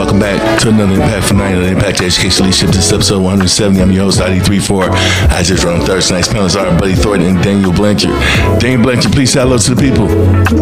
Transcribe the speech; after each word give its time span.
welcome 0.00 0.18
back 0.18 0.58
to 0.58 0.70
another 0.70 0.94
Impact 0.94 1.26
for 1.26 1.34
Night 1.34 1.54
on 1.54 1.62
Impact 1.62 2.00
Education 2.00 2.46
Leadership. 2.46 2.68
This 2.68 2.86
is 2.86 2.92
episode 2.94 3.18
170. 3.18 3.82
I'm 3.82 3.92
your 3.92 4.04
host, 4.04 4.18
ID34. 4.20 4.88
Isaiah 5.30 5.58
Drone 5.58 5.80
Thursday 5.80 6.14
night's 6.14 6.28
panelists 6.28 6.58
are 6.58 6.78
Buddy 6.78 6.94
Thornton 6.94 7.36
and 7.36 7.44
Daniel 7.44 7.70
Blanchard. 7.70 8.12
Daniel 8.58 8.82
Blanchard, 8.82 9.12
please 9.12 9.30
say 9.30 9.40
hello 9.40 9.58
to 9.58 9.74
the 9.74 9.78
people. 9.78 10.08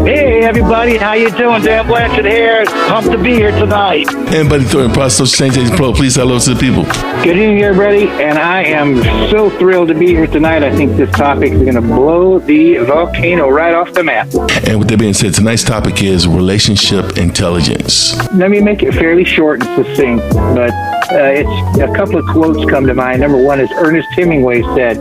Hey, 0.05 0.41
everybody. 0.41 0.97
How 0.97 1.13
you 1.13 1.31
doing? 1.31 1.63
Dan 1.63 1.87
Blanchard 1.87 2.25
here. 2.25 2.65
Pumped 2.89 3.13
to 3.13 3.19
be 3.23 3.33
here 3.33 3.53
tonight. 3.53 4.13
And 4.35 4.49
Buddy 4.49 4.65
Thornton, 4.65 4.93
Pro 4.93 5.09
Social 5.09 5.27
Change 5.27 5.57
Agent 5.57 5.77
Pro, 5.77 5.93
please 5.93 6.15
say 6.15 6.23
hello 6.23 6.41
to 6.41 6.55
the 6.55 6.59
people. 6.59 6.83
Good 7.23 7.37
evening, 7.37 7.63
everybody. 7.63 8.09
And 8.09 8.39
I 8.41 8.65
am 8.65 9.05
so 9.31 9.51
thrilled 9.51 9.87
to 9.89 9.95
be 9.95 10.09
here 10.09 10.27
tonight. 10.27 10.65
I 10.65 10.75
think 10.75 10.97
this 10.97 11.13
topic 11.13 11.53
is 11.53 11.63
going 11.63 11.77
to 11.77 11.81
blow 11.81 12.41
the 12.41 12.79
volcano 12.79 13.49
right 13.49 13.73
off 13.73 13.93
the 13.93 14.03
map. 14.03 14.35
And 14.67 14.81
with 14.81 14.89
that 14.89 14.99
being 14.99 15.15
said, 15.15 15.35
tonight's 15.35 15.63
topic 15.63 16.03
is 16.03 16.27
relationship 16.27 17.19
intelligence. 17.19 18.17
Let 18.33 18.51
me 18.51 18.61
make 18.61 18.83
it 18.83 18.95
fairly 18.95 19.28
short 19.29 19.63
and 19.63 19.87
succinct, 19.87 20.23
but 20.35 20.71
uh, 21.13 21.33
it's 21.33 21.79
a 21.81 21.95
couple 21.95 22.17
of 22.17 22.27
quotes 22.27 22.69
come 22.71 22.87
to 22.87 22.95
mind. 22.95 23.21
Number 23.21 23.43
one 23.43 23.61
is 23.61 23.71
Ernest 23.77 24.09
Hemingway 24.13 24.63
said, 24.75 24.97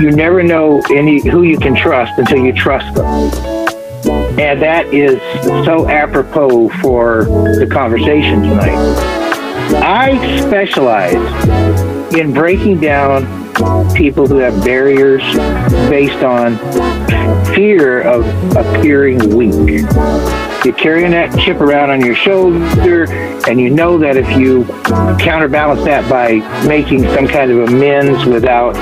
"You 0.00 0.10
never 0.10 0.42
know 0.42 0.82
any 0.90 1.20
who 1.28 1.42
you 1.42 1.58
can 1.58 1.74
trust 1.74 2.18
until 2.18 2.38
you 2.38 2.52
trust 2.52 2.94
them," 2.94 3.06
and 4.38 4.60
that 4.60 4.86
is 4.92 5.20
so 5.64 5.88
apropos 5.88 6.68
for 6.80 7.24
the 7.24 7.68
conversation 7.70 8.42
tonight. 8.42 9.26
I 9.82 10.40
specialize 10.40 12.14
in 12.14 12.32
breaking 12.32 12.80
down 12.80 13.26
people 13.94 14.26
who 14.26 14.36
have 14.36 14.62
barriers 14.64 15.22
based 15.88 16.22
on 16.22 16.56
fear 17.54 18.02
of 18.02 18.26
appearing 18.56 19.34
weak. 19.34 19.84
You're 20.64 20.74
carrying 20.74 21.12
that 21.12 21.38
chip 21.38 21.60
around 21.60 21.90
on 21.90 22.04
your 22.04 22.16
shoulder, 22.16 23.04
and 23.48 23.60
you 23.60 23.70
know 23.70 23.98
that 23.98 24.16
if 24.16 24.28
you 24.36 24.64
counterbalance 25.18 25.84
that 25.84 26.08
by 26.10 26.38
making 26.66 27.04
some 27.14 27.28
kind 27.28 27.50
of 27.52 27.68
amends 27.68 28.24
without 28.24 28.74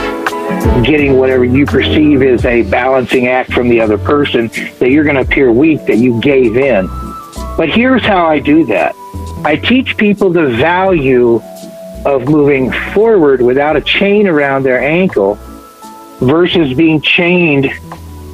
getting 0.85 1.19
whatever 1.19 1.45
you 1.45 1.67
perceive 1.67 2.23
as 2.23 2.45
a 2.45 2.63
balancing 2.63 3.27
act 3.27 3.53
from 3.53 3.69
the 3.69 3.81
other 3.81 3.99
person, 3.99 4.49
that 4.79 4.91
you're 4.91 5.05
going 5.05 5.17
to 5.17 5.23
appear 5.23 5.53
weak, 5.53 5.85
that 5.87 5.99
you 5.99 6.21
gave 6.21 6.57
in. 6.57 6.87
But 7.57 7.69
here's 7.71 8.03
how 8.03 8.27
I 8.27 8.39
do 8.39 8.65
that 8.67 8.95
I 9.45 9.57
teach 9.57 9.97
people 9.97 10.31
the 10.31 10.47
value 10.57 11.43
of 12.07 12.29
moving 12.29 12.73
forward 12.93 13.43
without 13.43 13.77
a 13.77 13.81
chain 13.81 14.27
around 14.27 14.63
their 14.63 14.83
ankle 14.83 15.39
versus 16.21 16.75
being 16.75 17.01
chained 17.01 17.71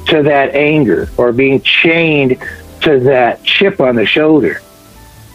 to 0.07 0.23
that 0.23 0.55
anger 0.55 1.09
or 1.17 1.31
being 1.31 1.61
chained 1.61 2.41
to 2.81 2.99
that 3.01 3.43
chip 3.43 3.79
on 3.79 3.95
the 3.95 4.05
shoulder. 4.05 4.61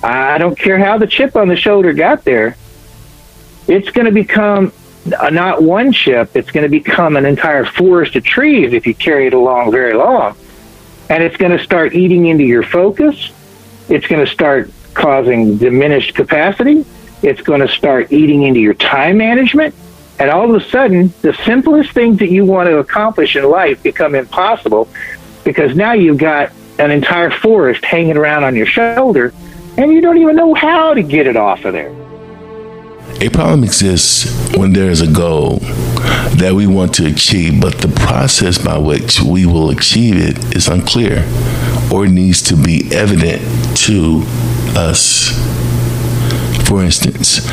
I 0.02 0.39
don't 0.39 0.58
care 0.58 0.78
how 0.78 0.98
the 0.98 1.06
chip 1.06 1.36
on 1.36 1.48
the 1.48 1.56
shoulder 1.56 1.92
got 1.92 2.25
there. 2.25 2.56
It's 3.66 3.91
going 3.91 4.06
to 4.06 4.12
become 4.12 4.72
not 5.06 5.62
one 5.62 5.92
chip, 5.92 6.34
it's 6.34 6.50
going 6.50 6.64
to 6.64 6.69
become 6.69 7.17
an 7.17 7.27
entire 7.27 7.64
forest 7.64 8.17
of 8.17 8.24
trees 8.24 8.72
if 8.72 8.86
you 8.86 8.94
carry 8.94 9.28
it 9.28 9.34
along 9.34 9.70
very 9.70 9.94
long. 9.94 10.36
And 11.08 11.22
it's 11.22 11.36
going 11.36 11.56
to 11.56 11.62
start 11.62 11.94
eating 11.94 12.27
into 12.27 12.44
your 12.44 12.64
focus. 12.64 13.30
It's 13.89 14.06
going 14.06 14.24
to 14.24 14.30
start 14.30 14.70
causing 14.94 15.56
diminished 15.58 16.14
capacity. 16.14 16.84
It's 17.22 17.41
going 17.41 17.61
to 17.61 17.69
start 17.69 18.12
eating 18.12 18.42
into 18.42 18.58
your 18.58 18.74
time 18.74 19.19
management. 19.19 19.74
And 20.19 20.30
all 20.30 20.52
of 20.52 20.61
a 20.61 20.64
sudden, 20.69 21.12
the 21.22 21.34
simplest 21.44 21.92
things 21.92 22.19
that 22.19 22.30
you 22.30 22.44
want 22.44 22.69
to 22.69 22.78
accomplish 22.78 23.36
in 23.36 23.44
life 23.44 23.83
become 23.83 24.14
impossible 24.14 24.89
because 25.44 25.77
now 25.77 25.92
you've 25.92 26.19
got 26.19 26.50
an 26.79 26.91
entire 26.91 27.31
forest 27.31 27.85
hanging 27.85 28.17
around 28.17 28.45
on 28.45 28.55
your 28.55 28.67
shoulder 28.67 29.33
and 29.79 29.93
you 29.93 30.01
don't 30.01 30.19
even 30.19 30.37
know 30.37 30.55
how 30.55 30.95
to 30.95 31.03
get 31.03 31.27
it 31.27 31.37
off 31.37 31.65
of 31.65 31.73
there. 31.73 31.95
A 33.21 33.31
problem 33.31 33.65
exists 33.65 34.55
when 34.57 34.73
there 34.73 34.91
is 34.91 35.01
a 35.01 35.11
goal 35.11 35.59
that 36.37 36.53
we 36.55 36.67
want 36.67 36.95
to 36.95 37.07
achieve, 37.07 37.61
but 37.61 37.79
the 37.79 37.89
process 37.89 38.59
by 38.59 38.77
which 38.77 39.20
we 39.20 39.47
will 39.47 39.70
achieve 39.70 40.17
it 40.17 40.55
is 40.55 40.69
unclear 40.69 41.25
or 41.92 42.07
needs 42.07 42.42
to 42.42 42.57
be 42.57 42.89
evident 42.92 43.42
to 43.77 44.23
us. 44.77 45.31
For 46.69 46.83
instance, 46.83 47.47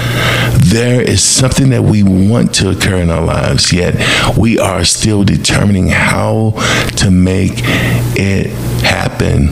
there 0.65 1.01
is 1.01 1.23
something 1.23 1.69
that 1.69 1.83
we 1.83 2.03
want 2.03 2.53
to 2.55 2.69
occur 2.69 2.97
in 2.97 3.09
our 3.09 3.23
lives, 3.23 3.71
yet 3.71 3.95
we 4.37 4.59
are 4.59 4.83
still 4.85 5.23
determining 5.23 5.87
how 5.87 6.51
to 6.97 7.11
make 7.11 7.51
it 8.15 8.47
happen 8.83 9.49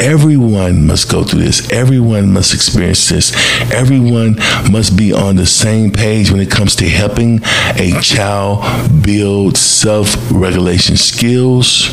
everyone 0.00 0.86
must 0.86 1.10
go 1.10 1.24
through 1.24 1.40
this. 1.40 1.70
Everyone 1.72 2.32
must 2.32 2.54
experience 2.54 3.08
this. 3.08 3.34
Everyone 3.72 4.36
must 4.70 4.96
be 4.96 5.12
on 5.12 5.36
the 5.36 5.46
same 5.46 5.90
page 5.90 6.30
when 6.30 6.40
it 6.40 6.50
comes 6.50 6.76
to 6.76 6.88
helping 6.88 7.40
a 7.76 7.98
child 8.00 8.62
build 9.02 9.56
self 9.56 10.14
regulation 10.30 10.96
skills 10.96 11.88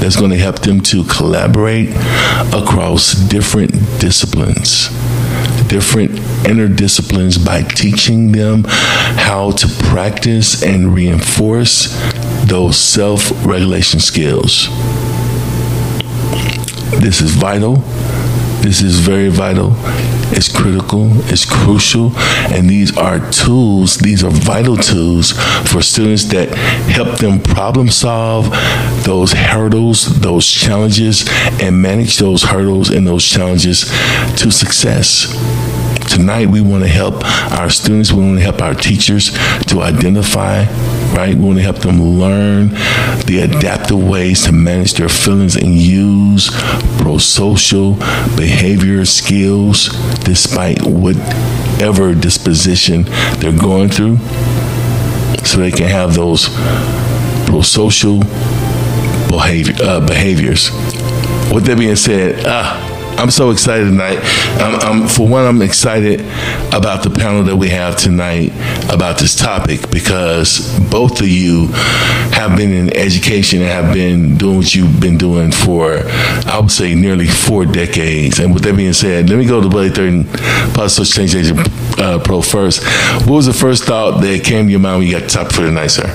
that's 0.00 0.16
going 0.16 0.30
to 0.30 0.36
help 0.38 0.58
them 0.60 0.80
to 0.82 1.04
collaborate 1.04 1.88
across 2.52 3.14
different 3.14 3.70
disciplines 4.00 4.90
different 5.68 6.12
interdisciplines 6.44 7.44
by 7.44 7.62
teaching 7.62 8.32
them 8.32 8.64
how 8.66 9.50
to 9.52 9.68
practice 9.84 10.62
and 10.62 10.94
reinforce 10.94 11.88
those 12.46 12.76
self 12.76 13.30
regulation 13.44 14.00
skills. 14.00 14.68
This 17.00 17.20
is 17.20 17.32
vital. 17.32 17.76
This 18.64 18.80
is 18.80 18.98
very 18.98 19.28
vital. 19.28 19.72
It's 20.36 20.50
critical. 20.50 21.10
It's 21.30 21.44
crucial. 21.44 22.12
And 22.50 22.68
these 22.68 22.96
are 22.96 23.20
tools, 23.30 23.98
these 23.98 24.24
are 24.24 24.30
vital 24.30 24.76
tools 24.76 25.32
for 25.70 25.82
students 25.82 26.24
that 26.32 26.48
help 26.88 27.18
them 27.18 27.42
problem 27.42 27.90
solve 27.90 28.48
those 29.04 29.32
hurdles, 29.32 30.18
those 30.20 30.46
challenges, 30.50 31.28
and 31.60 31.82
manage 31.82 32.16
those 32.16 32.42
hurdles 32.42 32.88
and 32.88 33.06
those 33.06 33.24
challenges 33.24 33.82
to 34.38 34.50
success. 34.50 35.34
Tonight, 36.14 36.46
we 36.46 36.60
want 36.60 36.84
to 36.84 36.88
help 36.88 37.24
our 37.58 37.68
students, 37.68 38.12
we 38.12 38.22
want 38.22 38.38
to 38.38 38.44
help 38.44 38.62
our 38.62 38.72
teachers 38.72 39.32
to 39.64 39.82
identify, 39.82 40.64
right? 41.12 41.34
We 41.34 41.44
want 41.44 41.58
to 41.58 41.62
help 41.64 41.78
them 41.78 42.00
learn 42.00 42.68
the 43.26 43.40
adaptive 43.42 44.00
ways 44.00 44.44
to 44.44 44.52
manage 44.52 44.94
their 44.94 45.08
feelings 45.08 45.56
and 45.56 45.74
use 45.74 46.50
pro 46.98 47.18
social 47.18 47.94
behavior 48.36 49.04
skills 49.04 49.88
despite 50.22 50.80
whatever 50.82 52.14
disposition 52.14 53.02
they're 53.40 53.50
going 53.50 53.88
through 53.88 54.18
so 55.44 55.58
they 55.58 55.72
can 55.72 55.88
have 55.88 56.14
those 56.14 56.48
pro 57.48 57.60
social 57.60 58.20
behavior, 59.28 59.74
uh, 59.82 60.06
behaviors. 60.06 60.70
With 61.52 61.64
that 61.64 61.76
being 61.76 61.96
said, 61.96 62.44
ah, 62.46 62.83
I'm 63.16 63.30
so 63.30 63.50
excited 63.50 63.84
tonight. 63.84 64.18
Um, 64.60 65.02
um, 65.02 65.08
for 65.08 65.26
one, 65.28 65.46
I'm 65.46 65.62
excited 65.62 66.20
about 66.74 67.04
the 67.04 67.10
panel 67.10 67.42
that 67.44 67.56
we 67.56 67.68
have 67.68 67.96
tonight 67.96 68.52
about 68.92 69.18
this 69.18 69.36
topic 69.36 69.88
because 69.90 70.78
both 70.90 71.20
of 71.20 71.28
you 71.28 71.68
have 72.32 72.56
been 72.56 72.72
in 72.72 72.94
education 72.96 73.60
and 73.62 73.70
have 73.70 73.94
been 73.94 74.36
doing 74.36 74.56
what 74.56 74.74
you've 74.74 75.00
been 75.00 75.16
doing 75.16 75.52
for, 75.52 76.00
I 76.46 76.58
would 76.60 76.72
say, 76.72 76.94
nearly 76.94 77.26
four 77.26 77.64
decades. 77.64 78.40
And 78.40 78.52
with 78.52 78.64
that 78.64 78.76
being 78.76 78.92
said, 78.92 79.30
let 79.30 79.38
me 79.38 79.46
go 79.46 79.60
to 79.60 79.68
Buddy 79.68 79.90
Thornton, 79.90 80.24
Positive 80.74 81.14
Change 81.14 81.34
Agent 81.36 82.00
uh, 82.00 82.18
Pro 82.18 82.42
first. 82.42 82.84
What 83.26 83.36
was 83.36 83.46
the 83.46 83.54
first 83.54 83.84
thought 83.84 84.20
that 84.20 84.44
came 84.44 84.66
to 84.66 84.70
your 84.70 84.80
mind 84.80 84.98
when 84.98 85.06
you 85.06 85.12
got 85.14 85.22
the 85.22 85.28
topic 85.28 85.52
for 85.52 85.62
tonight, 85.62 85.86
sir? 85.86 86.10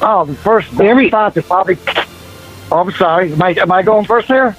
Oh, 0.00 0.24
the 0.26 0.34
first 0.34 0.78
Every, 0.78 1.10
thought 1.10 1.34
that 1.34 1.44
probably 1.46 1.76
Oh, 2.70 2.80
I'm 2.80 2.90
sorry. 2.92 3.32
Am 3.32 3.42
I, 3.42 3.50
am 3.50 3.72
I 3.72 3.82
going 3.82 4.04
first 4.04 4.26
here? 4.28 4.56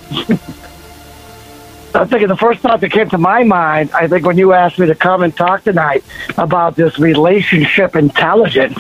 I'm 1.94 2.08
thinking 2.08 2.28
the 2.28 2.38
first 2.38 2.62
thought 2.62 2.82
that 2.82 2.92
came 2.92 3.10
to 3.10 3.18
my 3.18 3.44
mind, 3.44 3.92
I 3.94 4.08
think 4.08 4.26
when 4.26 4.38
you 4.38 4.54
asked 4.54 4.78
me 4.80 4.88
to 4.88 4.96
come 4.96 5.24
and 5.24 5.36
talk 5.36 5.64
tonight 5.64 6.04
about 6.38 6.76
this 6.76 7.00
relationship 7.00 7.96
intelligence, 7.96 8.80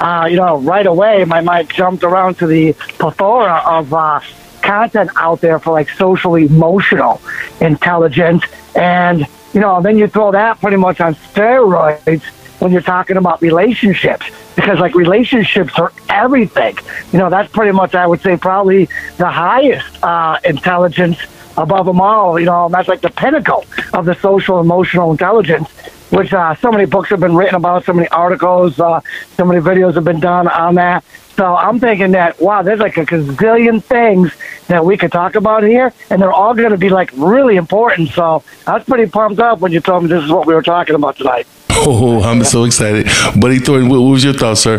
uh, 0.00 0.26
you 0.30 0.36
know, 0.36 0.58
right 0.58 0.86
away 0.86 1.24
my 1.24 1.40
mind 1.40 1.70
jumped 1.70 2.02
around 2.02 2.38
to 2.38 2.46
the 2.46 2.72
plethora 2.72 3.62
of 3.64 3.92
uh, 3.92 4.20
content 4.62 5.10
out 5.16 5.40
there 5.40 5.58
for 5.58 5.72
like 5.72 5.90
social 5.90 6.34
emotional 6.34 7.20
intelligence. 7.60 8.42
And, 8.74 9.26
you 9.52 9.60
know, 9.60 9.80
then 9.80 9.96
you 9.98 10.06
throw 10.06 10.32
that 10.32 10.60
pretty 10.60 10.76
much 10.76 11.00
on 11.00 11.14
steroids 11.14 12.24
when 12.58 12.72
you're 12.72 12.80
talking 12.80 13.16
about 13.16 13.42
relationships 13.42 14.26
because 14.54 14.78
like 14.78 14.94
relationships 14.94 15.78
are 15.78 15.92
everything. 16.08 16.76
You 17.12 17.18
know, 17.18 17.30
that's 17.30 17.52
pretty 17.52 17.72
much 17.72 17.94
I 17.94 18.06
would 18.06 18.20
say 18.20 18.36
probably 18.36 18.88
the 19.18 19.28
highest 19.30 20.02
uh, 20.02 20.38
intelligence 20.44 21.18
above 21.56 21.86
them 21.86 22.00
all. 22.00 22.38
You 22.38 22.46
know, 22.46 22.68
that's 22.68 22.88
like 22.88 23.00
the 23.00 23.10
pinnacle 23.10 23.64
of 23.92 24.04
the 24.06 24.14
social 24.14 24.60
emotional 24.60 25.10
intelligence. 25.10 25.70
which 26.10 26.32
uh, 26.32 26.54
so 26.56 26.70
many 26.70 26.86
books 26.86 27.10
have 27.10 27.20
been 27.20 27.34
written 27.34 27.56
about, 27.56 27.84
so 27.84 27.92
many 27.92 28.08
articles, 28.08 28.78
uh, 28.78 29.00
so 29.36 29.44
many 29.44 29.60
videos 29.60 29.94
have 29.94 30.04
been 30.04 30.20
done 30.20 30.46
on 30.48 30.76
that. 30.76 31.04
So 31.36 31.54
I'm 31.54 31.78
thinking 31.78 32.12
that 32.12 32.40
wow, 32.40 32.62
there's 32.62 32.80
like 32.80 32.96
a 32.96 33.04
gazillion 33.04 33.82
things 33.82 34.32
that 34.68 34.84
we 34.84 34.96
could 34.96 35.12
talk 35.12 35.34
about 35.34 35.64
here, 35.64 35.92
and 36.08 36.22
they're 36.22 36.32
all 36.32 36.54
going 36.54 36.70
to 36.70 36.78
be 36.78 36.88
like 36.88 37.10
really 37.14 37.56
important. 37.56 38.08
So 38.10 38.42
I 38.66 38.74
was 38.74 38.84
pretty 38.84 39.10
pumped 39.10 39.40
up 39.40 39.60
when 39.60 39.72
you 39.72 39.80
told 39.80 40.04
me 40.04 40.08
this 40.08 40.24
is 40.24 40.30
what 40.30 40.46
we 40.46 40.54
were 40.54 40.62
talking 40.62 40.94
about 40.94 41.16
tonight. 41.16 41.46
Oh, 41.78 42.22
I'm 42.22 42.42
so 42.44 42.64
excited, 42.64 43.06
Buddy 43.38 43.58
Thornton. 43.58 43.88
What, 43.88 44.00
what 44.00 44.10
was 44.10 44.24
your 44.24 44.32
thought, 44.32 44.58
sir? 44.58 44.78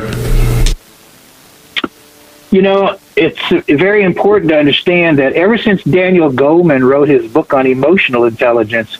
You 2.51 2.61
know, 2.61 2.97
it's 3.15 3.41
very 3.67 4.03
important 4.03 4.49
to 4.49 4.57
understand 4.57 5.19
that 5.19 5.33
ever 5.33 5.57
since 5.57 5.83
Daniel 5.83 6.31
Goleman 6.31 6.87
wrote 6.87 7.07
his 7.07 7.31
book 7.31 7.53
on 7.53 7.67
emotional 7.67 8.25
intelligence, 8.25 8.97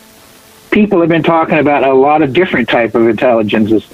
people 0.70 1.00
have 1.00 1.08
been 1.08 1.22
talking 1.22 1.58
about 1.58 1.84
a 1.84 1.92
lot 1.92 2.22
of 2.22 2.32
different 2.32 2.68
type 2.68 2.94
of 2.94 3.08
intelligences 3.08 3.86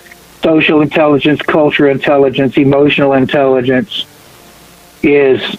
social 0.44 0.82
intelligence 0.82 1.40
cultural 1.40 1.90
intelligence 1.90 2.58
emotional 2.58 3.14
intelligence 3.14 4.04
is 5.02 5.56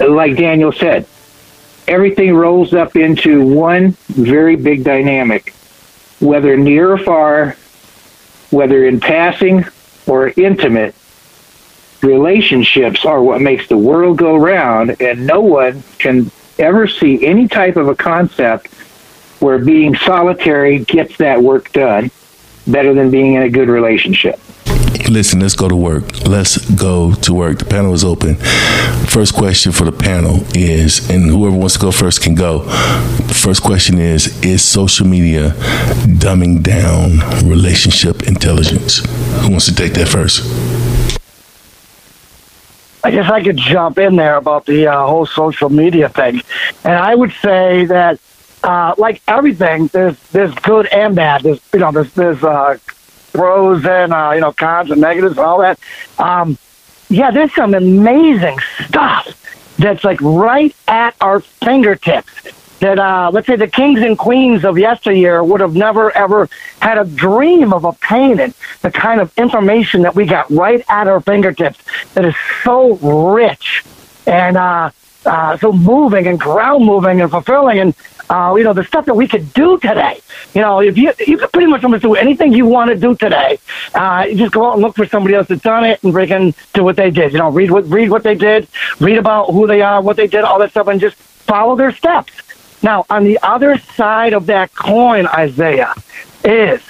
like 0.00 0.36
daniel 0.36 0.72
said 0.72 1.06
everything 1.86 2.34
rolls 2.34 2.74
up 2.74 2.96
into 2.96 3.46
one 3.46 3.92
very 4.08 4.56
big 4.56 4.82
dynamic 4.82 5.54
whether 6.20 6.56
near 6.56 6.92
or 6.92 6.98
far 6.98 7.56
whether 8.50 8.84
in 8.84 9.00
passing 9.00 9.64
or 10.06 10.28
intimate 10.36 10.94
relationships 12.02 13.04
are 13.04 13.22
what 13.22 13.40
makes 13.40 13.68
the 13.68 13.76
world 13.76 14.18
go 14.18 14.36
round 14.36 15.00
and 15.00 15.26
no 15.26 15.40
one 15.40 15.82
can 15.98 16.30
ever 16.58 16.86
see 16.86 17.24
any 17.24 17.48
type 17.48 17.76
of 17.76 17.88
a 17.88 17.94
concept 17.94 18.66
where 19.40 19.58
being 19.58 19.94
solitary 19.96 20.80
gets 20.80 21.16
that 21.18 21.42
work 21.42 21.72
done 21.72 22.10
better 22.66 22.92
than 22.94 23.10
being 23.10 23.34
in 23.34 23.42
a 23.42 23.48
good 23.48 23.68
relationship. 23.68 24.38
Listen, 25.10 25.40
let's 25.40 25.56
go 25.56 25.68
to 25.68 25.74
work. 25.74 26.24
Let's 26.24 26.56
go 26.70 27.12
to 27.14 27.34
work. 27.34 27.58
The 27.58 27.64
panel 27.64 27.92
is 27.94 28.04
open. 28.04 28.36
First 29.06 29.34
question 29.34 29.72
for 29.72 29.82
the 29.82 29.90
panel 29.90 30.44
is, 30.54 31.10
and 31.10 31.28
whoever 31.28 31.56
wants 31.56 31.74
to 31.74 31.80
go 31.80 31.90
first 31.90 32.22
can 32.22 32.36
go. 32.36 32.60
The 32.60 33.34
first 33.34 33.60
question 33.60 33.98
is 33.98 34.40
Is 34.44 34.62
social 34.62 35.08
media 35.08 35.50
dumbing 36.06 36.62
down 36.62 37.18
relationship 37.44 38.22
intelligence? 38.28 38.98
Who 39.42 39.50
wants 39.50 39.66
to 39.66 39.74
take 39.74 39.94
that 39.94 40.06
first? 40.06 40.44
I 43.02 43.10
guess 43.10 43.28
I 43.28 43.42
could 43.42 43.56
jump 43.56 43.98
in 43.98 44.14
there 44.14 44.36
about 44.36 44.66
the 44.66 44.86
uh, 44.86 45.06
whole 45.08 45.26
social 45.26 45.70
media 45.70 46.08
thing. 46.08 46.40
And 46.84 46.94
I 46.94 47.16
would 47.16 47.32
say 47.42 47.84
that 47.86 48.20
uh, 48.62 48.94
like 48.96 49.22
everything, 49.26 49.88
there's 49.88 50.16
there's 50.28 50.54
good 50.54 50.86
and 50.86 51.16
bad. 51.16 51.42
There's 51.42 51.60
you 51.72 51.80
know 51.80 51.90
there's 51.90 52.12
there's 52.12 52.44
uh, 52.44 52.78
pros 53.32 53.84
and 53.84 54.12
uh, 54.12 54.32
you 54.34 54.40
know 54.40 54.52
cons 54.52 54.90
and 54.90 55.00
negatives 55.00 55.36
and 55.36 55.46
all 55.46 55.60
that. 55.60 55.78
Um, 56.18 56.58
yeah, 57.08 57.30
there's 57.30 57.54
some 57.54 57.74
amazing 57.74 58.58
stuff 58.86 59.36
that's 59.78 60.04
like 60.04 60.20
right 60.20 60.74
at 60.88 61.14
our 61.20 61.40
fingertips. 61.40 62.30
That 62.80 62.98
uh, 62.98 63.30
let's 63.32 63.46
say 63.46 63.56
the 63.56 63.68
kings 63.68 64.00
and 64.00 64.16
queens 64.16 64.64
of 64.64 64.78
yesteryear 64.78 65.44
would 65.44 65.60
have 65.60 65.74
never 65.74 66.10
ever 66.16 66.48
had 66.80 66.96
a 66.96 67.04
dream 67.04 67.72
of 67.74 67.84
obtaining 67.84 68.54
the 68.80 68.90
kind 68.90 69.20
of 69.20 69.36
information 69.36 70.02
that 70.02 70.14
we 70.14 70.24
got 70.24 70.50
right 70.50 70.82
at 70.88 71.06
our 71.06 71.20
fingertips. 71.20 71.78
That 72.14 72.24
is 72.24 72.34
so 72.64 72.94
rich 72.94 73.84
and 74.26 74.56
uh, 74.56 74.90
uh, 75.26 75.56
so 75.58 75.72
moving 75.72 76.26
and 76.26 76.40
ground 76.40 76.84
moving 76.84 77.20
and 77.20 77.30
fulfilling. 77.30 77.78
And 77.80 77.94
uh, 78.30 78.54
you 78.56 78.62
know, 78.62 78.72
the 78.72 78.84
stuff 78.84 79.06
that 79.06 79.14
we 79.14 79.26
could 79.26 79.52
do 79.52 79.76
today. 79.78 80.20
You 80.54 80.60
know, 80.60 80.80
if 80.80 80.96
you 80.96 81.12
you 81.26 81.36
could 81.36 81.52
pretty 81.52 81.66
much 81.66 81.82
almost 81.82 82.02
do 82.02 82.14
anything 82.14 82.52
you 82.52 82.64
want 82.64 82.90
to 82.90 82.96
do 82.96 83.16
today. 83.16 83.58
Uh, 83.92 84.26
you 84.28 84.36
just 84.36 84.52
go 84.52 84.66
out 84.66 84.74
and 84.74 84.82
look 84.82 84.94
for 84.94 85.04
somebody 85.04 85.34
else 85.34 85.48
that's 85.48 85.62
done 85.62 85.84
it 85.84 86.02
and 86.04 86.14
freaking 86.14 86.54
do 86.72 86.84
what 86.84 86.96
they 86.96 87.10
did. 87.10 87.32
You 87.32 87.38
know, 87.38 87.50
read 87.50 87.70
what 87.70 87.86
read 87.88 88.08
what 88.08 88.22
they 88.22 88.36
did, 88.36 88.68
read 89.00 89.18
about 89.18 89.50
who 89.50 89.66
they 89.66 89.82
are, 89.82 90.00
what 90.00 90.16
they 90.16 90.28
did, 90.28 90.44
all 90.44 90.60
that 90.60 90.70
stuff, 90.70 90.86
and 90.86 91.00
just 91.00 91.16
follow 91.16 91.74
their 91.74 91.92
steps. 91.92 92.32
Now, 92.82 93.04
on 93.10 93.24
the 93.24 93.38
other 93.42 93.78
side 93.78 94.32
of 94.32 94.46
that 94.46 94.74
coin, 94.74 95.26
Isaiah, 95.26 95.92
is 96.44 96.80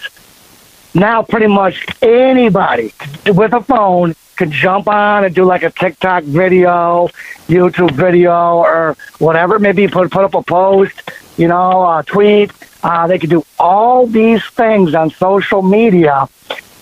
now 0.94 1.22
pretty 1.22 1.46
much 1.46 1.86
anybody 2.02 2.92
with 3.26 3.54
a 3.54 3.62
phone 3.62 4.14
could 4.40 4.50
jump 4.50 4.88
on 4.88 5.24
and 5.24 5.34
do 5.34 5.44
like 5.44 5.62
a 5.62 5.70
TikTok 5.70 6.24
video, 6.24 7.08
YouTube 7.46 7.90
video, 7.90 8.56
or 8.56 8.96
whatever. 9.18 9.58
Maybe 9.58 9.86
put 9.86 10.10
put 10.10 10.24
up 10.24 10.34
a 10.34 10.42
post 10.42 11.02
you 11.40 11.48
know, 11.48 11.82
uh, 11.82 12.02
tweet. 12.02 12.52
Uh, 12.82 13.06
they 13.06 13.18
could 13.18 13.30
do 13.30 13.42
all 13.58 14.06
these 14.06 14.44
things 14.44 14.94
on 14.94 15.10
social 15.10 15.62
media, 15.62 16.28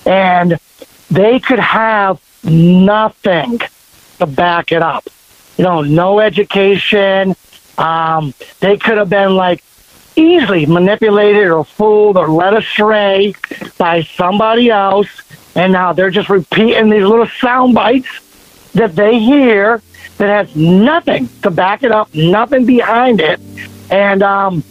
and 0.04 0.58
they 1.10 1.38
could 1.38 1.60
have 1.60 2.20
nothing 2.42 3.60
to 4.18 4.26
back 4.26 4.72
it 4.72 4.82
up. 4.82 5.04
You 5.56 5.64
know, 5.64 5.82
no 5.82 6.18
education. 6.18 7.36
Um, 7.78 8.34
they 8.58 8.76
could 8.76 8.98
have 8.98 9.08
been 9.08 9.36
like 9.36 9.62
easily 10.16 10.66
manipulated 10.66 11.46
or 11.46 11.64
fooled 11.64 12.16
or 12.16 12.26
led 12.26 12.54
astray 12.54 13.34
by 13.78 14.02
somebody 14.02 14.70
else, 14.70 15.08
and 15.54 15.72
now 15.72 15.92
they're 15.92 16.10
just 16.10 16.28
repeating 16.28 16.90
these 16.90 17.04
little 17.04 17.28
sound 17.40 17.74
bites 17.74 18.72
that 18.72 18.96
they 18.96 19.20
hear 19.20 19.80
that 20.16 20.46
has 20.46 20.56
nothing 20.56 21.28
to 21.42 21.50
back 21.50 21.84
it 21.84 21.92
up, 21.92 22.12
nothing 22.12 22.66
behind 22.66 23.20
it, 23.20 23.40
and 23.90 24.22
um, 24.22 24.62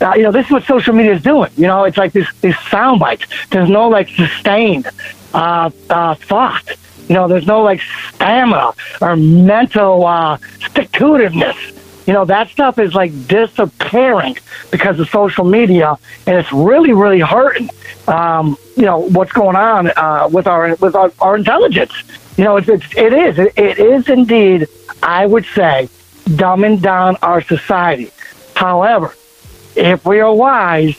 uh, 0.00 0.14
you 0.14 0.22
know, 0.22 0.32
this 0.32 0.46
is 0.46 0.52
what 0.52 0.64
social 0.64 0.92
media 0.94 1.14
is 1.14 1.22
doing. 1.22 1.50
You 1.56 1.66
know, 1.66 1.84
it's 1.84 1.96
like 1.96 2.12
this 2.12 2.28
these 2.40 2.58
sound 2.70 3.00
bites. 3.00 3.24
There's 3.50 3.68
no 3.68 3.88
like 3.88 4.08
sustained 4.08 4.88
uh, 5.32 5.70
uh, 5.88 6.14
thought. 6.14 6.68
You 7.08 7.14
know, 7.14 7.28
there's 7.28 7.46
no 7.46 7.62
like 7.62 7.80
stamina 8.14 8.72
or 9.00 9.16
mental 9.16 10.04
uh, 10.04 10.38
stick 10.60 10.90
to 10.92 11.04
itiveness. 11.04 11.72
You 12.06 12.12
know, 12.12 12.24
that 12.26 12.48
stuff 12.50 12.78
is 12.78 12.94
like 12.94 13.26
disappearing 13.26 14.36
because 14.70 15.00
of 15.00 15.08
social 15.08 15.44
media, 15.44 15.96
and 16.26 16.36
it's 16.36 16.52
really, 16.52 16.92
really 16.92 17.20
hurting. 17.20 17.70
Um, 18.06 18.56
you 18.76 18.84
know 18.84 18.98
what's 18.98 19.32
going 19.32 19.56
on 19.56 19.90
uh, 19.96 20.28
with 20.30 20.46
our 20.46 20.74
with 20.76 20.94
our, 20.94 21.10
our 21.20 21.36
intelligence. 21.36 21.92
You 22.36 22.44
know, 22.44 22.56
it's, 22.58 22.68
it's 22.68 22.96
it 22.96 23.12
is 23.12 23.38
it, 23.38 23.52
it 23.56 23.78
is 23.78 24.08
indeed. 24.08 24.68
I 25.02 25.26
would 25.26 25.46
say 25.46 25.88
dumbing 26.26 26.82
down 26.82 27.16
our 27.22 27.40
society. 27.40 28.10
However, 28.56 29.14
if 29.76 30.06
we 30.06 30.20
are 30.20 30.34
wise, 30.34 30.96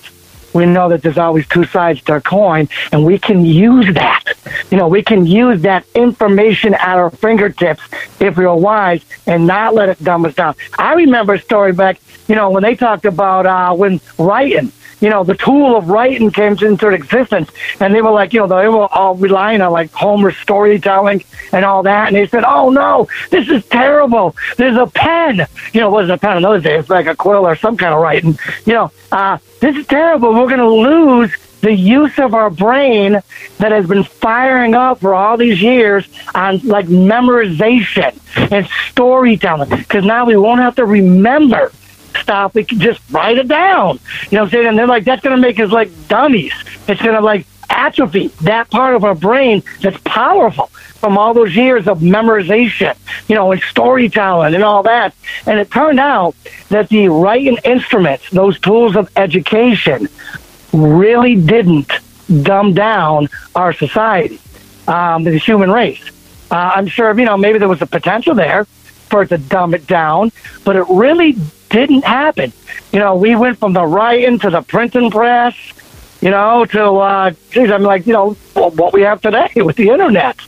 we 0.54 0.68
know 0.68 0.89
that 0.89 1.01
there's 1.01 1.18
always 1.18 1.48
two 1.48 1.65
sides 1.65 2.04
to 2.04 2.18
a 2.18 2.21
coin, 2.21 2.69
and 2.92 3.04
we 3.04 3.18
can 3.18 3.44
use 3.44 3.92
that. 3.95 4.24
You 4.69 4.77
know, 4.77 4.88
we 4.88 5.01
can 5.01 5.25
use 5.25 5.63
that 5.63 5.83
information 5.95 6.75
at 6.75 6.98
our 7.00 7.09
fingertips 7.09 7.81
if 8.19 8.38
we 8.38 8.45
are 8.45 8.56
wise 8.56 9.04
and 9.25 9.48
not 9.48 9.74
let 9.74 9.89
it 9.89 10.04
dumb 10.04 10.25
us 10.25 10.36
down. 10.36 10.54
I 10.77 10.94
remember 10.94 11.33
a 11.33 11.39
story 11.39 11.74
back, 11.74 12.00
you 12.27 12.36
know, 12.36 12.51
when 12.51 12.62
they 12.62 12.75
talked 12.75 13.06
about 13.06 13.48
uh, 13.48 13.74
when 13.74 14.01
writing 14.19 14.71
you 14.99 15.09
know, 15.09 15.23
the 15.23 15.35
tool 15.35 15.75
of 15.75 15.89
writing 15.89 16.31
came 16.31 16.57
into 16.59 16.89
existence. 16.89 17.49
And 17.80 17.94
they 17.94 18.01
were 18.01 18.11
like, 18.11 18.33
you 18.33 18.39
know, 18.39 18.47
they 18.47 18.68
were 18.68 18.87
all 18.92 19.16
relying 19.16 19.61
on 19.61 19.71
like 19.71 19.92
Homer 19.92 20.31
storytelling 20.31 21.23
and 21.51 21.63
all 21.63 21.83
that. 21.83 22.07
And 22.07 22.16
they 22.16 22.27
said, 22.27 22.44
oh 22.45 22.69
no, 22.69 23.07
this 23.30 23.47
is 23.49 23.66
terrible. 23.66 24.35
There's 24.57 24.77
a 24.77 24.87
pen. 24.87 25.47
You 25.73 25.81
know, 25.81 25.89
it 25.89 25.92
wasn't 25.92 26.13
a 26.13 26.18
pen 26.18 26.37
in 26.37 26.44
those 26.44 26.63
days, 26.63 26.89
like 26.89 27.07
a 27.07 27.16
quill 27.16 27.45
or 27.45 27.56
some 27.56 27.77
kind 27.77 27.94
of 27.94 28.01
writing. 28.01 28.37
You 28.66 28.73
know, 28.73 28.92
uh, 29.11 29.37
this 29.59 29.75
is 29.75 29.85
terrible. 29.87 30.33
We're 30.33 30.47
going 30.47 30.59
to 30.59 30.69
lose 30.69 31.31
the 31.61 31.73
use 31.73 32.18
of 32.19 32.33
our 32.33 32.49
brain 32.49 33.13
that 33.57 33.71
has 33.71 33.87
been 33.87 34.04
firing 34.04 34.75
up 34.75 34.99
for 34.99 35.13
all 35.13 35.37
these 35.37 35.61
years 35.61 36.07
on 36.35 36.59
like 36.59 36.85
memorization 36.85 38.16
and 38.51 38.68
storytelling 38.92 39.69
because 39.69 40.06
now 40.06 40.25
we 40.25 40.37
won't 40.37 40.61
have 40.61 40.75
to 40.75 40.85
remember 40.85 41.71
stuff, 42.27 42.53
we 42.53 42.65
can 42.65 42.79
just 42.79 42.99
write 43.09 43.37
it 43.37 43.47
down. 43.47 43.99
You 44.29 44.35
know 44.35 44.43
what 44.43 44.47
I'm 44.47 44.49
saying? 44.49 44.67
And 44.67 44.77
they're 44.77 44.85
like, 44.85 45.05
that's 45.05 45.21
going 45.21 45.35
to 45.35 45.41
make 45.41 45.61
us 45.61 45.71
like 45.71 45.89
dummies. 46.09 46.51
It's 46.87 47.01
going 47.01 47.15
to 47.15 47.21
like 47.21 47.47
atrophy 47.69 48.27
that 48.41 48.69
part 48.69 48.95
of 48.95 49.05
our 49.05 49.15
brain 49.15 49.63
that's 49.81 49.97
powerful 49.99 50.67
from 50.99 51.17
all 51.17 51.33
those 51.33 51.55
years 51.55 51.87
of 51.87 51.99
memorization, 51.99 52.97
you 53.29 53.35
know, 53.35 53.51
and 53.53 53.61
storytelling 53.61 54.55
and 54.55 54.63
all 54.63 54.83
that. 54.83 55.15
And 55.45 55.57
it 55.57 55.71
turned 55.71 56.01
out 56.01 56.35
that 56.67 56.89
the 56.89 57.07
writing 57.07 57.57
instruments, 57.63 58.29
those 58.29 58.59
tools 58.59 58.97
of 58.97 59.09
education, 59.15 60.09
really 60.73 61.35
didn't 61.35 61.91
dumb 62.41 62.73
down 62.73 63.29
our 63.55 63.71
society, 63.71 64.41
um, 64.87 65.23
the 65.23 65.37
human 65.37 65.71
race. 65.71 66.03
Uh, 66.51 66.73
I'm 66.75 66.87
sure, 66.87 67.17
you 67.17 67.25
know, 67.25 67.37
maybe 67.37 67.57
there 67.57 67.69
was 67.69 67.81
a 67.81 67.87
potential 67.87 68.35
there 68.35 68.65
for 68.65 69.21
it 69.21 69.29
to 69.29 69.37
dumb 69.37 69.73
it 69.73 69.87
down, 69.87 70.31
but 70.65 70.75
it 70.75 70.85
really 70.89 71.37
didn't 71.69 72.04
happen. 72.04 72.52
You 72.92 73.00
know, 73.00 73.16
we 73.16 73.36
went 73.36 73.57
from 73.57 73.74
the 73.74 73.86
writing 73.86 74.40
to 74.40 74.50
the 74.50 74.62
printing 74.62 75.12
press, 75.12 75.56
you 76.21 76.31
know, 76.31 76.66
to, 76.66 76.83
uh, 76.83 77.31
geez, 77.52 77.69
I'm 77.69 77.83
like, 77.83 78.07
you 78.07 78.14
know, 78.14 78.33
what 78.54 78.94
we 78.94 79.02
have 79.02 79.21
today 79.21 79.52
with 79.56 79.76
the 79.76 79.90
internet. 79.90 80.40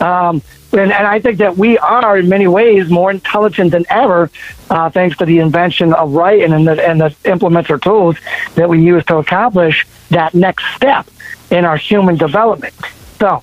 Um, 0.00 0.42
and, 0.72 0.92
and 0.92 1.06
I 1.06 1.20
think 1.20 1.38
that 1.38 1.56
we 1.56 1.78
are 1.78 2.18
in 2.18 2.28
many 2.28 2.48
ways 2.48 2.90
more 2.90 3.10
intelligent 3.10 3.70
than 3.70 3.84
ever, 3.88 4.30
uh, 4.70 4.90
thanks 4.90 5.16
to 5.18 5.24
the 5.24 5.38
invention 5.38 5.92
of 5.94 6.12
writing 6.12 6.52
and 6.52 6.66
the, 6.66 6.86
and 6.86 7.00
the 7.00 7.10
implementer 7.24 7.80
tools 7.80 8.16
that 8.56 8.68
we 8.68 8.82
use 8.82 9.04
to 9.06 9.18
accomplish 9.18 9.86
that 10.10 10.34
next 10.34 10.64
step 10.74 11.06
in 11.50 11.64
our 11.64 11.76
human 11.76 12.16
development. 12.16 12.74
So, 13.20 13.42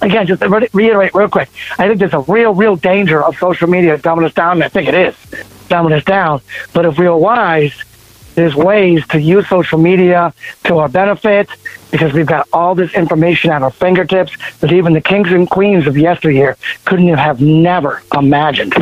again, 0.00 0.26
just 0.26 0.42
to 0.42 0.68
reiterate 0.72 1.14
real 1.14 1.28
quick, 1.28 1.48
I 1.78 1.88
think 1.88 1.98
there's 1.98 2.14
a 2.14 2.20
real, 2.20 2.54
real 2.54 2.76
danger 2.76 3.22
of 3.22 3.36
social 3.36 3.68
media 3.68 3.98
dumbing 3.98 4.24
us 4.24 4.34
down, 4.34 4.62
I 4.62 4.68
think 4.68 4.88
it 4.88 4.94
is 4.94 5.14
dumbing 5.68 5.92
us 5.92 6.04
down. 6.04 6.40
But 6.72 6.86
if 6.86 6.98
we 6.98 7.06
are 7.06 7.16
wise, 7.16 7.74
there's 8.36 8.54
ways 8.54 9.06
to 9.08 9.20
use 9.20 9.48
social 9.48 9.78
media 9.78 10.32
to 10.64 10.76
our 10.76 10.88
benefit 10.88 11.48
because 11.90 12.12
we've 12.12 12.26
got 12.26 12.46
all 12.52 12.74
this 12.74 12.92
information 12.92 13.50
at 13.50 13.62
our 13.62 13.70
fingertips 13.70 14.36
that 14.60 14.72
even 14.72 14.92
the 14.92 15.00
kings 15.00 15.32
and 15.32 15.48
queens 15.48 15.86
of 15.86 15.96
yesteryear 15.96 16.56
couldn't 16.84 17.08
have 17.08 17.40
never 17.40 18.02
imagined. 18.14 18.74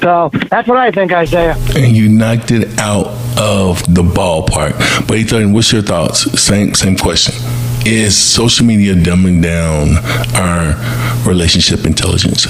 So 0.00 0.30
that's 0.48 0.66
what 0.66 0.78
I 0.78 0.90
think, 0.90 1.12
Isaiah. 1.12 1.56
And 1.76 1.94
you 1.94 2.08
knocked 2.08 2.50
it 2.50 2.78
out 2.78 3.08
of 3.38 3.82
the 3.94 4.02
ballpark. 4.02 5.06
But 5.06 5.18
Ethan, 5.18 5.52
what's 5.52 5.70
your 5.72 5.82
thoughts? 5.82 6.40
Same 6.40 6.74
same 6.74 6.96
question. 6.96 7.34
Is 7.84 8.16
social 8.16 8.64
media 8.64 8.94
dumbing 8.94 9.42
down 9.42 9.96
our 10.36 11.28
relationship 11.28 11.84
intelligence? 11.84 12.46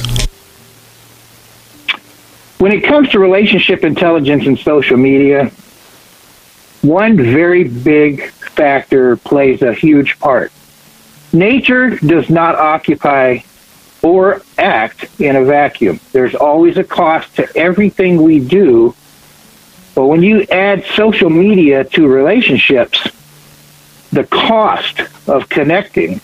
When 2.58 2.70
it 2.70 2.84
comes 2.84 3.08
to 3.10 3.18
relationship 3.18 3.82
intelligence 3.82 4.46
and 4.46 4.58
social 4.58 4.98
media, 4.98 5.50
one 6.82 7.16
very 7.16 7.64
big 7.64 8.30
factor 8.30 9.16
plays 9.16 9.62
a 9.62 9.72
huge 9.72 10.18
part. 10.18 10.52
Nature 11.32 11.96
does 11.96 12.28
not 12.28 12.54
occupy 12.56 13.38
or 14.02 14.42
act 14.58 15.06
in 15.18 15.36
a 15.36 15.44
vacuum. 15.44 15.98
There's 16.12 16.34
always 16.34 16.76
a 16.76 16.84
cost 16.84 17.34
to 17.36 17.48
everything 17.56 18.20
we 18.20 18.38
do. 18.38 18.94
But 19.94 20.08
when 20.08 20.22
you 20.22 20.42
add 20.50 20.84
social 20.94 21.30
media 21.30 21.84
to 21.84 22.06
relationships, 22.06 23.08
the 24.12 24.24
cost 24.24 25.00
of 25.26 25.49
connecting 25.49 26.21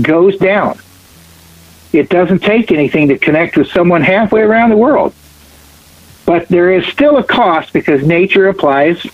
goes 0.00 0.36
down. 0.38 0.78
It 1.92 2.08
doesn't 2.08 2.40
take 2.40 2.72
anything 2.72 3.08
to 3.08 3.18
connect 3.18 3.56
with 3.56 3.68
someone 3.68 4.02
halfway 4.02 4.42
around 4.42 4.70
the 4.70 4.76
world. 4.76 5.14
But 6.26 6.48
there 6.48 6.72
is 6.72 6.86
still 6.88 7.16
a 7.18 7.24
cost 7.24 7.72
because 7.72 8.04
nature 8.04 8.48
applies 8.48 9.06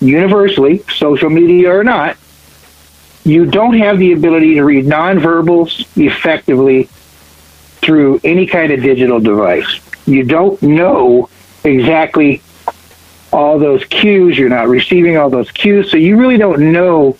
universally, 0.00 0.84
social 0.94 1.30
media 1.30 1.74
or 1.74 1.82
not. 1.82 2.16
You 3.24 3.46
don't 3.46 3.78
have 3.78 3.98
the 3.98 4.12
ability 4.12 4.54
to 4.54 4.64
read 4.64 4.86
nonverbals 4.86 5.86
effectively 5.96 6.84
through 7.82 8.20
any 8.24 8.46
kind 8.46 8.72
of 8.72 8.82
digital 8.82 9.20
device. 9.20 9.80
You 10.06 10.24
don't 10.24 10.60
know 10.62 11.28
exactly 11.64 12.42
all 13.32 13.58
those 13.58 13.84
cues. 13.84 14.38
You're 14.38 14.48
not 14.48 14.68
receiving 14.68 15.16
all 15.16 15.30
those 15.30 15.50
cues. 15.50 15.90
So 15.90 15.96
you 15.96 16.16
really 16.16 16.36
don't 16.36 16.72
know 16.72 17.16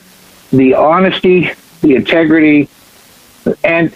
the 0.53 0.75
honesty, 0.75 1.53
the 1.81 1.95
integrity, 1.95 2.69
and 3.65 3.91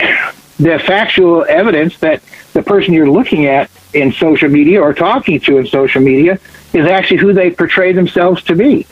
the 0.58 0.78
factual 0.86 1.44
evidence 1.44 1.98
that 1.98 2.22
the 2.52 2.62
person 2.62 2.94
you're 2.94 3.10
looking 3.10 3.46
at 3.46 3.70
in 3.92 4.12
social 4.12 4.48
media 4.48 4.80
or 4.80 4.94
talking 4.94 5.40
to 5.40 5.58
in 5.58 5.66
social 5.66 6.00
media 6.00 6.38
is 6.72 6.86
actually 6.86 7.18
who 7.18 7.32
they 7.32 7.50
portray 7.50 7.92
themselves 7.92 8.42
to 8.44 8.54
be. 8.54 8.86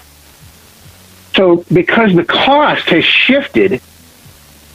So, 1.35 1.64
because 1.73 2.14
the 2.14 2.25
cost 2.25 2.85
has 2.90 3.04
shifted, 3.04 3.81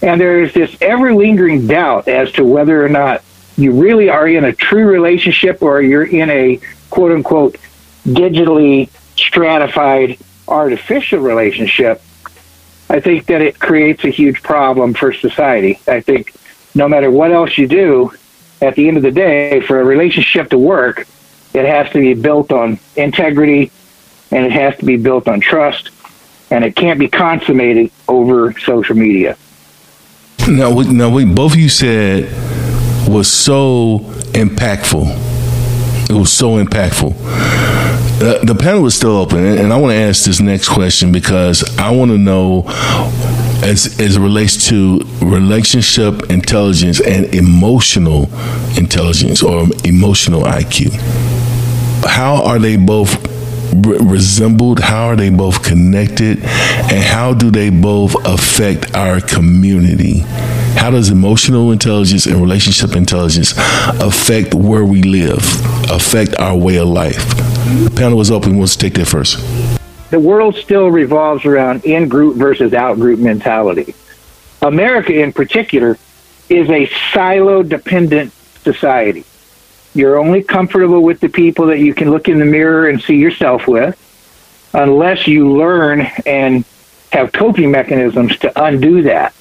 and 0.02 0.20
there 0.20 0.44
is 0.44 0.54
this 0.54 0.76
ever 0.82 1.14
lingering 1.14 1.68
doubt 1.68 2.08
as 2.08 2.32
to 2.34 2.44
whether 2.44 2.84
or 2.84 2.90
not 2.90 3.24
you 3.58 3.72
really 3.72 4.10
are 4.10 4.28
in 4.28 4.46
a 4.46 4.54
true 4.54 4.86
relationship 4.86 5.62
or 5.62 5.82
you're 5.82 6.06
in 6.06 6.30
a 6.30 6.60
quote 6.90 7.12
unquote 7.12 7.58
digitally 8.06 8.90
stratified 9.16 10.18
artificial 10.48 11.20
relationship, 11.20 12.02
I 12.90 13.00
think 13.00 13.26
that 13.26 13.42
it 13.42 13.60
creates 13.60 14.04
a 14.06 14.10
huge 14.10 14.42
problem 14.42 14.94
for 14.94 15.12
society. 15.12 15.80
I 15.88 16.00
think 16.00 16.34
no 16.74 16.88
matter 16.88 17.12
what 17.12 17.32
else 17.32 17.58
you 17.58 17.68
do, 17.68 18.14
at 18.62 18.76
the 18.76 18.88
end 18.88 18.98
of 18.98 19.04
the 19.04 19.12
day, 19.12 19.62
for 19.62 19.80
a 19.80 19.84
relationship 19.84 20.50
to 20.50 20.58
work, 20.58 21.08
it 21.54 21.66
has 21.66 21.92
to 21.92 22.00
be 22.00 22.14
built 22.14 22.52
on 22.52 22.80
integrity 22.96 23.72
and 24.32 24.46
it 24.46 24.52
has 24.52 24.78
to 24.78 24.86
be 24.86 24.98
built 24.98 25.28
on 25.28 25.40
trust 25.40 25.90
and 26.50 26.64
it 26.64 26.76
can't 26.76 27.00
be 27.00 27.08
consummated 27.08 27.92
over 28.08 28.58
social 28.60 28.96
media. 28.96 29.38
Now, 30.48 30.72
now, 30.80 31.10
what 31.10 31.36
both 31.36 31.54
of 31.54 31.60
you 31.60 31.70
said 31.70 32.32
was 33.08 33.28
so 33.28 34.00
impactful. 34.34 35.06
It 36.10 36.14
was 36.14 36.32
so 36.32 36.64
impactful. 36.64 38.07
Uh, 38.20 38.44
the 38.44 38.56
panel 38.56 38.84
is 38.88 38.96
still 38.96 39.16
open, 39.16 39.46
and 39.46 39.72
I 39.72 39.78
want 39.78 39.92
to 39.92 39.98
ask 39.98 40.26
this 40.26 40.40
next 40.40 40.70
question 40.70 41.12
because 41.12 41.78
I 41.78 41.92
want 41.92 42.10
to 42.10 42.18
know, 42.18 42.64
as 43.62 44.00
as 44.00 44.16
it 44.16 44.20
relates 44.20 44.68
to 44.70 45.00
relationship 45.22 46.32
intelligence 46.32 47.00
and 47.00 47.26
emotional 47.36 48.24
intelligence 48.76 49.44
or 49.44 49.68
emotional 49.84 50.42
IQ, 50.42 50.92
how 52.08 52.44
are 52.44 52.58
they 52.58 52.76
both 52.76 53.24
re- 53.86 54.00
resembled? 54.02 54.80
How 54.80 55.06
are 55.10 55.16
they 55.16 55.30
both 55.30 55.62
connected? 55.62 56.40
And 56.44 57.04
how 57.04 57.36
do 57.36 57.52
they 57.52 57.70
both 57.70 58.16
affect 58.26 58.96
our 58.96 59.22
community? 59.22 60.22
How 60.76 60.90
does 60.90 61.12
emotional 61.12 61.72
intelligence 61.72 62.26
and 62.26 62.42
relationship 62.42 62.96
intelligence 62.96 63.54
affect 64.02 64.56
where 64.56 64.86
we 64.86 65.04
live, 65.04 65.44
affect 65.92 66.36
our 66.40 66.56
way 66.58 66.78
of 66.78 66.88
life? 66.88 67.57
The 67.68 67.94
panel 67.94 68.22
is 68.22 68.32
open. 68.32 68.60
Let's 68.60 68.78
take 68.78 68.94
that 68.94 69.08
first. 69.08 69.38
The 70.10 70.20
world 70.20 70.56
still 70.56 70.90
revolves 70.90 71.44
around 71.44 71.84
in 71.84 72.08
group 72.08 72.38
versus 72.38 72.74
out 72.74 72.96
group 72.96 73.20
mentality. 73.20 73.94
America, 74.62 75.14
in 75.14 75.34
particular, 75.34 75.98
is 76.48 76.70
a 76.70 76.90
silo 77.12 77.64
dependent 77.64 78.32
society. 78.64 79.26
You're 79.94 80.18
only 80.18 80.44
comfortable 80.44 81.02
with 81.02 81.20
the 81.20 81.28
people 81.28 81.66
that 81.68 81.80
you 81.80 81.94
can 81.94 82.10
look 82.10 82.30
in 82.30 82.40
the 82.40 82.46
mirror 82.46 82.88
and 82.88 83.02
see 83.02 83.16
yourself 83.16 83.68
with, 83.68 84.00
unless 84.74 85.28
you 85.28 85.52
learn 85.52 86.08
and 86.26 86.64
have 87.12 87.34
coping 87.34 87.72
mechanisms 87.72 88.38
to 88.40 88.64
undo 88.64 89.02
that. 89.02 89.34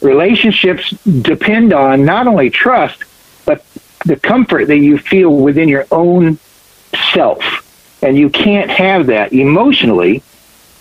Relationships 0.00 0.90
depend 1.20 1.74
on 1.74 2.04
not 2.04 2.26
only 2.26 2.48
trust, 2.48 3.04
but 3.44 3.64
the 4.06 4.16
comfort 4.16 4.68
that 4.68 4.78
you 4.78 4.96
feel 4.96 5.36
within 5.36 5.68
your 5.68 5.86
own 5.90 6.38
self. 7.12 7.63
And 8.04 8.18
you 8.18 8.28
can't 8.28 8.70
have 8.70 9.06
that 9.06 9.32
emotionally 9.32 10.22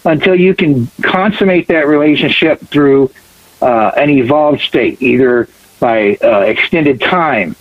until 0.06 0.36
you 0.36 0.54
can 0.54 0.88
consummate 1.02 1.68
that 1.70 1.88
relationship 1.88 2.60
through 2.60 3.12
uh, 3.62 3.92
an 3.96 4.10
evolved 4.10 4.60
state, 4.60 5.02
either 5.02 5.48
by 5.80 6.18
uh, 6.22 6.42
extended 6.42 7.00
time, 7.00 7.56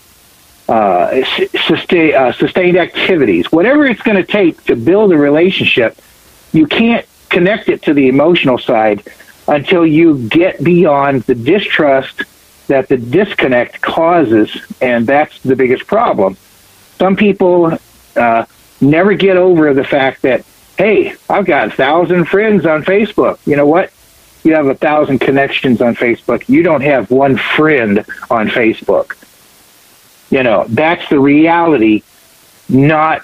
uh, 0.68 1.24
sustain, 1.66 2.14
uh, 2.14 2.32
sustained 2.32 2.76
activities, 2.76 3.52
whatever 3.52 3.86
it's 3.86 4.02
going 4.02 4.16
to 4.16 4.24
take 4.24 4.62
to 4.64 4.74
build 4.74 5.12
a 5.12 5.16
relationship, 5.16 5.96
you 6.52 6.66
can't 6.66 7.06
connect 7.28 7.68
it 7.68 7.82
to 7.82 7.94
the 7.94 8.08
emotional 8.08 8.58
side 8.58 9.04
until 9.46 9.86
you 9.86 10.28
get 10.28 10.62
beyond 10.64 11.22
the 11.22 11.36
distrust 11.36 12.22
that 12.66 12.88
the 12.88 12.96
disconnect 12.96 13.80
causes, 13.80 14.50
and 14.80 15.06
that's 15.06 15.38
the 15.40 15.54
biggest 15.54 15.86
problem. 15.86 16.36
Some 16.98 17.14
people 17.14 17.78
uh, 18.16 18.44
never 18.82 19.14
get 19.14 19.36
over 19.36 19.72
the 19.72 19.84
fact 19.84 20.22
that, 20.22 20.44
hey, 20.76 21.14
I've 21.30 21.46
got 21.46 21.68
a 21.68 21.70
thousand 21.70 22.26
friends 22.26 22.66
on 22.66 22.82
Facebook. 22.82 23.38
You 23.46 23.56
know 23.56 23.66
what? 23.66 23.92
You 24.44 24.54
have 24.54 24.66
a 24.66 24.74
thousand 24.74 25.20
connections 25.20 25.80
on 25.80 25.94
Facebook. 25.94 26.48
You 26.48 26.62
don't 26.62 26.80
have 26.80 27.10
one 27.10 27.36
friend 27.36 28.04
on 28.28 28.48
Facebook. 28.48 29.16
You 30.30 30.42
know, 30.42 30.64
that's 30.68 31.08
the 31.08 31.20
reality, 31.20 32.02
not 32.68 33.22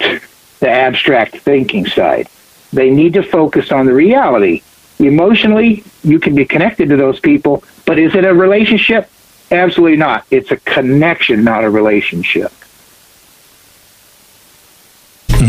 the 0.59 0.69
abstract 0.69 1.37
thinking 1.37 1.85
side. 1.85 2.29
They 2.71 2.89
need 2.89 3.13
to 3.13 3.23
focus 3.23 3.71
on 3.71 3.85
the 3.85 3.93
reality. 3.93 4.61
Emotionally, 4.99 5.83
you 6.03 6.19
can 6.19 6.35
be 6.35 6.45
connected 6.45 6.89
to 6.89 6.97
those 6.97 7.19
people, 7.19 7.63
but 7.85 7.97
is 7.99 8.15
it 8.15 8.25
a 8.25 8.33
relationship? 8.33 9.09
Absolutely 9.51 9.97
not. 9.97 10.25
It's 10.29 10.51
a 10.51 10.57
connection, 10.57 11.43
not 11.43 11.63
a 11.63 11.69
relationship. 11.69 12.53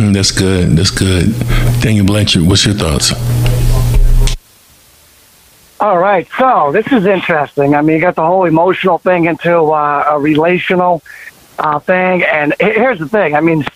Mm, 0.01 0.15
that's 0.15 0.31
good. 0.31 0.79
That's 0.79 0.91
good. 0.91 1.35
Daniel 1.83 2.07
Blanchard, 2.07 2.45
what's 2.45 2.65
your 2.65 2.75
thoughts? 2.75 3.13
All 5.79 5.99
right, 5.99 6.27
so 6.39 6.73
this 6.73 6.87
is 6.91 7.05
interesting. 7.05 7.75
I 7.75 7.83
mean, 7.83 7.97
you 7.97 8.01
got 8.01 8.15
the 8.15 8.25
whole 8.25 8.47
emotional 8.47 8.97
thing 8.97 9.27
into 9.27 9.55
uh, 9.55 10.07
a 10.11 10.19
relational 10.19 11.03
uh, 11.59 11.79
thing, 11.81 12.23
and 12.23 12.55
here's 12.59 12.99
the 12.99 13.09
thing. 13.09 13.35
I 13.35 13.43
mean, 13.43 13.67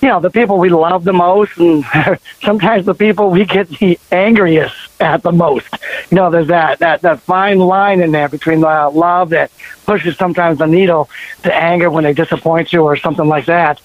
you 0.00 0.08
know, 0.08 0.20
the 0.20 0.30
people 0.30 0.58
we 0.58 0.68
love 0.68 1.02
the 1.02 1.12
most, 1.12 1.56
and 1.58 1.84
sometimes 2.42 2.86
the 2.86 2.94
people 2.94 3.30
we 3.30 3.44
get 3.44 3.68
the 3.68 3.98
angriest 4.12 4.76
at 5.00 5.24
the 5.24 5.32
most. 5.32 5.66
You 6.10 6.16
know, 6.16 6.30
there's 6.30 6.48
that 6.48 6.78
that 6.78 7.02
that 7.02 7.20
fine 7.22 7.58
line 7.58 8.00
in 8.00 8.12
there 8.12 8.28
between 8.28 8.60
the 8.60 8.88
love 8.94 9.30
that 9.30 9.50
pushes 9.84 10.16
sometimes 10.16 10.58
the 10.58 10.66
needle 10.66 11.10
to 11.42 11.52
anger 11.52 11.90
when 11.90 12.04
they 12.04 12.12
disappoint 12.12 12.72
you 12.72 12.84
or 12.84 12.96
something 12.96 13.26
like 13.26 13.46
that. 13.46 13.80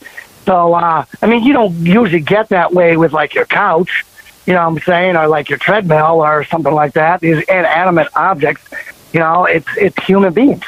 So, 0.47 0.73
uh, 0.75 1.03
I 1.21 1.25
mean, 1.25 1.43
you 1.43 1.51
don't 1.51 1.73
usually 1.85 2.21
get 2.21 2.47
that 2.49 2.71
way 2.71 2.95
with 2.95 3.11
like 3.11 3.35
your 3.35 3.43
couch, 3.43 4.05
you 4.45 4.53
know 4.53 4.61
what 4.61 4.77
I'm 4.77 4.79
saying, 4.79 5.17
or 5.17 5.27
like 5.27 5.49
your 5.49 5.59
treadmill 5.59 6.21
or 6.21 6.45
something 6.45 6.73
like 6.73 6.93
that. 6.93 7.19
These 7.19 7.43
inanimate 7.49 8.07
objects, 8.15 8.63
you 9.11 9.19
know, 9.19 9.43
it's 9.43 9.67
it's 9.75 10.01
human 10.05 10.31
beings. 10.31 10.63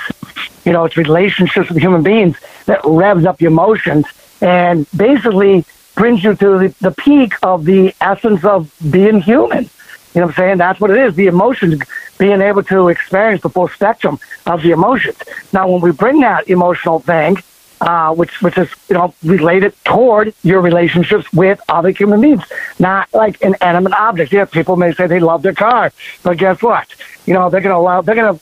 You 0.66 0.74
know, 0.74 0.84
it's 0.84 0.98
relationships 0.98 1.70
with 1.70 1.78
human 1.78 2.04
beings 2.04 2.38
that 2.66 2.82
revs 2.84 3.24
up 3.26 3.40
your 3.40 3.52
emotions 3.52 4.06
and 4.42 4.86
basically 4.98 5.64
brings 5.96 6.26
you 6.26 6.36
to 6.36 6.60
the, 6.60 6.76
the 6.82 6.92
peak 6.92 7.36
of 7.42 7.64
the 7.64 7.96
essence 8.02 8.44
of 8.44 8.70
being 8.92 9.22
human. 9.22 9.70
You 10.14 10.22
know 10.22 10.28
what 10.28 10.38
I'm 10.40 10.44
saying? 10.44 10.58
That's 10.58 10.82
what 10.82 10.92
it 10.92 10.98
is. 10.98 11.16
The 11.16 11.28
emotions, 11.28 11.82
being 12.18 12.42
able 12.42 12.64
to 12.64 12.90
experience 12.90 13.44
the 13.44 13.50
full 13.50 13.70
spectrum 13.70 14.20
of 14.46 14.62
the 14.62 14.72
emotions. 14.72 15.20
Now, 15.54 15.70
when 15.70 15.80
we 15.80 15.94
bring 15.94 16.20
that 16.20 16.50
emotional 16.50 17.00
thing 17.00 17.38
uh, 17.82 18.14
which 18.14 18.42
which 18.42 18.58
is 18.58 18.70
you 18.90 18.96
know 18.96 19.14
related 19.24 19.74
toward 19.84 20.34
your 20.44 20.62
relationships 20.62 21.32
with 21.34 21.62
other 21.70 21.90
human 21.90 22.22
beings, 22.22 22.44
not 22.78 23.12
like 23.14 23.42
inanimate 23.42 23.94
objects. 23.94 24.34
Yes, 24.34 24.50
people 24.50 24.76
may 24.76 24.94
say 24.94 25.08
they 25.08 25.20
love 25.20 25.42
their 25.42 25.54
car, 25.54 25.92
but 26.24 26.38
guess 26.38 26.62
what? 26.62 26.88
You 27.26 27.34
know 27.34 27.50
they're 27.50 27.62
gonna 27.62 27.78
allow 27.78 28.02
they're 28.02 28.16
gonna 28.16 28.40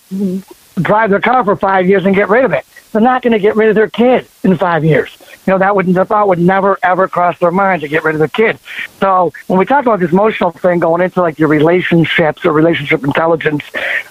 drive 0.81 1.09
their 1.09 1.19
car 1.19 1.43
for 1.43 1.55
five 1.55 1.87
years 1.87 2.05
and 2.05 2.15
get 2.15 2.29
rid 2.29 2.45
of 2.45 2.53
it. 2.53 2.65
They're 2.91 3.01
not 3.01 3.21
to 3.21 3.39
get 3.39 3.55
rid 3.55 3.69
of 3.69 3.75
their 3.75 3.89
kid 3.89 4.27
in 4.43 4.57
five 4.57 4.83
years. 4.83 5.15
You 5.45 5.53
know 5.53 5.59
that 5.59 5.75
would 5.75 5.85
the 5.87 6.05
thought 6.05 6.27
would 6.27 6.39
never 6.39 6.77
ever 6.83 7.07
cross 7.07 7.37
their 7.39 7.51
mind 7.51 7.81
to 7.81 7.87
get 7.87 8.03
rid 8.03 8.15
of 8.15 8.19
their 8.19 8.27
kid. 8.27 8.59
So 8.99 9.33
when 9.47 9.59
we 9.59 9.65
talk 9.65 9.85
about 9.85 9.99
this 9.99 10.11
emotional 10.11 10.51
thing 10.51 10.79
going 10.79 11.01
into 11.01 11.21
like 11.21 11.37
your 11.37 11.49
relationships 11.49 12.45
or 12.45 12.53
relationship 12.53 13.03
intelligence, 13.03 13.63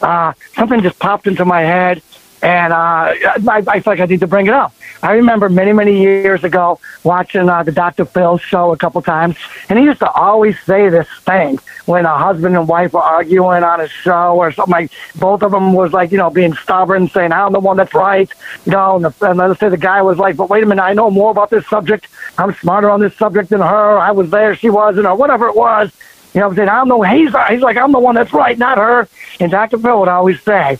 uh, 0.02 0.34
something 0.54 0.82
just 0.82 0.98
popped 0.98 1.26
into 1.26 1.44
my 1.44 1.62
head 1.62 2.02
and 2.46 2.72
uh, 2.72 2.76
I, 2.76 3.64
I 3.66 3.80
feel 3.80 3.92
like 3.94 3.98
I 3.98 4.04
need 4.04 4.20
to 4.20 4.28
bring 4.28 4.46
it 4.46 4.52
up. 4.52 4.72
I 5.02 5.14
remember 5.14 5.48
many, 5.48 5.72
many 5.72 5.98
years 6.00 6.44
ago 6.44 6.78
watching 7.02 7.48
uh, 7.48 7.64
the 7.64 7.72
Dr. 7.72 8.04
Phil 8.04 8.38
show 8.38 8.72
a 8.72 8.76
couple 8.76 9.02
times, 9.02 9.36
and 9.68 9.76
he 9.80 9.84
used 9.84 9.98
to 9.98 10.10
always 10.12 10.56
say 10.60 10.88
this 10.88 11.08
thing 11.22 11.58
when 11.86 12.06
a 12.06 12.16
husband 12.16 12.56
and 12.56 12.68
wife 12.68 12.92
were 12.92 13.02
arguing 13.02 13.64
on 13.64 13.80
a 13.80 13.88
show 13.88 14.36
or 14.36 14.52
something 14.52 14.70
like. 14.70 14.92
Both 15.16 15.42
of 15.42 15.50
them 15.50 15.72
was 15.72 15.92
like, 15.92 16.12
you 16.12 16.18
know, 16.18 16.30
being 16.30 16.54
stubborn, 16.54 17.08
saying 17.08 17.32
I'm 17.32 17.52
the 17.52 17.58
one 17.58 17.76
that's 17.76 17.94
right, 17.94 18.30
you 18.64 18.70
know. 18.70 18.94
And, 18.94 19.06
the, 19.06 19.28
and 19.28 19.38
let's 19.38 19.58
say 19.58 19.68
the 19.68 19.76
guy 19.76 20.00
was 20.02 20.18
like, 20.18 20.36
but 20.36 20.48
wait 20.48 20.62
a 20.62 20.66
minute, 20.66 20.82
I 20.82 20.92
know 20.92 21.10
more 21.10 21.32
about 21.32 21.50
this 21.50 21.66
subject. 21.66 22.06
I'm 22.38 22.54
smarter 22.54 22.90
on 22.90 23.00
this 23.00 23.16
subject 23.16 23.48
than 23.50 23.60
her. 23.60 23.98
I 23.98 24.12
was 24.12 24.30
there, 24.30 24.54
she 24.54 24.70
wasn't, 24.70 25.06
or 25.06 25.16
whatever 25.16 25.48
it 25.48 25.56
was. 25.56 25.92
You 26.32 26.42
know, 26.42 26.48
I'm 26.48 26.54
saying 26.54 26.68
I'm 26.68 26.88
the 26.88 26.98
he's 27.00 27.34
he's 27.48 27.60
like 27.60 27.76
I'm 27.76 27.90
the 27.90 27.98
one 27.98 28.14
that's 28.14 28.32
right, 28.32 28.56
not 28.56 28.78
her. 28.78 29.08
And 29.40 29.50
Dr. 29.50 29.78
Phil 29.78 29.98
would 29.98 30.08
always 30.08 30.40
say, 30.42 30.78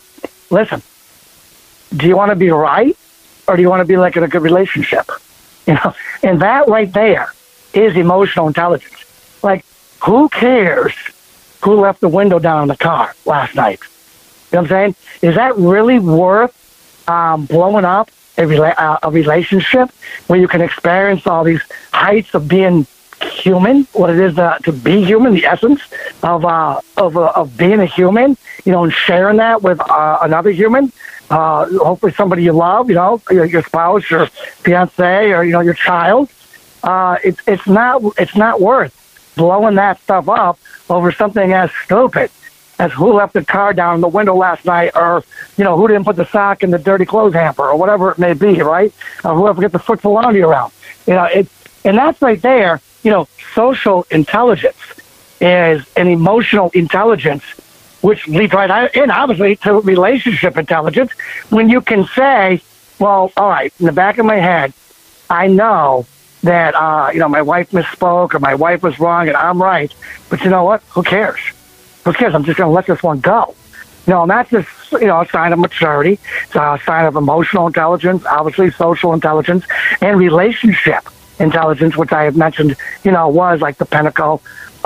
listen 0.48 0.80
do 1.94 2.06
you 2.06 2.16
want 2.16 2.30
to 2.30 2.36
be 2.36 2.50
right 2.50 2.96
or 3.46 3.56
do 3.56 3.62
you 3.62 3.68
want 3.68 3.80
to 3.80 3.86
be 3.86 3.96
like 3.96 4.16
in 4.16 4.22
a 4.22 4.28
good 4.28 4.42
relationship? 4.42 5.10
You 5.66 5.74
know, 5.74 5.94
and 6.22 6.40
that 6.42 6.68
right 6.68 6.92
there 6.92 7.32
is 7.74 7.96
emotional 7.96 8.46
intelligence. 8.46 9.04
Like, 9.42 9.64
who 10.04 10.28
cares 10.28 10.94
who 11.62 11.80
left 11.80 12.00
the 12.00 12.08
window 12.08 12.38
down 12.38 12.62
in 12.62 12.68
the 12.68 12.76
car 12.76 13.14
last 13.24 13.56
night? 13.56 13.80
You 14.52 14.58
know 14.58 14.62
what 14.62 14.70
I'm 14.72 14.94
saying? 14.94 14.94
Is 15.22 15.34
that 15.34 15.56
really 15.56 15.98
worth 15.98 16.54
um, 17.08 17.46
blowing 17.46 17.84
up 17.84 18.10
a, 18.38 18.42
rela- 18.42 18.78
uh, 18.78 18.98
a 19.02 19.10
relationship 19.10 19.90
where 20.28 20.38
you 20.38 20.46
can 20.46 20.60
experience 20.60 21.26
all 21.26 21.42
these 21.42 21.62
heights 21.92 22.34
of 22.34 22.46
being 22.46 22.86
human, 23.20 23.84
what 23.92 24.10
it 24.10 24.20
is 24.20 24.34
to 24.36 24.72
be 24.72 25.04
human, 25.04 25.34
the 25.34 25.46
essence 25.46 25.80
of 26.22 26.44
uh, 26.44 26.80
of 26.96 27.16
uh, 27.16 27.32
of 27.34 27.56
being 27.56 27.80
a 27.80 27.86
human, 27.86 28.36
you 28.64 28.72
know, 28.72 28.84
and 28.84 28.92
sharing 28.92 29.38
that 29.38 29.62
with 29.62 29.80
uh, 29.80 30.18
another 30.22 30.50
human 30.50 30.92
uh, 31.30 31.66
hopefully 31.78 32.12
somebody 32.12 32.44
you 32.44 32.52
love, 32.52 32.88
you 32.88 32.94
know, 32.94 33.20
your, 33.30 33.44
your 33.44 33.62
spouse, 33.62 34.08
your 34.10 34.26
fiance, 34.26 35.32
or 35.32 35.44
you 35.44 35.52
know, 35.52 35.60
your 35.60 35.74
child. 35.74 36.30
Uh, 36.82 37.16
it's 37.24 37.40
it's 37.46 37.66
not 37.66 38.02
it's 38.18 38.36
not 38.36 38.60
worth 38.60 39.34
blowing 39.36 39.74
that 39.74 40.00
stuff 40.00 40.28
up 40.28 40.58
over 40.88 41.10
something 41.12 41.52
as 41.52 41.70
stupid 41.84 42.30
as 42.78 42.92
who 42.92 43.12
left 43.12 43.32
the 43.32 43.44
car 43.44 43.72
down 43.72 43.96
in 43.96 44.00
the 44.00 44.08
window 44.08 44.34
last 44.34 44.64
night, 44.64 44.92
or 44.94 45.24
you 45.56 45.64
know, 45.64 45.76
who 45.76 45.88
didn't 45.88 46.04
put 46.04 46.16
the 46.16 46.26
sock 46.26 46.62
in 46.62 46.70
the 46.70 46.78
dirty 46.78 47.06
clothes 47.06 47.34
hamper, 47.34 47.64
or 47.64 47.76
whatever 47.76 48.10
it 48.10 48.18
may 48.18 48.34
be, 48.34 48.60
right? 48.60 48.92
Or 49.24 49.34
whoever 49.34 49.60
get 49.62 49.72
the 49.72 49.78
foot 49.78 50.04
around. 50.04 50.72
You 51.06 51.14
know, 51.14 51.24
it 51.24 51.48
and 51.84 51.96
that's 51.96 52.20
right 52.20 52.40
there. 52.40 52.80
You 53.02 53.12
know, 53.12 53.28
social 53.54 54.06
intelligence 54.10 54.76
is 55.40 55.86
an 55.96 56.08
emotional 56.08 56.70
intelligence 56.70 57.44
which 58.00 58.26
leads 58.28 58.52
right 58.52 58.94
in, 58.94 59.10
obviously, 59.10 59.56
to 59.56 59.80
relationship 59.80 60.56
intelligence. 60.56 61.12
When 61.50 61.68
you 61.68 61.80
can 61.80 62.06
say, 62.06 62.62
well, 62.98 63.32
all 63.36 63.48
right, 63.48 63.72
in 63.78 63.86
the 63.86 63.92
back 63.92 64.18
of 64.18 64.26
my 64.26 64.36
head, 64.36 64.72
I 65.28 65.48
know 65.48 66.06
that, 66.42 66.74
uh, 66.74 67.10
you 67.12 67.18
know, 67.18 67.28
my 67.28 67.42
wife 67.42 67.70
misspoke 67.70 68.34
or 68.34 68.38
my 68.38 68.54
wife 68.54 68.82
was 68.82 68.98
wrong 69.00 69.28
and 69.28 69.36
I'm 69.36 69.60
right. 69.60 69.92
But 70.30 70.42
you 70.42 70.50
know 70.50 70.64
what? 70.64 70.82
Who 70.90 71.02
cares? 71.02 71.40
Who 72.04 72.12
cares? 72.12 72.34
I'm 72.34 72.44
just 72.44 72.58
going 72.58 72.68
to 72.68 72.74
let 72.74 72.86
this 72.86 73.02
one 73.02 73.20
go. 73.20 73.54
Know, 74.06 74.22
and 74.22 74.30
that's 74.30 74.50
just, 74.50 74.68
you 74.92 75.08
know, 75.08 75.22
a 75.22 75.26
sign 75.26 75.52
of 75.52 75.58
maturity. 75.58 76.20
It's 76.44 76.54
a 76.54 76.78
sign 76.86 77.06
of 77.06 77.16
emotional 77.16 77.66
intelligence, 77.66 78.24
obviously 78.24 78.70
social 78.70 79.12
intelligence, 79.12 79.64
and 80.00 80.16
relationship 80.16 81.08
intelligence, 81.40 81.96
which 81.96 82.12
I 82.12 82.22
have 82.22 82.36
mentioned, 82.36 82.76
you 83.02 83.10
know, 83.10 83.26
was 83.28 83.60
like 83.60 83.78
the 83.78 83.84
pinnacle 83.84 84.42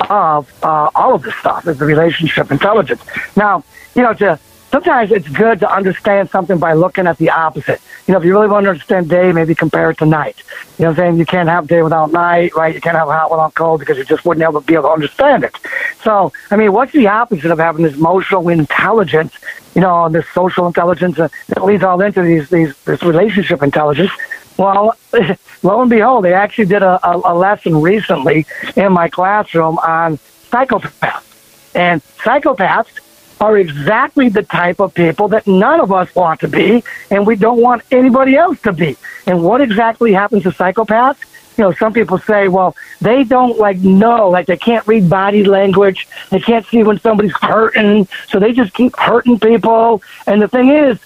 of 0.09 0.51
uh, 0.63 0.89
all 0.95 1.15
of 1.15 1.23
this 1.23 1.35
stuff 1.35 1.67
is 1.67 1.77
the 1.77 1.85
relationship 1.85 2.51
intelligence. 2.51 3.01
Now, 3.35 3.63
you 3.95 4.01
know, 4.01 4.13
to 4.15 4.39
sometimes 4.71 5.11
it's 5.11 5.27
good 5.27 5.59
to 5.59 5.71
understand 5.71 6.29
something 6.29 6.57
by 6.57 6.73
looking 6.73 7.05
at 7.05 7.17
the 7.17 7.29
opposite. 7.29 7.81
You 8.07 8.13
know, 8.13 8.19
if 8.19 8.25
you 8.25 8.33
really 8.33 8.47
want 8.47 8.63
to 8.63 8.69
understand 8.69 9.09
day, 9.09 9.31
maybe 9.31 9.53
compare 9.53 9.91
it 9.91 9.97
to 9.99 10.05
night. 10.05 10.41
You 10.77 10.85
know 10.85 10.91
what 10.91 10.99
I'm 10.99 11.03
saying? 11.03 11.17
You 11.17 11.25
can't 11.25 11.49
have 11.49 11.67
day 11.67 11.83
without 11.83 12.11
night, 12.11 12.55
right? 12.55 12.73
You 12.73 12.81
can't 12.81 12.97
have 12.97 13.09
hot 13.09 13.29
without 13.29 13.53
cold 13.53 13.81
because 13.81 13.97
you 13.97 14.05
just 14.05 14.25
wouldn't 14.25 14.41
to 14.51 14.61
be 14.61 14.73
able 14.73 14.83
to 14.83 14.89
understand 14.89 15.43
it. 15.43 15.55
So, 16.03 16.31
I 16.49 16.55
mean, 16.55 16.71
what's 16.71 16.93
the 16.93 17.07
opposite 17.07 17.51
of 17.51 17.59
having 17.59 17.83
this 17.83 17.95
emotional 17.95 18.47
intelligence, 18.49 19.37
you 19.75 19.81
know, 19.81 20.05
and 20.05 20.15
this 20.15 20.25
social 20.33 20.65
intelligence 20.65 21.17
that 21.17 21.63
leads 21.63 21.83
all 21.83 22.01
into 22.01 22.21
these, 22.21 22.49
these, 22.49 22.75
this 22.83 23.03
relationship 23.03 23.61
intelligence? 23.61 24.11
Well, 24.57 24.95
lo 25.63 25.81
and 25.81 25.89
behold, 25.89 26.25
they 26.25 26.33
actually 26.33 26.65
did 26.65 26.81
a, 26.81 27.05
a, 27.05 27.33
a 27.33 27.35
lesson 27.35 27.81
recently 27.81 28.45
in 28.75 28.93
my 28.93 29.09
classroom 29.09 29.77
on 29.79 30.17
psychopaths. 30.49 31.27
And 31.73 32.01
psychopaths 32.17 33.00
are 33.41 33.57
exactly 33.57 34.29
the 34.29 34.43
type 34.43 34.79
of 34.79 34.93
people 34.93 35.27
that 35.29 35.47
none 35.47 35.81
of 35.81 35.91
us 35.91 36.13
want 36.13 36.39
to 36.39 36.47
be, 36.47 36.83
and 37.09 37.25
we 37.25 37.35
don't 37.35 37.59
want 37.59 37.81
anybody 37.91 38.35
else 38.35 38.61
to 38.61 38.71
be. 38.71 38.95
And 39.25 39.43
what 39.43 39.61
exactly 39.61 40.13
happens 40.13 40.43
to 40.43 40.51
psychopaths? 40.51 41.17
You 41.57 41.65
know, 41.65 41.71
some 41.73 41.91
people 41.91 42.19
say, 42.19 42.47
well, 42.47 42.75
they 43.01 43.23
don't 43.23 43.57
like 43.57 43.77
know, 43.79 44.29
like 44.29 44.45
they 44.45 44.57
can't 44.57 44.87
read 44.87 45.09
body 45.09 45.43
language, 45.43 46.07
they 46.29 46.39
can't 46.39 46.65
see 46.67 46.83
when 46.83 46.99
somebody's 46.99 47.35
hurting, 47.41 48.07
so 48.29 48.39
they 48.39 48.53
just 48.53 48.73
keep 48.73 48.95
hurting 48.95 49.39
people. 49.39 50.01
And 50.27 50.41
the 50.41 50.47
thing 50.47 50.69
is, 50.69 50.99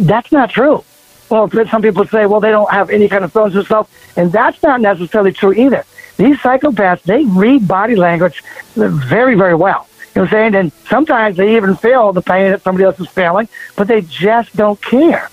that's 0.00 0.32
not 0.32 0.50
true. 0.50 0.82
Well, 1.28 1.48
some 1.50 1.82
people 1.82 2.06
say, 2.06 2.26
well, 2.26 2.40
they 2.40 2.50
don't 2.50 2.70
have 2.70 2.90
any 2.90 3.08
kind 3.08 3.22
of 3.22 3.32
feelings 3.32 3.66
stuff, 3.66 3.90
and 4.16 4.32
that's 4.32 4.62
not 4.62 4.80
necessarily 4.80 5.32
true 5.32 5.52
either. 5.52 5.84
These 6.16 6.38
psychopaths, 6.38 7.02
they 7.02 7.24
read 7.24 7.68
body 7.68 7.96
language 7.96 8.42
very, 8.74 9.34
very 9.34 9.54
well. 9.54 9.86
You 10.14 10.20
know 10.20 10.24
what 10.24 10.34
I'm 10.34 10.52
saying? 10.52 10.54
And 10.54 10.72
sometimes 10.88 11.36
they 11.36 11.56
even 11.56 11.74
feel 11.76 12.12
the 12.12 12.22
pain 12.22 12.50
that 12.50 12.62
somebody 12.62 12.84
else 12.84 13.00
is 13.00 13.08
feeling, 13.08 13.48
but 13.76 13.88
they 13.88 14.02
just 14.02 14.54
don't 14.54 14.80
care. 14.80 15.30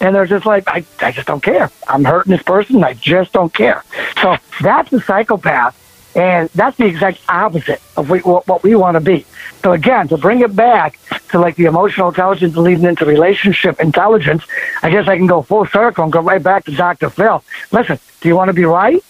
And 0.00 0.14
they're 0.14 0.26
just 0.26 0.44
like, 0.44 0.64
I, 0.68 0.84
I 1.00 1.12
just 1.12 1.26
don't 1.26 1.42
care. 1.42 1.70
I'm 1.88 2.04
hurting 2.04 2.32
this 2.32 2.42
person. 2.42 2.82
I 2.84 2.94
just 2.94 3.32
don't 3.32 3.52
care. 3.52 3.82
So 4.20 4.36
that's 4.60 4.90
the 4.90 5.00
psychopath. 5.00 5.82
And 6.16 6.48
that's 6.50 6.78
the 6.78 6.86
exact 6.86 7.20
opposite 7.28 7.80
of 7.96 8.08
what 8.08 8.62
we 8.62 8.74
want 8.74 8.94
to 8.94 9.00
be. 9.00 9.26
So 9.62 9.72
again, 9.72 10.08
to 10.08 10.16
bring 10.16 10.40
it 10.40 10.56
back 10.56 10.98
to 11.28 11.38
like 11.38 11.56
the 11.56 11.66
emotional 11.66 12.08
intelligence 12.08 12.56
leading 12.56 12.84
into 12.84 13.04
relationship 13.04 13.78
intelligence, 13.80 14.42
I 14.82 14.90
guess 14.90 15.08
I 15.08 15.16
can 15.18 15.26
go 15.26 15.42
full 15.42 15.66
circle 15.66 16.04
and 16.04 16.12
go 16.12 16.20
right 16.20 16.42
back 16.42 16.64
to 16.64 16.72
Dr. 16.72 17.10
Phil. 17.10 17.44
Listen, 17.70 17.98
do 18.22 18.28
you 18.28 18.34
want 18.34 18.48
to 18.48 18.54
be 18.54 18.64
right 18.64 19.04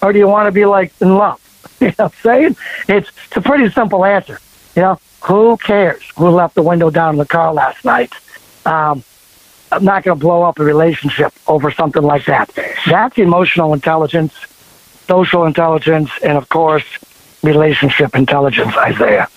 or 0.00 0.12
do 0.12 0.18
you 0.20 0.28
want 0.28 0.46
to 0.46 0.52
be 0.52 0.64
like 0.64 0.92
in 1.00 1.16
love? 1.16 1.40
You 1.80 1.88
know 1.88 1.94
what 1.96 2.14
I'm 2.14 2.22
saying? 2.22 2.56
It's, 2.88 3.10
it's 3.26 3.36
a 3.36 3.40
pretty 3.40 3.68
simple 3.70 4.04
answer. 4.04 4.38
You 4.76 4.82
know, 4.82 5.00
who 5.22 5.56
cares 5.56 6.02
who 6.16 6.28
left 6.30 6.54
the 6.54 6.62
window 6.62 6.90
down 6.90 7.14
in 7.14 7.18
the 7.18 7.26
car 7.26 7.52
last 7.52 7.84
night? 7.84 8.12
Um, 8.66 9.04
I'm 9.72 9.84
not 9.84 10.04
going 10.04 10.18
to 10.18 10.20
blow 10.20 10.42
up 10.42 10.58
a 10.58 10.64
relationship 10.64 11.32
over 11.46 11.70
something 11.70 12.02
like 12.02 12.26
that. 12.26 12.50
That's 12.86 13.18
emotional 13.18 13.72
intelligence 13.72 14.34
social 15.06 15.44
intelligence, 15.44 16.10
and 16.22 16.36
of 16.38 16.48
course, 16.48 16.84
relationship 17.42 18.14
intelligence, 18.14 18.74
Isaiah. 18.76 19.28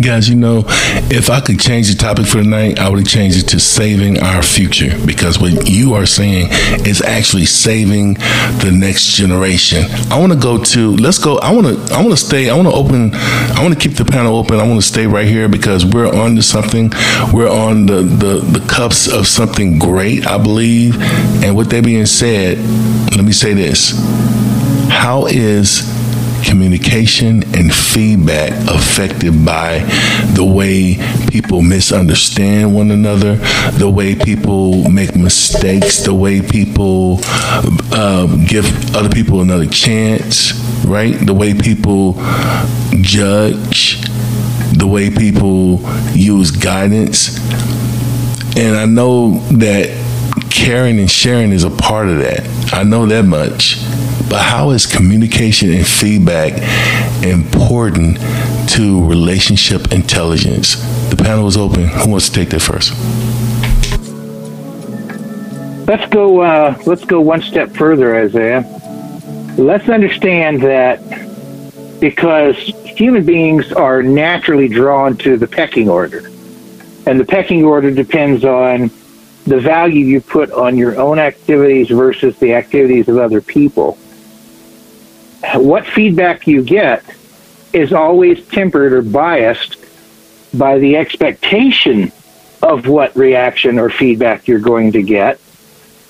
Guys, 0.00 0.28
you 0.28 0.34
know, 0.34 0.64
if 1.08 1.30
I 1.30 1.40
could 1.40 1.60
change 1.60 1.88
the 1.88 1.96
topic 1.96 2.26
for 2.26 2.38
tonight, 2.38 2.78
I 2.80 2.88
would 2.88 2.98
have 2.98 3.08
changed 3.08 3.38
it 3.38 3.48
to 3.50 3.60
saving 3.60 4.20
our 4.20 4.42
future 4.42 4.90
because 5.06 5.38
what 5.38 5.68
you 5.70 5.94
are 5.94 6.04
saying 6.04 6.48
is 6.84 7.00
actually 7.00 7.46
saving 7.46 8.14
the 8.14 8.70
next 8.74 9.14
generation. 9.14 9.84
I 10.10 10.18
want 10.18 10.32
to 10.32 10.38
go 10.38 10.62
to 10.62 10.96
let's 10.96 11.18
go. 11.18 11.38
I 11.38 11.52
want 11.52 11.68
to 11.68 11.94
I 11.94 12.02
want 12.02 12.10
to 12.10 12.16
stay. 12.16 12.50
I 12.50 12.56
want 12.56 12.68
to 12.68 12.74
open. 12.74 13.14
I 13.14 13.62
want 13.62 13.72
to 13.72 13.80
keep 13.80 13.96
the 13.96 14.04
panel 14.04 14.36
open. 14.36 14.58
I 14.58 14.66
want 14.66 14.80
to 14.82 14.86
stay 14.86 15.06
right 15.06 15.26
here 15.26 15.48
because 15.48 15.86
we're 15.86 16.12
on 16.12 16.34
to 16.36 16.42
something. 16.42 16.90
We're 17.32 17.50
on 17.50 17.86
the 17.86 18.02
the 18.02 18.40
the 18.40 18.66
cups 18.68 19.06
of 19.06 19.28
something 19.28 19.78
great, 19.78 20.26
I 20.26 20.38
believe. 20.38 21.00
And 21.44 21.56
with 21.56 21.70
that 21.70 21.84
being 21.84 22.06
said, 22.06 22.58
let 23.14 23.24
me 23.24 23.32
say 23.32 23.54
this: 23.54 23.92
How 24.90 25.26
is 25.26 25.93
communication 26.44 27.42
and 27.56 27.74
feedback 27.74 28.52
affected 28.68 29.44
by 29.44 29.78
the 30.34 30.44
way 30.44 30.96
people 31.30 31.62
misunderstand 31.62 32.74
one 32.74 32.90
another, 32.90 33.36
the 33.78 33.90
way 33.90 34.14
people 34.14 34.88
make 34.88 35.16
mistakes, 35.16 36.04
the 36.04 36.14
way 36.14 36.40
people 36.40 37.24
um, 37.94 38.44
give 38.44 38.94
other 38.94 39.08
people 39.08 39.40
another 39.40 39.66
chance, 39.66 40.52
right? 40.86 41.14
The 41.14 41.34
way 41.34 41.54
people 41.54 42.14
judge, 43.00 44.00
the 44.76 44.86
way 44.86 45.10
people 45.10 45.80
use 46.12 46.50
guidance. 46.50 47.38
And 48.56 48.76
I 48.76 48.86
know 48.86 49.38
that 49.58 49.90
caring 50.50 50.98
and 51.00 51.10
sharing 51.10 51.52
is 51.52 51.64
a 51.64 51.70
part 51.70 52.08
of 52.08 52.18
that. 52.18 52.46
I 52.72 52.84
know 52.84 53.06
that 53.06 53.24
much. 53.24 53.83
But 54.34 54.42
how 54.42 54.70
is 54.70 54.84
communication 54.84 55.72
and 55.72 55.86
feedback 55.86 56.54
important 57.22 58.18
to 58.70 59.06
relationship 59.06 59.92
intelligence? 59.92 60.74
The 61.10 61.14
panel 61.16 61.46
is 61.46 61.56
open. 61.56 61.84
Who 61.84 62.10
wants 62.10 62.30
to 62.30 62.34
take 62.34 62.50
that 62.50 62.58
first? 62.58 62.90
Let's 65.86 66.12
go. 66.12 66.40
Uh, 66.40 66.76
let's 66.84 67.04
go 67.04 67.20
one 67.20 67.42
step 67.42 67.76
further, 67.76 68.16
Isaiah. 68.16 68.62
Let's 69.56 69.88
understand 69.88 70.62
that 70.62 70.98
because 72.00 72.56
human 72.56 73.24
beings 73.24 73.70
are 73.72 74.02
naturally 74.02 74.66
drawn 74.66 75.16
to 75.18 75.36
the 75.36 75.46
pecking 75.46 75.88
order, 75.88 76.26
and 77.06 77.20
the 77.20 77.24
pecking 77.24 77.64
order 77.64 77.92
depends 77.92 78.44
on 78.44 78.90
the 79.46 79.60
value 79.60 80.04
you 80.04 80.20
put 80.20 80.50
on 80.50 80.76
your 80.76 80.98
own 80.98 81.20
activities 81.20 81.88
versus 81.88 82.36
the 82.40 82.54
activities 82.54 83.08
of 83.08 83.18
other 83.18 83.40
people 83.40 83.96
what 85.54 85.86
feedback 85.86 86.46
you 86.46 86.62
get 86.62 87.04
is 87.72 87.92
always 87.92 88.46
tempered 88.48 88.92
or 88.92 89.02
biased 89.02 89.76
by 90.52 90.78
the 90.78 90.96
expectation 90.96 92.12
of 92.62 92.86
what 92.86 93.14
reaction 93.16 93.78
or 93.78 93.90
feedback 93.90 94.46
you're 94.48 94.58
going 94.58 94.92
to 94.92 95.02
get. 95.02 95.40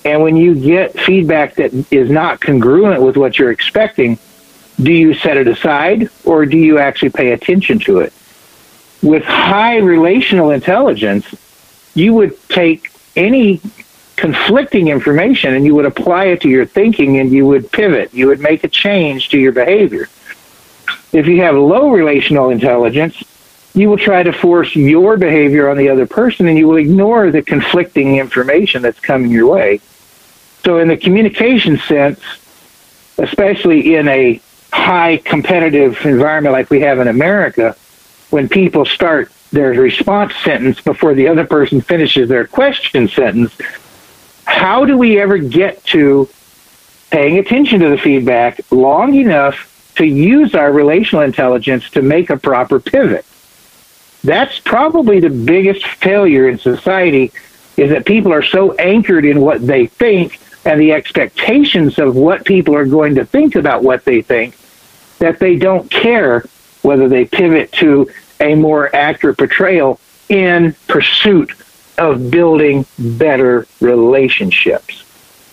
And 0.04 0.22
when 0.22 0.36
you 0.36 0.54
get 0.54 0.98
feedback 1.00 1.54
that 1.54 1.72
is 1.90 2.10
not 2.10 2.40
congruent 2.40 3.02
with 3.02 3.16
what 3.16 3.38
you're 3.38 3.50
expecting, 3.50 4.18
do 4.80 4.92
you 4.92 5.14
set 5.14 5.36
it 5.36 5.48
aside 5.48 6.10
or 6.24 6.44
do 6.44 6.58
you 6.58 6.78
actually 6.78 7.10
pay 7.10 7.32
attention 7.32 7.78
to 7.80 8.00
it? 8.00 8.12
With 9.02 9.24
high 9.24 9.78
relational 9.78 10.50
intelligence, 10.50 11.26
you 11.94 12.12
would 12.14 12.36
take 12.48 12.90
any 13.16 13.60
conflicting 14.24 14.88
information 14.88 15.52
and 15.52 15.66
you 15.66 15.74
would 15.74 15.84
apply 15.84 16.24
it 16.24 16.40
to 16.40 16.48
your 16.48 16.64
thinking 16.64 17.18
and 17.18 17.30
you 17.30 17.44
would 17.44 17.70
pivot. 17.70 18.14
You 18.14 18.28
would 18.28 18.40
make 18.40 18.64
a 18.64 18.68
change 18.68 19.28
to 19.28 19.38
your 19.38 19.52
behavior. 19.52 20.08
If 21.12 21.26
you 21.26 21.42
have 21.42 21.56
low 21.56 21.90
relational 21.90 22.48
intelligence, 22.48 23.22
you 23.74 23.90
will 23.90 23.98
try 23.98 24.22
to 24.22 24.32
force 24.32 24.74
your 24.74 25.18
behavior 25.18 25.68
on 25.68 25.76
the 25.76 25.90
other 25.90 26.06
person 26.06 26.48
and 26.48 26.56
you 26.56 26.66
will 26.66 26.78
ignore 26.78 27.30
the 27.30 27.42
conflicting 27.42 28.16
information 28.16 28.80
that's 28.80 28.98
coming 28.98 29.30
your 29.30 29.46
way. 29.46 29.82
So, 30.64 30.78
in 30.78 30.88
the 30.88 30.96
communication 30.96 31.76
sense, 31.76 32.18
especially 33.18 33.94
in 33.94 34.08
a 34.08 34.40
high 34.72 35.18
competitive 35.18 35.98
environment 36.06 36.54
like 36.54 36.70
we 36.70 36.80
have 36.80 36.98
in 36.98 37.08
America, 37.08 37.76
when 38.30 38.48
people 38.48 38.86
start 38.86 39.30
their 39.52 39.72
response 39.72 40.34
sentence 40.36 40.80
before 40.80 41.12
the 41.12 41.28
other 41.28 41.44
person 41.44 41.82
finishes 41.82 42.30
their 42.30 42.46
question 42.46 43.06
sentence, 43.06 43.54
how 44.54 44.84
do 44.84 44.96
we 44.96 45.20
ever 45.20 45.36
get 45.36 45.82
to 45.84 46.28
paying 47.10 47.38
attention 47.38 47.80
to 47.80 47.88
the 47.90 47.98
feedback 47.98 48.60
long 48.70 49.14
enough 49.14 49.92
to 49.96 50.06
use 50.06 50.54
our 50.54 50.72
relational 50.72 51.24
intelligence 51.24 51.90
to 51.90 52.02
make 52.02 52.30
a 52.30 52.36
proper 52.36 52.78
pivot? 52.78 53.26
That's 54.22 54.58
probably 54.60 55.18
the 55.18 55.28
biggest 55.28 55.84
failure 55.86 56.48
in 56.48 56.58
society 56.58 57.32
is 57.76 57.90
that 57.90 58.06
people 58.06 58.32
are 58.32 58.44
so 58.44 58.72
anchored 58.74 59.24
in 59.24 59.40
what 59.40 59.66
they 59.66 59.86
think 59.86 60.38
and 60.64 60.80
the 60.80 60.92
expectations 60.92 61.98
of 61.98 62.14
what 62.14 62.46
people 62.46 62.76
are 62.76 62.86
going 62.86 63.16
to 63.16 63.24
think 63.24 63.56
about 63.56 63.82
what 63.82 64.04
they 64.04 64.22
think 64.22 64.56
that 65.18 65.40
they 65.40 65.56
don't 65.56 65.90
care 65.90 66.44
whether 66.82 67.08
they 67.08 67.24
pivot 67.24 67.72
to 67.72 68.08
a 68.40 68.54
more 68.54 68.94
accurate 68.94 69.36
portrayal 69.36 69.98
in 70.28 70.74
pursuit 70.86 71.52
of 71.98 72.30
building 72.30 72.86
better 72.98 73.66
relationships. 73.80 75.04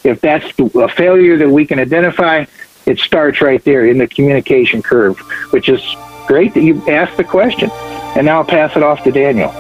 If 0.04 0.22
that's 0.22 0.46
a 0.60 0.90
failure 0.90 1.38
that 1.38 1.50
we 1.50 1.66
can 1.66 1.80
identify, 1.80 2.46
it 2.86 3.00
starts 3.00 3.42
right 3.42 3.64
there 3.64 3.86
in 3.86 3.98
the 3.98 4.08
communication 4.08 4.82
curve, 4.82 5.20
which 5.52 5.70
is 5.70 5.82
great 6.28 6.54
that 6.56 6.64
you 6.64 6.82
asked 6.88 7.18
the 7.18 7.24
question. 7.24 7.70
And 8.16 8.26
now 8.26 8.40
I'll 8.40 8.46
pass 8.46 8.76
it 8.76 8.84
off 8.84 9.04
to 9.04 9.12
Daniel. 9.12 9.52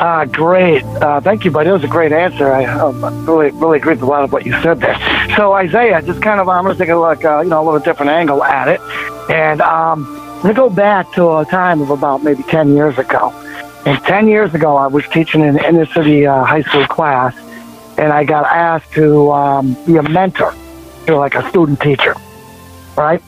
Ah, 0.00 0.24
great. 0.24 0.84
Uh, 0.84 1.20
thank 1.20 1.44
you, 1.44 1.50
buddy. 1.50 1.66
That 1.66 1.72
was 1.72 1.84
a 1.84 1.88
great 1.88 2.12
answer. 2.12 2.52
I 2.52 2.66
um, 2.66 3.26
really, 3.26 3.50
really 3.50 3.78
agree 3.78 3.94
with 3.94 4.02
a 4.02 4.06
lot 4.06 4.22
of 4.22 4.32
what 4.32 4.46
you 4.46 4.52
said 4.62 4.78
there. 4.78 4.96
So, 5.36 5.52
Isaiah, 5.54 6.00
just 6.02 6.22
kind 6.22 6.38
of, 6.38 6.48
I'm 6.48 6.62
going 6.64 6.76
to 6.76 6.78
take 6.78 6.90
a 6.90 6.96
look, 6.96 7.24
uh, 7.24 7.40
you 7.40 7.48
know, 7.48 7.60
a 7.60 7.64
little 7.64 7.80
different 7.80 8.12
angle 8.12 8.44
at 8.44 8.68
it. 8.68 8.80
And 9.28 9.60
um, 9.60 10.06
I'm 10.06 10.42
going 10.42 10.54
to 10.54 10.60
go 10.60 10.70
back 10.70 11.12
to 11.14 11.38
a 11.38 11.44
time 11.44 11.80
of 11.80 11.90
about 11.90 12.22
maybe 12.22 12.44
10 12.44 12.74
years 12.74 12.96
ago. 12.96 13.32
And 13.88 14.04
10 14.04 14.28
years 14.28 14.52
ago, 14.52 14.76
I 14.76 14.86
was 14.86 15.08
teaching 15.08 15.40
in 15.40 15.58
an 15.58 15.64
inner 15.64 15.86
city 15.86 16.26
uh, 16.26 16.44
high 16.44 16.60
school 16.60 16.86
class, 16.88 17.34
and 17.96 18.12
I 18.12 18.22
got 18.22 18.44
asked 18.44 18.92
to 18.92 19.32
um, 19.32 19.82
be 19.86 19.96
a 19.96 20.02
mentor, 20.02 20.54
you 21.06 21.14
know, 21.14 21.18
like 21.18 21.34
a 21.34 21.48
student 21.48 21.80
teacher, 21.80 22.14
right? 22.98 23.22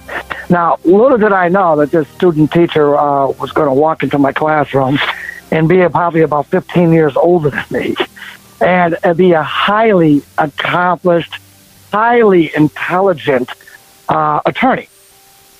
Now, 0.50 0.76
little 0.84 1.16
did 1.16 1.32
I 1.32 1.48
know 1.48 1.76
that 1.76 1.92
this 1.92 2.06
student 2.08 2.52
teacher 2.52 2.94
uh, 2.94 3.28
was 3.28 3.52
going 3.52 3.68
to 3.68 3.72
walk 3.72 4.02
into 4.02 4.18
my 4.18 4.32
classroom 4.32 4.98
and 5.50 5.66
be 5.66 5.78
probably 5.88 6.20
about 6.20 6.44
15 6.48 6.92
years 6.92 7.16
older 7.16 7.48
than 7.48 7.64
me 7.70 7.96
and 8.60 8.98
be 9.16 9.32
a 9.32 9.42
highly 9.42 10.22
accomplished, 10.36 11.32
highly 11.90 12.54
intelligent 12.54 13.48
uh, 14.10 14.42
attorney 14.44 14.90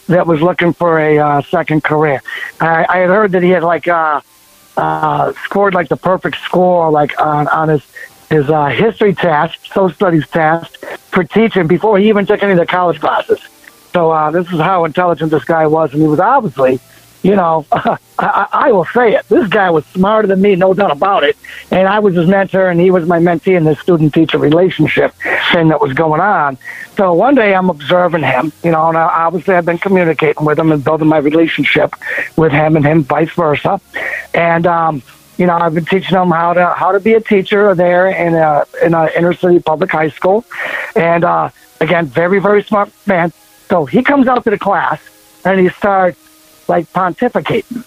that 0.09 0.27
was 0.27 0.43
looking 0.43 0.75
for 0.75 0.99
a 0.99 1.17
uh, 1.17 1.41
second 1.41 1.85
career. 1.85 2.21
I, 2.61 2.85
I 2.87 2.99
had 2.99 3.09
heard 3.09 3.33
that 3.33 3.43
he 3.43 3.49
had 3.49 3.63
like 3.63 3.89
uh, 3.89 4.21
uh, 4.77 5.33
scored 5.45 5.75
like 5.75 5.89
the 5.89 5.97
perfect 5.97 6.37
score, 6.39 6.91
like 6.91 7.21
on 7.21 7.49
on 7.49 7.69
his 7.69 7.83
his 8.29 8.49
uh, 8.49 8.67
history 8.67 9.15
test, 9.15 9.59
social 9.67 9.91
studies 9.91 10.29
test 10.29 10.77
for 11.11 11.25
teaching 11.25 11.67
before 11.67 11.99
he 11.99 12.09
even 12.09 12.25
took 12.27 12.43
any 12.43 12.53
of 12.53 12.59
the 12.59 12.67
college 12.67 13.01
classes. 13.01 13.41
So 13.93 14.13
uh, 14.13 14.31
this 14.31 14.47
is 14.53 14.61
how 14.61 14.85
intelligent 14.85 15.33
this 15.33 15.45
guy 15.45 15.67
was, 15.67 15.93
and 15.93 16.01
he 16.01 16.09
was 16.09 16.21
obviously 16.21 16.79
you 17.23 17.37
know, 17.37 17.67
I, 17.73 18.49
I 18.53 18.73
will 18.73 18.85
say 18.87 19.15
it. 19.15 19.29
This 19.29 19.49
guy 19.49 19.71
was 19.71 19.85
smarter 19.87 20.29
than 20.29 20.41
me, 20.41 20.57
no 20.57 20.75
doubt 20.75 20.93
about 20.93 21.25
it. 21.25 21.37
And 21.71 21.87
I 21.87 21.99
was 21.99 22.15
his 22.15 22.27
mentor, 22.27 22.69
and 22.69 22.81
he 22.81 22.91
was 22.91 23.07
my 23.07 23.19
mentee 23.19 23.57
in 23.57 23.65
this 23.65 23.79
student-teacher 23.81 24.39
relationship 24.39 25.15
thing 25.53 25.69
that 25.69 25.81
was 25.81 25.93
going 25.93 26.21
on. 26.21 26.59
So 26.97 27.13
one 27.13 27.35
day 27.35 27.55
I'm 27.55 27.71
observing 27.71 28.23
him, 28.23 28.53
you 28.63 28.71
know, 28.71 28.89
and 28.89 28.97
obviously 28.97 29.55
I've 29.55 29.65
been 29.65 29.79
communicating 29.79 30.45
with 30.45 30.59
him 30.59 30.73
and 30.73 30.83
building 30.83 31.09
my 31.09 31.19
relationship 31.19 31.95
with 32.37 32.53
him, 32.53 32.77
and 32.77 32.85
him 32.85 33.05
vice 33.05 33.33
versa. 33.33 33.81
And 34.35 34.67
um, 34.67 35.03
you 35.39 35.47
know, 35.47 35.55
I've 35.55 35.75
been 35.75 35.87
teaching 35.87 36.17
him 36.17 36.31
how 36.31 36.53
to 36.53 36.75
how 36.77 36.93
to 36.93 37.01
be 37.01 37.15
a 37.15 37.21
teacher 37.21 37.75
there 37.75 38.09
in 38.09 38.35
a 38.35 38.65
in 38.85 38.93
a 38.93 39.09
inner 39.17 39.33
city 39.33 39.59
public 39.59 39.91
high 39.91 40.11
school, 40.11 40.45
and 40.95 41.25
uh, 41.25 41.49
again, 41.81 42.07
very 42.07 42.41
very 42.41 42.63
smart 42.63 42.93
man. 43.07 43.33
So 43.69 43.87
he 43.87 44.03
comes 44.03 44.27
out 44.27 44.45
to 44.45 44.51
the 44.51 44.59
class 44.59 45.01
and 45.45 45.59
he 45.59 45.71
starts 45.71 46.19
like 46.71 46.91
pontificating 46.93 47.85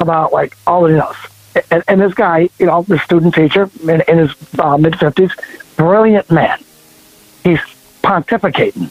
about 0.00 0.32
like 0.32 0.56
all 0.66 0.86
he 0.86 0.94
knows. 0.94 1.14
And, 1.70 1.84
and 1.86 2.00
this 2.00 2.14
guy, 2.14 2.48
you 2.58 2.66
know, 2.66 2.82
the 2.82 2.98
student 2.98 3.34
teacher 3.34 3.70
in, 3.82 4.00
in 4.08 4.18
his 4.18 4.34
uh, 4.58 4.76
mid 4.76 4.98
fifties, 4.98 5.30
brilliant 5.76 6.28
man. 6.30 6.58
He's 7.44 7.60
pontificating 8.02 8.90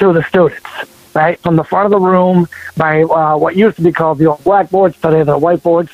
to 0.00 0.12
the 0.12 0.22
students, 0.24 0.68
right 1.14 1.38
from 1.38 1.54
the 1.56 1.64
front 1.64 1.86
of 1.86 1.92
the 1.92 2.00
room 2.00 2.48
by 2.76 3.04
uh, 3.04 3.36
what 3.36 3.56
used 3.56 3.76
to 3.76 3.82
be 3.82 3.92
called 3.92 4.18
the 4.18 4.26
old 4.26 4.42
blackboards, 4.44 5.00
today 5.00 5.22
the 5.22 5.38
whiteboards. 5.38 5.90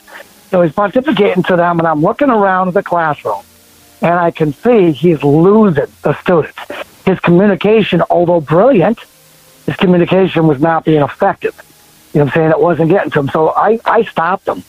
So 0.49 0.63
he's 0.63 0.73
pontificating 0.73 1.47
to 1.47 1.57
them, 1.57 1.79
and 1.79 1.87
I'm 1.87 2.01
looking 2.01 2.31
around 2.31 2.73
the 2.73 2.83
classroom, 2.83 3.43
and 4.01 4.15
I 4.15 4.31
can 4.31 4.55
see 4.55 4.93
he's 4.93 5.23
losing 5.23 5.93
the 6.03 6.15
students. 6.23 6.59
His 7.05 7.21
communication, 7.21 8.03
although 8.09 8.41
brilliant, 8.41 8.99
his 9.67 9.77
communication 9.77 10.47
was 10.47 10.59
not 10.59 10.87
being 10.87 11.03
effective 11.03 11.55
You 12.13 12.21
know 12.21 12.25
what 12.25 12.37
I'm 12.37 12.41
saying? 12.41 12.51
It 12.51 12.61
wasn't 12.61 12.91
getting 12.91 13.11
to 13.11 13.21
him. 13.21 13.29
So 13.29 13.51
I, 13.51 13.79
I 13.85 14.03
stopped 14.05 14.49
him 14.49 14.63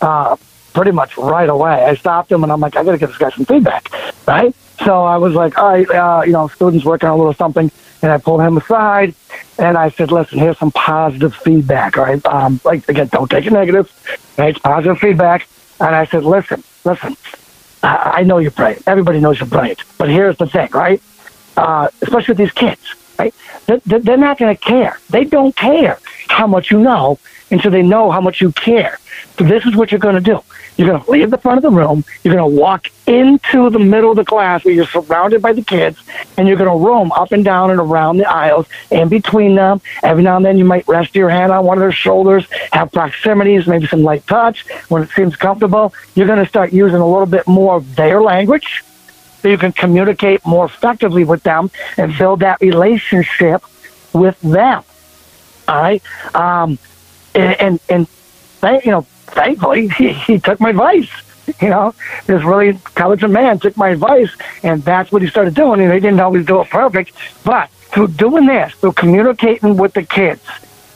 uh, 0.00 0.36
pretty 0.72 0.90
much 0.92 1.16
right 1.16 1.48
away. 1.48 1.84
I 1.84 1.94
stopped 1.94 2.32
him 2.32 2.42
and 2.42 2.52
I'm 2.52 2.60
like, 2.60 2.76
I 2.76 2.84
got 2.84 2.92
to 2.92 2.98
give 2.98 3.10
this 3.10 3.18
guy 3.18 3.30
some 3.30 3.44
feedback, 3.44 3.90
right? 4.26 4.54
So 4.84 5.04
I 5.04 5.16
was 5.16 5.34
like, 5.34 5.58
all 5.58 5.70
right, 5.70 5.90
uh, 5.90 6.22
you 6.24 6.32
know, 6.32 6.48
students 6.48 6.84
working 6.84 7.08
on 7.08 7.14
a 7.14 7.18
little 7.18 7.34
something. 7.34 7.70
And 8.00 8.12
I 8.12 8.18
pulled 8.18 8.40
him 8.40 8.56
aside 8.56 9.14
and 9.58 9.76
I 9.76 9.90
said, 9.90 10.12
listen, 10.12 10.38
here's 10.38 10.56
some 10.56 10.70
positive 10.70 11.34
feedback, 11.34 11.98
all 11.98 12.04
right? 12.04 12.24
Um, 12.26 12.60
like, 12.64 12.88
again, 12.88 13.08
don't 13.08 13.28
take 13.28 13.44
it 13.44 13.52
negative, 13.52 13.90
right? 14.38 14.50
It's 14.50 14.58
positive 14.60 14.98
feedback. 14.98 15.48
And 15.80 15.94
I 15.94 16.06
said, 16.06 16.24
listen, 16.24 16.62
listen, 16.84 17.16
I, 17.82 18.18
I 18.18 18.22
know 18.22 18.38
you're 18.38 18.52
brilliant. 18.52 18.84
Everybody 18.86 19.20
knows 19.20 19.40
you're 19.40 19.48
brilliant. 19.48 19.82
But 19.98 20.08
here's 20.08 20.36
the 20.36 20.46
thing, 20.46 20.70
right? 20.72 21.02
Uh, 21.56 21.88
especially 22.02 22.32
with 22.32 22.38
these 22.38 22.52
kids, 22.52 22.94
right? 23.18 23.34
They're, 23.66 23.80
they're 23.98 24.16
not 24.16 24.38
going 24.38 24.56
to 24.56 24.62
care. 24.62 25.00
They 25.10 25.24
don't 25.24 25.54
care 25.56 25.98
how 26.38 26.46
much 26.46 26.70
you 26.70 26.78
know 26.78 27.18
until 27.50 27.70
they 27.72 27.82
know 27.82 28.10
how 28.12 28.20
much 28.20 28.40
you 28.40 28.52
care. 28.52 28.98
So 29.36 29.44
this 29.44 29.66
is 29.66 29.74
what 29.74 29.90
you're 29.90 29.98
going 29.98 30.14
to 30.14 30.20
do. 30.20 30.40
You're 30.76 30.88
going 30.88 31.02
to 31.02 31.10
leave 31.10 31.30
the 31.32 31.38
front 31.38 31.58
of 31.58 31.62
the 31.62 31.76
room. 31.76 32.04
You're 32.22 32.34
going 32.34 32.48
to 32.48 32.60
walk 32.60 32.86
into 33.08 33.68
the 33.70 33.80
middle 33.80 34.10
of 34.10 34.16
the 34.16 34.24
class 34.24 34.64
where 34.64 34.72
you're 34.72 34.86
surrounded 34.86 35.42
by 35.42 35.52
the 35.52 35.62
kids, 35.62 35.98
and 36.36 36.46
you're 36.46 36.56
going 36.56 36.70
to 36.70 36.86
roam 36.86 37.10
up 37.10 37.32
and 37.32 37.44
down 37.44 37.72
and 37.72 37.80
around 37.80 38.18
the 38.18 38.30
aisles 38.30 38.66
and 38.92 39.10
between 39.10 39.56
them. 39.56 39.80
Every 40.04 40.22
now 40.22 40.36
and 40.36 40.44
then, 40.46 40.58
you 40.58 40.64
might 40.64 40.86
rest 40.86 41.16
your 41.16 41.28
hand 41.28 41.50
on 41.50 41.64
one 41.64 41.78
of 41.78 41.82
their 41.82 41.90
shoulders, 41.90 42.46
have 42.72 42.92
proximities, 42.92 43.66
maybe 43.66 43.88
some 43.88 44.04
light 44.04 44.24
touch 44.28 44.64
when 44.88 45.02
it 45.02 45.10
seems 45.10 45.34
comfortable. 45.34 45.92
You're 46.14 46.28
going 46.28 46.44
to 46.44 46.48
start 46.48 46.72
using 46.72 47.00
a 47.00 47.08
little 47.08 47.26
bit 47.26 47.48
more 47.48 47.74
of 47.74 47.96
their 47.96 48.22
language 48.22 48.84
so 49.42 49.48
you 49.48 49.58
can 49.58 49.72
communicate 49.72 50.46
more 50.46 50.66
effectively 50.66 51.24
with 51.24 51.42
them 51.42 51.70
and 51.96 52.16
build 52.16 52.40
that 52.40 52.60
relationship 52.60 53.64
with 54.12 54.40
them. 54.42 54.84
All 55.68 55.80
right. 55.80 56.02
Um, 56.34 56.78
and, 57.34 57.80
and, 57.88 58.08
and 58.62 58.84
you 58.84 58.90
know, 58.90 59.02
thankfully, 59.02 59.88
he, 59.88 60.12
he 60.12 60.38
took 60.40 60.58
my 60.60 60.70
advice. 60.70 61.10
You 61.62 61.70
know, 61.70 61.94
this 62.26 62.42
really 62.44 62.68
intelligent 62.68 63.32
man 63.32 63.58
took 63.58 63.76
my 63.76 63.90
advice, 63.90 64.30
and 64.62 64.82
that's 64.82 65.10
what 65.10 65.22
he 65.22 65.28
started 65.28 65.54
doing. 65.54 65.80
And 65.80 65.92
he 65.92 66.00
didn't 66.00 66.20
always 66.20 66.44
do 66.44 66.60
it 66.60 66.68
perfect, 66.68 67.12
but 67.42 67.70
through 67.70 68.08
doing 68.08 68.44
this, 68.46 68.74
through 68.74 68.92
communicating 68.92 69.76
with 69.78 69.94
the 69.94 70.02
kids 70.02 70.42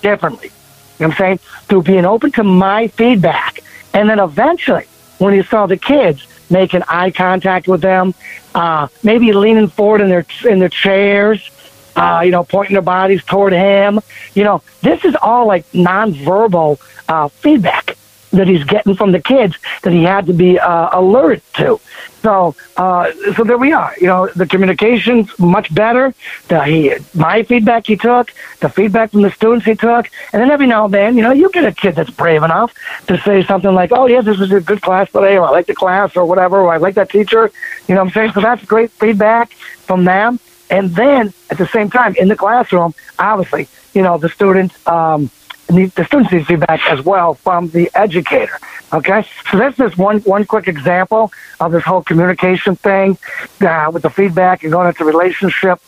differently, 0.03 0.49
you 0.49 1.07
know 1.07 1.09
what 1.09 1.13
I'm 1.13 1.19
saying? 1.19 1.39
Through 1.69 1.83
being 1.85 2.05
open 2.05 2.33
to 2.33 2.45
my 2.45 2.89
feedback. 2.89 3.61
And 3.95 4.11
then 4.11 4.19
eventually, 4.19 4.85
when 5.19 5.33
he 5.33 5.43
saw 5.43 5.67
the 5.67 5.79
kids 5.79 6.27
making 6.51 6.83
eye 6.87 7.11
contact 7.11 7.67
with 7.67 7.81
them, 7.81 8.15
uh, 8.55 8.89
maybe 9.03 9.33
leaning 9.33 9.69
forward 9.69 10.03
in 10.03 10.11
their 10.11 10.27
in 10.45 10.59
their 10.59 10.69
chairs, 10.69 11.51
uh, 11.97 12.23
you 12.25 12.31
know, 12.31 12.45
pointing 12.45 12.75
their 12.75 12.83
bodies 12.83 13.25
toward 13.25 13.53
him. 13.53 14.01
You 14.35 14.45
know, 14.45 14.63
this 14.83 15.05
is 15.05 15.15
all 15.21 15.47
like 15.47 15.71
nonverbal 15.73 16.81
uh, 17.09 17.29
feedback 17.29 17.97
that 18.33 18.49
he's 18.49 18.65
getting 18.65 18.95
from 18.95 19.13
the 19.13 19.21
kids 19.21 19.57
that 19.83 19.93
he 19.93 20.03
had 20.03 20.27
to 20.27 20.33
be 20.33 20.59
uh, 20.59 20.99
alert 20.99 21.43
to. 21.55 21.79
So, 22.23 22.55
uh, 22.77 23.13
so 23.37 23.45
there 23.45 23.59
we 23.59 23.73
are. 23.73 23.95
You 24.01 24.07
know, 24.07 24.29
the 24.29 24.47
communication's 24.47 25.37
much 25.39 25.75
better. 25.75 26.15
The 26.49 26.65
he, 26.65 26.95
my 27.15 27.43
feedback 27.43 27.87
he 27.87 27.97
took, 27.97 28.33
the 28.61 28.69
feedback 28.69 29.11
from 29.11 29.23
the 29.23 29.31
students 29.31 29.67
he 29.67 29.75
took, 29.75 30.09
and 30.33 30.41
then 30.41 30.51
every 30.51 30.67
now 30.67 30.87
and 30.87 30.95
then, 30.95 31.17
you 31.17 31.23
know, 31.23 31.33
you 31.33 31.51
get 31.51 31.65
a 31.65 31.73
kid 31.73 31.95
that's 31.95 32.11
brave 32.11 32.43
enough 32.43 32.73
to 33.09 33.19
say 33.19 33.45
something 33.45 33.75
like, 33.75 33.93
"Oh, 33.93 34.07
yeah, 34.07 34.21
this 34.21 34.39
was 34.39 34.53
a 34.53 34.61
good 34.61 34.81
class 34.81 35.11
today," 35.11 35.37
or 35.37 35.45
"I 35.45 35.51
like 35.51 35.67
the 35.67 35.75
class," 35.75 36.17
or 36.17 36.25
whatever, 36.25 36.61
or 36.61 36.73
"I 36.73 36.79
like 36.79 36.95
that 36.95 37.11
teacher." 37.11 37.51
You 37.89 37.95
know 37.95 38.03
what 38.03 38.09
I'm 38.09 38.15
saying? 38.15 38.33
So 38.33 38.41
that's 38.41 38.65
great 38.65 38.91
feedback 38.93 39.53
from 39.53 40.05
them. 40.05 40.39
And 40.73 40.91
then 40.97 41.33
at 41.51 41.59
the 41.59 41.67
same 41.67 41.91
time, 41.91 42.17
in 42.17 42.29
the 42.29 42.37
classroom, 42.37 42.95
obviously, 43.19 43.69
you 43.95 44.03
know, 44.03 44.19
the 44.19 44.29
students. 44.29 44.75
Um, 44.89 45.31
need, 45.71 45.91
the 45.93 46.05
students 46.05 46.33
need 46.33 46.47
feedback 46.47 46.81
as 46.91 47.05
well 47.05 47.35
from 47.35 47.69
the 47.71 47.91
educator. 47.95 48.59
Okay, 48.93 49.25
so 49.51 49.59
that's 49.59 49.77
just 49.77 49.97
one 49.97 50.19
one 50.21 50.45
quick 50.45 50.69
example 50.69 51.33
of 51.61 51.73
this 51.73 51.85
whole 51.85 52.03
communication 52.03 52.77
thing 52.77 53.17
uh, 53.61 53.91
with 53.93 54.03
the 54.03 54.11
feedback 54.11 54.63
and 54.63 54.73
going 54.73 54.89
into 54.89 55.05
relationship 55.05 55.79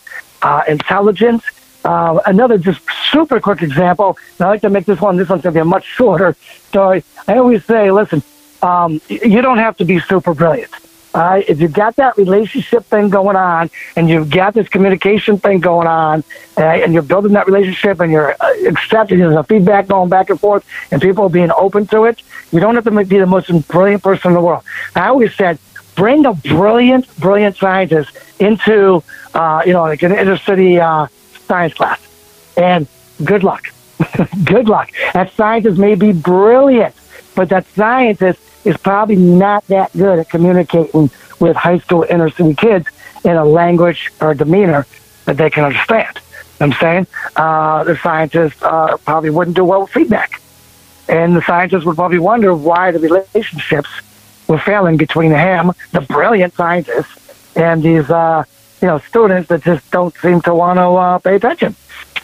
uh, 0.42 0.62
intelligence. 0.68 1.44
Uh, 1.84 2.18
another 2.26 2.56
just 2.56 2.80
super 3.10 3.40
quick 3.40 3.62
example. 3.62 4.16
And 4.38 4.46
I 4.46 4.50
like 4.50 4.62
to 4.62 4.70
make 4.70 4.86
this 4.86 5.00
one. 5.00 5.16
This 5.16 5.28
one's 5.28 5.42
to 5.42 5.50
be 5.50 5.60
a 5.60 5.64
much 5.64 5.84
shorter 5.96 6.34
story. 6.68 7.04
I 7.26 7.36
always 7.36 7.64
say, 7.64 7.90
listen, 7.90 8.22
um, 8.62 9.00
you 9.08 9.42
don't 9.42 9.58
have 9.58 9.76
to 9.78 9.84
be 9.84 10.00
super 10.00 10.34
brilliant. 10.34 10.72
Uh, 11.14 11.40
if 11.46 11.60
you've 11.60 11.72
got 11.72 11.94
that 11.94 12.16
relationship 12.16 12.84
thing 12.86 13.08
going 13.08 13.36
on 13.36 13.70
and 13.94 14.10
you've 14.10 14.28
got 14.28 14.52
this 14.52 14.68
communication 14.68 15.38
thing 15.38 15.60
going 15.60 15.86
on 15.86 16.24
uh, 16.58 16.62
and 16.62 16.92
you're 16.92 17.02
building 17.02 17.32
that 17.32 17.46
relationship 17.46 18.00
and 18.00 18.10
you're 18.10 18.34
uh, 18.40 18.52
accepting 18.66 19.22
a 19.22 19.44
feedback 19.44 19.86
going 19.86 20.08
back 20.08 20.28
and 20.28 20.40
forth 20.40 20.66
and 20.90 21.00
people 21.00 21.28
being 21.28 21.52
open 21.56 21.86
to 21.86 22.04
it, 22.04 22.20
you 22.50 22.58
don't 22.58 22.74
have 22.74 22.82
to 22.82 22.90
be 22.90 23.18
the 23.18 23.26
most 23.26 23.48
brilliant 23.68 24.02
person 24.02 24.32
in 24.32 24.34
the 24.34 24.40
world. 24.40 24.64
I 24.96 25.06
always 25.06 25.32
said, 25.36 25.58
bring 25.94 26.26
a 26.26 26.34
brilliant, 26.34 27.06
brilliant 27.18 27.56
scientist 27.56 28.16
into, 28.40 29.02
uh, 29.34 29.62
you 29.64 29.72
know, 29.72 29.82
like 29.82 30.02
an 30.02 30.12
inner 30.12 30.36
city 30.36 30.80
uh, 30.80 31.06
science 31.46 31.74
class. 31.74 32.00
And 32.56 32.88
good 33.24 33.44
luck. 33.44 33.68
good 34.44 34.68
luck. 34.68 34.90
That 35.12 35.32
scientist 35.32 35.78
may 35.78 35.94
be 35.94 36.12
brilliant, 36.12 36.96
but 37.36 37.48
that 37.50 37.66
scientist 37.68 38.40
is 38.64 38.76
probably 38.76 39.16
not 39.16 39.66
that 39.68 39.92
good 39.92 40.18
at 40.18 40.28
communicating 40.28 41.10
with 41.40 41.56
high 41.56 41.78
school 41.78 42.04
inner 42.08 42.30
city 42.30 42.54
kids 42.54 42.86
in 43.24 43.36
a 43.36 43.44
language 43.44 44.10
or 44.20 44.34
demeanor 44.34 44.86
that 45.24 45.36
they 45.36 45.50
can 45.50 45.64
understand. 45.64 46.18
I'm 46.60 46.72
saying 46.72 47.06
uh, 47.36 47.84
the 47.84 47.96
scientists 47.96 48.62
uh, 48.62 48.96
probably 48.98 49.30
wouldn't 49.30 49.56
do 49.56 49.64
well 49.64 49.82
with 49.82 49.90
feedback, 49.90 50.40
and 51.08 51.36
the 51.36 51.42
scientists 51.42 51.84
would 51.84 51.96
probably 51.96 52.18
wonder 52.18 52.54
why 52.54 52.90
the 52.92 53.00
relationships 53.00 53.88
were 54.46 54.58
failing 54.58 54.96
between 54.96 55.32
him, 55.32 55.72
the 55.92 56.02
brilliant 56.02 56.54
scientist, 56.54 57.10
and 57.56 57.82
these 57.82 58.08
uh, 58.10 58.44
you 58.80 58.88
know 58.88 58.98
students 58.98 59.48
that 59.48 59.62
just 59.62 59.90
don't 59.90 60.14
seem 60.16 60.40
to 60.42 60.54
want 60.54 60.78
to 60.78 60.84
uh, 60.84 61.18
pay 61.18 61.36
attention 61.36 61.74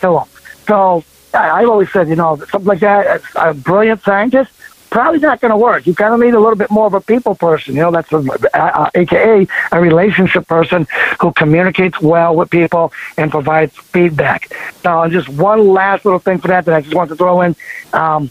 to 0.01 0.19
him. 0.19 0.29
So 0.67 1.05
I, 1.35 1.63
I've 1.63 1.69
always 1.69 1.91
said, 1.93 2.09
you 2.09 2.17
know, 2.17 2.37
something 2.37 2.69
like 2.69 2.81
that. 2.81 3.23
A 3.35 3.55
brilliant 3.55 4.03
scientist 4.03 4.53
probably 4.91 5.21
not 5.21 5.41
going 5.41 5.51
to 5.51 5.57
work. 5.57 5.87
You 5.87 5.95
kind 5.95 6.13
of 6.13 6.21
need 6.21 6.35
a 6.35 6.41
little 6.41 6.57
bit 6.57 6.71
more 6.71 6.87
of 6.87 6.95
a 6.95 7.01
people 7.01 7.35
person. 7.35 7.75
You 7.75 7.83
know, 7.83 7.91
that's 7.91 8.13
a, 8.13 8.19
uh, 8.55 8.91
AKA 8.95 9.47
a 9.73 9.81
relationship 9.81 10.47
person 10.47 10.87
who 11.21 11.33
communicates 11.33 12.01
well 12.01 12.35
with 12.35 12.51
people 12.51 12.93
and 13.17 13.31
provides 13.31 13.75
feedback. 13.77 14.53
Now, 14.85 15.09
just 15.09 15.29
one 15.29 15.69
last 15.69 16.05
little 16.05 16.19
thing 16.19 16.39
for 16.39 16.49
that 16.49 16.65
that 16.67 16.75
I 16.75 16.81
just 16.81 16.95
want 16.95 17.09
to 17.11 17.17
throw 17.17 17.41
in. 17.43 17.57
Um, 17.93 18.31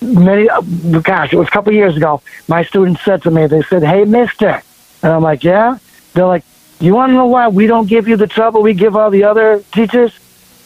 many, 0.00 0.48
uh, 0.48 0.60
gosh, 1.02 1.32
it 1.32 1.36
was 1.36 1.48
a 1.48 1.50
couple 1.50 1.72
years 1.72 1.96
ago. 1.96 2.22
My 2.48 2.64
students 2.64 3.04
said 3.04 3.22
to 3.22 3.30
me, 3.30 3.46
they 3.46 3.62
said, 3.62 3.82
"Hey, 3.82 4.04
Mister," 4.04 4.62
and 5.02 5.12
I'm 5.12 5.22
like, 5.22 5.42
"Yeah." 5.44 5.78
They're 6.14 6.26
like, 6.26 6.44
"You 6.80 6.94
want 6.94 7.10
to 7.10 7.14
know 7.14 7.26
why 7.26 7.48
we 7.48 7.66
don't 7.66 7.88
give 7.88 8.08
you 8.08 8.16
the 8.16 8.26
trouble 8.26 8.62
we 8.62 8.74
give 8.74 8.96
all 8.96 9.10
the 9.10 9.24
other 9.24 9.62
teachers?" 9.72 10.12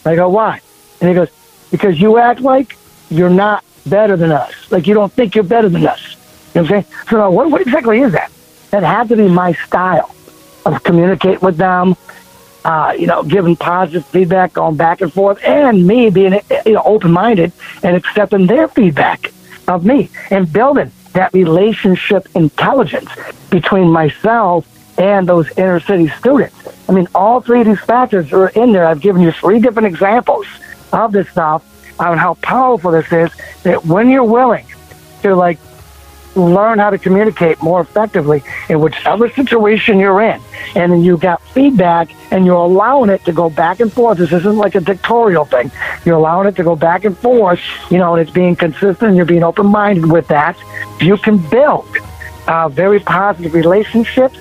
I 0.05 0.15
go, 0.15 0.29
"Why?" 0.29 0.61
And 0.99 1.09
he 1.09 1.15
goes, 1.15 1.29
"Because 1.71 1.99
you 1.99 2.17
act 2.17 2.41
like 2.41 2.77
you're 3.09 3.29
not 3.29 3.63
better 3.85 4.15
than 4.17 4.31
us. 4.31 4.53
Like 4.71 4.87
you 4.87 4.93
don't 4.93 5.11
think 5.11 5.35
you're 5.35 5.43
better 5.43 5.69
than 5.69 5.85
us. 5.85 6.15
You 6.53 6.61
know 6.61 6.67
what 6.67 6.71
I'm 6.75 6.83
saying? 6.83 6.95
So 7.09 7.29
what, 7.29 7.51
what 7.51 7.61
exactly 7.61 8.01
is 8.01 8.11
that? 8.13 8.31
That 8.71 8.83
had 8.83 9.09
to 9.09 9.15
be 9.15 9.27
my 9.27 9.53
style 9.53 10.15
of 10.65 10.83
communicate 10.83 11.41
with 11.41 11.57
them, 11.57 11.95
uh, 12.63 12.95
you 12.97 13.07
know, 13.07 13.23
giving 13.23 13.55
positive 13.55 14.05
feedback, 14.05 14.53
going 14.53 14.75
back 14.75 15.01
and 15.01 15.11
forth, 15.11 15.43
and 15.43 15.85
me 15.85 16.09
being 16.09 16.39
you 16.65 16.73
know, 16.73 16.83
open-minded 16.83 17.51
and 17.83 17.95
accepting 17.95 18.47
their 18.47 18.67
feedback 18.67 19.31
of 19.67 19.85
me 19.85 20.09
and 20.29 20.51
building 20.51 20.91
that 21.13 21.33
relationship 21.33 22.27
intelligence 22.35 23.09
between 23.49 23.89
myself 23.89 24.67
and 24.97 25.27
those 25.27 25.49
inner 25.57 25.79
city 25.79 26.07
students. 26.09 26.55
I 26.87 26.93
mean, 26.93 27.07
all 27.15 27.41
three 27.41 27.61
of 27.61 27.67
these 27.67 27.79
factors 27.79 28.31
are 28.33 28.49
in 28.49 28.71
there. 28.71 28.85
I've 28.85 29.01
given 29.01 29.21
you 29.21 29.31
three 29.31 29.59
different 29.59 29.87
examples 29.87 30.45
of 30.93 31.11
this 31.11 31.29
stuff 31.29 31.63
on 31.99 32.17
how 32.17 32.33
powerful 32.35 32.91
this 32.91 33.11
is 33.11 33.31
that 33.63 33.85
when 33.85 34.09
you're 34.09 34.23
willing 34.23 34.65
to 35.21 35.35
like 35.35 35.57
learn 36.35 36.79
how 36.79 36.89
to 36.89 36.97
communicate 36.97 37.61
more 37.61 37.81
effectively 37.81 38.41
in 38.69 38.79
whichever 38.79 39.29
situation 39.29 39.99
you're 39.99 40.21
in 40.21 40.41
and 40.75 40.91
then 40.91 41.03
you 41.03 41.17
got 41.17 41.41
feedback 41.49 42.09
and 42.31 42.45
you're 42.45 42.55
allowing 42.55 43.09
it 43.09 43.23
to 43.25 43.33
go 43.33 43.49
back 43.49 43.79
and 43.81 43.91
forth 43.91 44.17
this 44.17 44.31
isn't 44.31 44.57
like 44.57 44.75
a 44.75 44.79
dictatorial 44.79 45.45
thing. 45.45 45.69
You're 46.05 46.15
allowing 46.15 46.47
it 46.47 46.55
to 46.55 46.63
go 46.63 46.75
back 46.75 47.03
and 47.03 47.17
forth 47.17 47.59
you 47.89 47.97
know 47.97 48.15
and 48.15 48.21
it's 48.21 48.31
being 48.31 48.55
consistent 48.55 49.01
and 49.01 49.17
you're 49.17 49.25
being 49.25 49.43
open-minded 49.43 50.09
with 50.09 50.27
that. 50.29 50.57
You 51.01 51.17
can 51.17 51.37
build 51.49 51.87
uh, 52.47 52.69
very 52.69 52.99
positive 52.99 53.53
relationships 53.53 54.37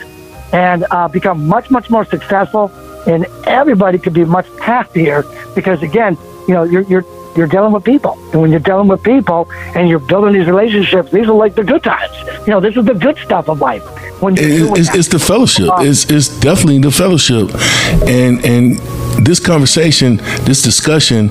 and 0.52 0.84
uh, 0.90 1.08
become 1.08 1.46
much 1.46 1.70
much 1.70 1.90
more 1.90 2.04
successful 2.04 2.70
and 3.06 3.26
everybody 3.46 3.98
could 3.98 4.12
be 4.12 4.24
much 4.24 4.46
happier 4.60 5.24
because 5.54 5.82
again 5.82 6.16
you 6.46 6.54
know 6.54 6.62
you're, 6.62 6.82
you're 6.82 7.04
you're 7.36 7.46
dealing 7.46 7.72
with 7.72 7.84
people. 7.84 8.18
And 8.32 8.40
when 8.40 8.50
you're 8.50 8.60
dealing 8.60 8.88
with 8.88 9.02
people 9.02 9.50
and 9.74 9.88
you're 9.88 9.98
building 9.98 10.32
these 10.32 10.46
relationships, 10.46 11.10
these 11.10 11.28
are 11.28 11.32
like 11.32 11.54
the 11.54 11.64
good 11.64 11.82
times. 11.82 12.14
You 12.46 12.52
know, 12.52 12.60
this 12.60 12.76
is 12.76 12.84
the 12.84 12.94
good 12.94 13.16
stuff 13.18 13.48
of 13.48 13.60
life. 13.60 13.82
When 14.22 14.36
you 14.36 14.74
it's, 14.74 14.94
it's, 14.94 15.08
the 15.08 15.18
fellowship. 15.18 15.70
Uh, 15.70 15.78
it's, 15.80 16.10
it's 16.10 16.28
definitely 16.40 16.80
the 16.80 16.90
fellowship. 16.90 17.54
And 18.06 18.44
and 18.44 18.76
this 19.24 19.40
conversation, 19.40 20.16
this 20.44 20.62
discussion, 20.62 21.30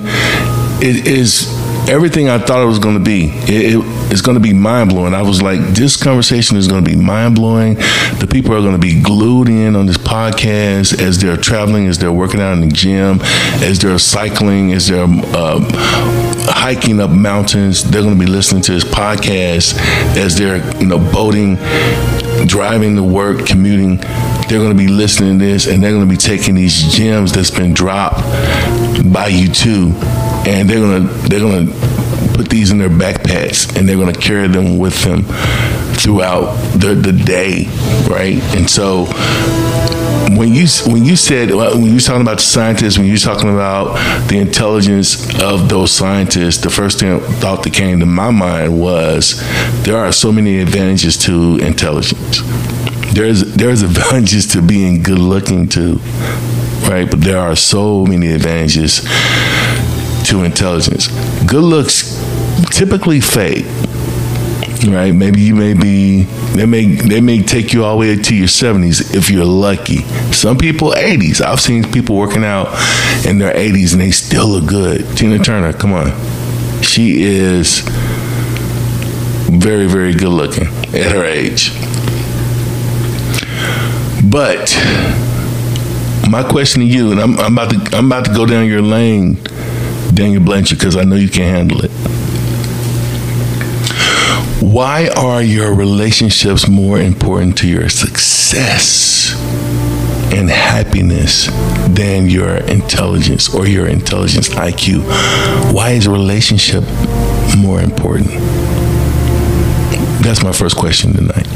it 0.82 1.06
is 1.06 1.46
everything 1.90 2.28
I 2.28 2.38
thought 2.38 2.62
it 2.62 2.66
was 2.66 2.78
going 2.78 2.96
to 2.96 3.02
be. 3.02 3.30
It, 3.48 3.74
it, 3.74 4.12
it's 4.12 4.20
going 4.20 4.36
to 4.36 4.40
be 4.40 4.52
mind 4.52 4.90
blowing. 4.90 5.12
I 5.12 5.22
was 5.22 5.42
like, 5.42 5.60
this 5.74 5.96
conversation 5.96 6.56
is 6.56 6.68
going 6.68 6.84
to 6.84 6.88
be 6.88 6.96
mind 6.96 7.34
blowing. 7.34 7.74
The 7.74 8.28
people 8.30 8.54
are 8.54 8.60
going 8.60 8.74
to 8.74 8.78
be 8.78 9.02
glued 9.02 9.48
in 9.48 9.74
on 9.74 9.86
this 9.86 9.98
podcast 9.98 11.00
as 11.00 11.18
they're 11.18 11.36
traveling, 11.36 11.88
as 11.88 11.98
they're 11.98 12.12
working 12.12 12.40
out 12.40 12.52
in 12.52 12.60
the 12.60 12.72
gym, 12.72 13.20
as 13.60 13.80
they're 13.80 13.98
cycling, 13.98 14.72
as 14.72 14.86
they're 14.86 15.04
uh, 15.04 15.60
hiking 16.52 17.00
up 17.00 17.10
mountains. 17.10 17.82
They're 17.82 18.02
going 18.02 18.18
to 18.18 18.24
be 18.24 18.30
listening 18.30 18.62
to 18.62 18.72
this 18.72 18.84
podcast 18.84 19.76
as 20.16 20.36
they're 20.38 20.58
you 20.78 20.86
know 20.86 20.98
boating, 21.12 21.56
driving 22.46 22.94
to 22.96 23.02
work, 23.02 23.46
commuting. 23.46 23.96
They're 23.96 24.58
going 24.58 24.76
to 24.76 24.78
be 24.78 24.88
listening 24.88 25.40
to 25.40 25.44
this, 25.44 25.66
and 25.66 25.82
they're 25.82 25.92
going 25.92 26.08
to 26.08 26.10
be 26.10 26.16
taking 26.16 26.54
these 26.54 26.94
gems 26.94 27.32
that's 27.32 27.50
been 27.50 27.74
dropped 27.74 28.20
by 29.12 29.26
you 29.26 29.48
too 29.48 29.92
and 30.50 30.68
they're 30.68 30.80
gonna 30.80 31.08
they're 31.28 31.40
gonna 31.40 31.70
put 32.34 32.48
these 32.50 32.72
in 32.72 32.78
their 32.78 32.88
backpacks 32.88 33.76
and 33.76 33.88
they're 33.88 33.96
gonna 33.96 34.12
carry 34.12 34.48
them 34.48 34.78
with 34.78 35.00
them 35.04 35.22
throughout 35.94 36.54
the, 36.72 36.94
the 36.94 37.12
day, 37.12 37.66
right? 38.08 38.42
And 38.56 38.68
so 38.68 39.04
when 40.36 40.52
you 40.52 40.66
when 40.86 41.04
you 41.04 41.14
said 41.14 41.50
when 41.50 41.84
you 41.84 41.94
were 41.94 42.00
talking 42.00 42.22
about 42.22 42.38
the 42.38 42.44
scientists, 42.44 42.98
when 42.98 43.06
you 43.06 43.12
were 43.12 43.18
talking 43.18 43.48
about 43.48 43.94
the 44.28 44.38
intelligence 44.38 45.40
of 45.40 45.68
those 45.68 45.92
scientists, 45.92 46.58
the 46.58 46.70
first 46.70 46.98
thing 46.98 47.20
thought 47.40 47.62
that 47.62 47.72
came 47.72 48.00
to 48.00 48.06
my 48.06 48.30
mind 48.30 48.80
was 48.80 49.40
there 49.84 49.98
are 49.98 50.10
so 50.10 50.32
many 50.32 50.58
advantages 50.58 51.16
to 51.26 51.58
intelligence. 51.58 52.40
There's 53.12 53.54
there's 53.54 53.82
advantages 53.82 54.46
to 54.48 54.62
being 54.62 55.02
good 55.02 55.18
looking 55.18 55.68
too, 55.68 56.00
right? 56.88 57.08
But 57.08 57.20
there 57.20 57.38
are 57.38 57.54
so 57.54 58.04
many 58.04 58.32
advantages 58.32 59.06
to 60.30 60.44
intelligence. 60.44 61.08
Good 61.44 61.62
looks 61.64 62.16
typically 62.70 63.20
fade. 63.20 63.66
Right? 64.88 65.12
Maybe 65.12 65.42
you 65.42 65.54
may 65.54 65.74
be 65.74 66.22
they 66.54 66.64
may 66.64 66.86
they 66.94 67.20
may 67.20 67.42
take 67.42 67.74
you 67.74 67.84
all 67.84 67.96
the 67.96 68.00
way 68.00 68.16
to 68.16 68.34
your 68.34 68.48
seventies 68.48 69.14
if 69.14 69.28
you're 69.28 69.44
lucky. 69.44 69.98
Some 70.32 70.56
people 70.56 70.94
eighties. 70.96 71.42
I've 71.42 71.60
seen 71.60 71.84
people 71.92 72.16
working 72.16 72.44
out 72.44 72.68
in 73.26 73.38
their 73.38 73.54
eighties 73.54 73.92
and 73.92 74.00
they 74.00 74.10
still 74.10 74.48
look 74.48 74.66
good. 74.66 75.04
Tina 75.18 75.38
Turner, 75.38 75.74
come 75.74 75.92
on. 75.92 76.12
She 76.82 77.22
is 77.22 77.80
very, 79.50 79.86
very 79.86 80.14
good 80.14 80.30
looking 80.30 80.68
at 80.94 81.12
her 81.12 81.24
age. 81.24 81.72
But 84.30 84.74
my 86.30 86.42
question 86.42 86.80
to 86.80 86.86
you, 86.86 87.10
and 87.10 87.20
I'm, 87.20 87.38
I'm 87.38 87.52
about 87.52 87.70
to 87.70 87.96
I'm 87.96 88.06
about 88.06 88.24
to 88.26 88.32
go 88.32 88.46
down 88.46 88.66
your 88.66 88.80
lane 88.80 89.36
Daniel 90.20 90.42
Blanchard 90.42 90.78
because 90.78 90.96
I 90.96 91.04
know 91.04 91.16
you 91.16 91.30
can 91.30 91.44
handle 91.44 91.82
it. 91.82 91.90
Why 94.62 95.08
are 95.16 95.42
your 95.42 95.74
relationships 95.74 96.68
more 96.68 97.00
important 97.00 97.56
to 97.58 97.66
your 97.66 97.88
success 97.88 99.32
and 100.30 100.50
happiness 100.50 101.46
than 101.96 102.28
your 102.28 102.56
intelligence 102.56 103.54
or 103.54 103.66
your 103.66 103.86
intelligence 103.86 104.50
IQ? 104.50 105.04
Why 105.72 105.92
is 105.92 106.06
relationship 106.06 106.84
more 107.56 107.80
important? 107.80 108.28
That's 110.22 110.42
my 110.42 110.52
first 110.52 110.76
question 110.76 111.14
tonight. 111.14 111.46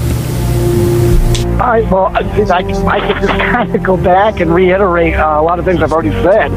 Right, 1.64 1.90
well, 1.90 2.08
I, 2.14 2.20
I, 2.20 2.58
I 2.58 3.00
could 3.00 3.22
just 3.22 3.32
kind 3.40 3.74
of 3.74 3.82
go 3.82 3.96
back 3.96 4.40
and 4.40 4.54
reiterate 4.54 5.14
uh, 5.14 5.40
a 5.40 5.42
lot 5.42 5.58
of 5.58 5.64
things 5.64 5.80
I've 5.80 5.94
already 5.94 6.10
said 6.10 6.52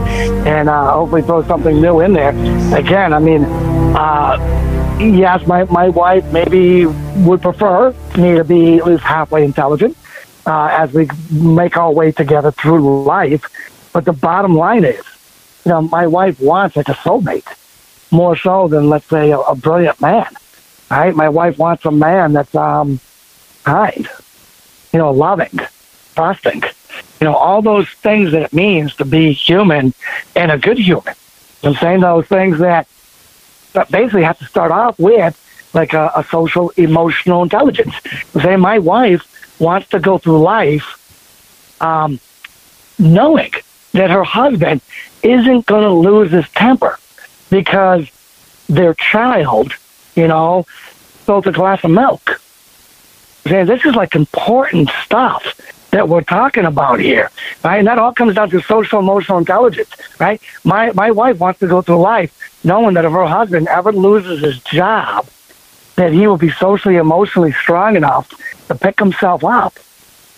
and 0.45 0.67
uh, 0.67 0.91
hopefully 0.91 1.21
throw 1.21 1.43
something 1.43 1.79
new 1.79 2.01
in 2.01 2.11
there. 2.11 2.31
Again, 2.77 3.13
I 3.13 3.19
mean, 3.19 3.45
uh, 3.95 4.35
yes, 4.99 5.47
my, 5.47 5.63
my 5.63 5.87
wife 5.87 6.25
maybe 6.33 6.87
would 6.87 7.41
prefer 7.41 7.91
me 8.17 8.35
to 8.35 8.43
be 8.43 8.79
at 8.79 8.85
least 8.85 9.03
halfway 9.03 9.45
intelligent 9.45 9.95
uh, 10.45 10.67
as 10.73 10.91
we 10.91 11.07
make 11.31 11.77
our 11.77 11.93
way 11.93 12.11
together 12.11 12.51
through 12.51 13.03
life. 13.03 13.45
But 13.93 14.03
the 14.03 14.11
bottom 14.11 14.55
line 14.55 14.83
is, 14.83 15.05
you 15.63 15.71
know, 15.71 15.83
my 15.83 16.05
wife 16.05 16.37
wants 16.41 16.75
like 16.75 16.89
a 16.89 16.95
soulmate 16.95 17.47
more 18.11 18.35
so 18.35 18.67
than, 18.67 18.89
let's 18.89 19.05
say, 19.05 19.31
a, 19.31 19.39
a 19.39 19.55
brilliant 19.55 20.01
man. 20.01 20.27
Right? 20.91 21.15
My 21.15 21.29
wife 21.29 21.57
wants 21.57 21.85
a 21.85 21.91
man 21.91 22.33
that's 22.33 22.53
um, 22.55 22.99
kind 23.63 24.05
you 24.93 24.99
know, 24.99 25.11
loving, 25.11 25.59
trusting, 26.15 26.63
you 27.19 27.25
know, 27.25 27.35
all 27.35 27.61
those 27.61 27.89
things 27.89 28.31
that 28.31 28.41
it 28.41 28.53
means 28.53 28.95
to 28.95 29.05
be 29.05 29.33
human 29.33 29.93
and 30.35 30.51
a 30.51 30.57
good 30.57 30.77
human. 30.77 31.13
I'm 31.63 31.75
saying 31.75 32.01
those 32.01 32.27
things 32.27 32.59
that, 32.59 32.87
basically 33.91 34.23
have 34.23 34.39
to 34.39 34.45
start 34.45 34.71
off 34.71 34.97
with 34.97 35.39
like 35.75 35.93
a, 35.93 36.11
a 36.15 36.23
social 36.23 36.71
emotional 36.77 37.43
intelligence. 37.43 37.93
I'm 38.33 38.41
saying 38.41 38.59
my 38.59 38.79
wife 38.79 39.59
wants 39.59 39.89
to 39.89 39.99
go 39.99 40.17
through 40.17 40.41
life 40.41 41.77
um, 41.79 42.19
knowing 42.97 43.51
that 43.91 44.09
her 44.09 44.23
husband 44.23 44.81
isn't 45.21 45.67
going 45.67 45.83
to 45.83 45.91
lose 45.91 46.31
his 46.31 46.49
temper 46.49 46.97
because 47.51 48.09
their 48.67 48.95
child, 48.95 49.73
you 50.15 50.27
know, 50.27 50.65
spilled 51.21 51.45
a 51.45 51.51
glass 51.51 51.83
of 51.83 51.91
milk 51.91 52.41
Man, 53.49 53.65
this 53.65 53.85
is 53.85 53.95
like 53.95 54.15
important 54.15 54.89
stuff 55.03 55.43
that 55.91 56.09
we're 56.09 56.21
talking 56.21 56.65
about 56.65 56.99
here, 56.99 57.31
right? 57.63 57.77
And 57.77 57.87
that 57.87 57.97
all 57.97 58.13
comes 58.13 58.35
down 58.35 58.49
to 58.49 58.61
social 58.61 58.99
emotional 58.99 59.37
intelligence, 59.37 59.89
right? 60.19 60.41
My 60.63 60.91
my 60.91 61.11
wife 61.11 61.39
wants 61.39 61.59
to 61.61 61.67
go 61.67 61.81
through 61.81 62.01
life 62.01 62.33
knowing 62.63 62.95
that 62.95 63.05
if 63.05 63.11
her 63.11 63.25
husband 63.25 63.67
ever 63.67 63.91
loses 63.91 64.41
his 64.41 64.59
job, 64.63 65.27
that 65.95 66.11
he 66.11 66.27
will 66.27 66.37
be 66.37 66.51
socially 66.51 66.97
emotionally 66.97 67.53
strong 67.53 67.95
enough 67.95 68.29
to 68.67 68.75
pick 68.75 68.99
himself 68.99 69.43
up 69.43 69.79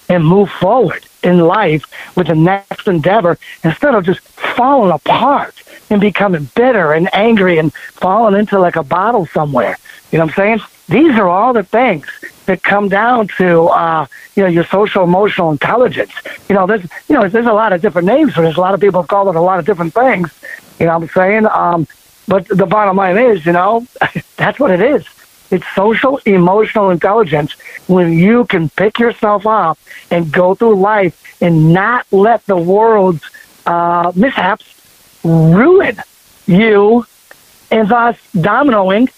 and 0.08 0.26
move 0.26 0.50
forward 0.50 1.06
in 1.24 1.40
life 1.40 1.86
with 2.16 2.28
the 2.28 2.36
next 2.36 2.88
endeavor 2.88 3.38
instead 3.64 3.96
of 3.96 4.06
just 4.06 4.20
falling 4.20 4.92
apart 4.92 5.62
and 5.90 6.00
becoming 6.00 6.50
bitter 6.56 6.94
and 6.94 7.14
angry 7.14 7.58
and 7.58 7.74
falling 7.74 8.40
into 8.40 8.60
like 8.60 8.76
a 8.76 8.84
bottle 8.84 9.26
somewhere. 9.28 9.78
You 10.12 10.20
know 10.20 10.26
what 10.26 10.38
I'm 10.40 10.60
saying? 10.60 10.60
These 10.90 11.18
are 11.18 11.30
all 11.30 11.54
the 11.54 11.64
things 11.64 12.08
that 12.46 12.64
come 12.64 12.90
down 12.90 13.28
to 13.38 13.66
uh, 13.68 14.08
you 14.36 14.44
know 14.44 14.50
your 14.50 14.66
social 14.66 15.04
emotional 15.04 15.52
intelligence. 15.52 16.12
You 16.50 16.56
know, 16.56 16.66
there's 16.66 16.84
you 17.08 17.16
know 17.16 17.30
there's 17.30 17.46
a 17.46 17.54
lot 17.54 17.74
of 17.74 17.82
different 17.82 18.08
names 18.08 18.34
for 18.34 18.42
this. 18.42 18.58
A 18.58 18.60
lot 18.60 18.74
of 18.74 18.82
people 18.82 19.04
call 19.04 19.30
it 19.30 19.36
a 19.36 19.42
lot 19.42 19.60
of 19.60 19.66
different 19.66 19.94
things. 19.94 20.34
You 20.80 20.88
know 20.88 20.98
what 20.98 21.04
I'm 21.04 21.10
saying? 21.10 21.46
Um, 21.46 21.88
but 22.28 22.48
the 22.48 22.66
bottom 22.66 22.98
line 22.98 23.18
is, 23.18 23.46
you 23.46 23.52
know, 23.52 23.86
that's 24.38 24.60
what 24.60 24.72
it 24.72 24.82
is. 24.82 25.06
It's 25.52 25.66
social 25.76 26.18
emotional 26.26 26.90
intelligence 26.90 27.54
when 27.88 28.14
you 28.14 28.46
can 28.46 28.70
pick 28.70 29.00
yourself 29.00 29.46
up 29.46 29.78
and 30.12 30.32
go 30.32 30.56
through 30.56 30.76
life 30.76 31.42
and 31.42 31.74
not 31.74 32.06
let 32.12 32.46
the 32.46 32.58
world's 32.58 33.24
uh, 33.66 34.12
mishaps 34.16 34.66
ruin 35.24 35.98
you 36.46 37.06
and 37.72 37.90
thus 37.90 38.18
dominoing 38.34 39.10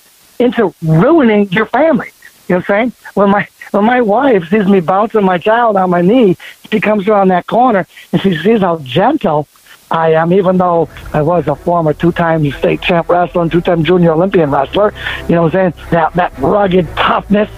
into 0.42 0.74
ruining 0.82 1.50
your 1.52 1.66
family. 1.66 2.12
You 2.48 2.56
know 2.56 2.58
what 2.58 2.70
I'm 2.70 2.92
saying? 2.92 2.94
When 3.14 3.30
my 3.30 3.48
when 3.72 3.86
my 3.86 4.02
wife 4.02 4.50
sees 4.50 4.68
me 4.68 4.82
bouncing 4.82 5.24
my 5.24 5.38
child 5.38 5.78
on 5.78 5.90
my 5.90 6.02
knee, 6.02 6.36
she 6.70 6.82
comes 6.82 7.08
around 7.08 7.30
that 7.30 7.48
corner 7.48 7.88
and 8.12 8.22
she 8.22 8.36
sees 8.36 8.62
how 8.62 8.80
gentle 8.80 9.48
I 9.90 10.14
am, 10.14 10.34
even 10.34 10.58
though 10.58 10.90
I 11.14 11.22
was 11.22 11.48
a 11.48 11.56
former 11.56 11.94
two-time 11.94 12.50
state 12.52 12.82
champ 12.82 13.08
wrestler 13.10 13.44
and 13.44 13.52
two-time 13.52 13.84
junior 13.84 14.12
Olympian 14.12 14.52
wrestler. 14.52 14.94
You 15.30 15.36
know 15.36 15.44
what 15.44 15.56
I'm 15.56 15.74
saying? 15.74 15.90
That 15.92 16.14
that 16.14 16.38
rugged 16.40 16.88
toughness 16.98 17.50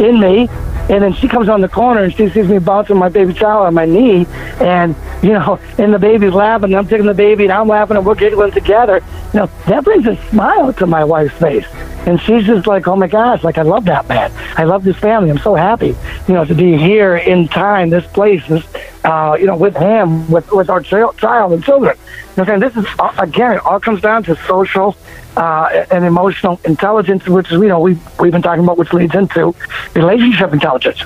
in 0.00 0.18
me. 0.18 0.48
And 0.88 1.04
then 1.04 1.12
she 1.12 1.28
comes 1.28 1.48
on 1.48 1.60
the 1.60 1.68
corner 1.68 2.02
and 2.02 2.12
she 2.12 2.28
sees 2.30 2.48
me 2.48 2.58
bouncing 2.58 2.96
my 2.96 3.08
baby 3.08 3.32
child 3.32 3.66
on 3.66 3.74
my 3.74 3.84
knee. 3.84 4.26
And, 4.60 4.96
you 5.22 5.32
know, 5.32 5.60
and 5.78 5.94
the 5.94 5.98
baby's 6.00 6.32
laughing. 6.32 6.70
And 6.70 6.76
I'm 6.76 6.88
taking 6.88 7.06
the 7.06 7.14
baby 7.14 7.44
and 7.44 7.52
I'm 7.52 7.68
laughing 7.68 7.96
and 7.96 8.04
we're 8.04 8.16
giggling 8.16 8.50
together. 8.50 9.00
You 9.32 9.40
know, 9.40 9.50
that 9.66 9.84
brings 9.84 10.06
a 10.06 10.16
smile 10.30 10.72
to 10.72 10.86
my 10.86 11.04
wife's 11.04 11.34
face. 11.34 11.66
And 12.06 12.20
she's 12.20 12.44
just 12.46 12.66
like, 12.66 12.88
oh 12.88 12.96
my 12.96 13.06
gosh, 13.06 13.44
like 13.44 13.58
I 13.58 13.62
love 13.62 13.84
that 13.84 14.08
man. 14.08 14.32
I 14.56 14.64
love 14.64 14.84
this 14.84 14.96
family. 14.96 15.30
I'm 15.30 15.38
so 15.38 15.54
happy, 15.54 15.94
you 16.26 16.34
know, 16.34 16.44
to 16.44 16.54
be 16.54 16.76
here 16.76 17.16
in 17.16 17.46
time, 17.46 17.90
this 17.90 18.06
place, 18.06 18.46
this, 18.48 18.64
uh, 19.04 19.36
you 19.38 19.46
know, 19.46 19.56
with 19.56 19.76
him, 19.76 20.30
with 20.30 20.50
with 20.50 20.70
our 20.70 20.82
child 20.82 21.52
and 21.52 21.62
children. 21.62 21.96
You 22.36 22.44
know, 22.44 22.58
this 22.58 22.74
is 22.76 22.86
uh, 22.98 23.14
again, 23.18 23.52
it 23.52 23.66
all 23.66 23.80
comes 23.80 24.00
down 24.00 24.22
to 24.24 24.36
social 24.46 24.96
uh, 25.36 25.84
and 25.90 26.04
emotional 26.04 26.58
intelligence, 26.64 27.26
which 27.28 27.50
you 27.50 27.68
know 27.68 27.80
we've 27.80 28.00
we've 28.18 28.32
been 28.32 28.42
talking 28.42 28.64
about, 28.64 28.78
which 28.78 28.92
leads 28.92 29.14
into 29.14 29.54
relationship 29.94 30.52
intelligence. 30.52 31.02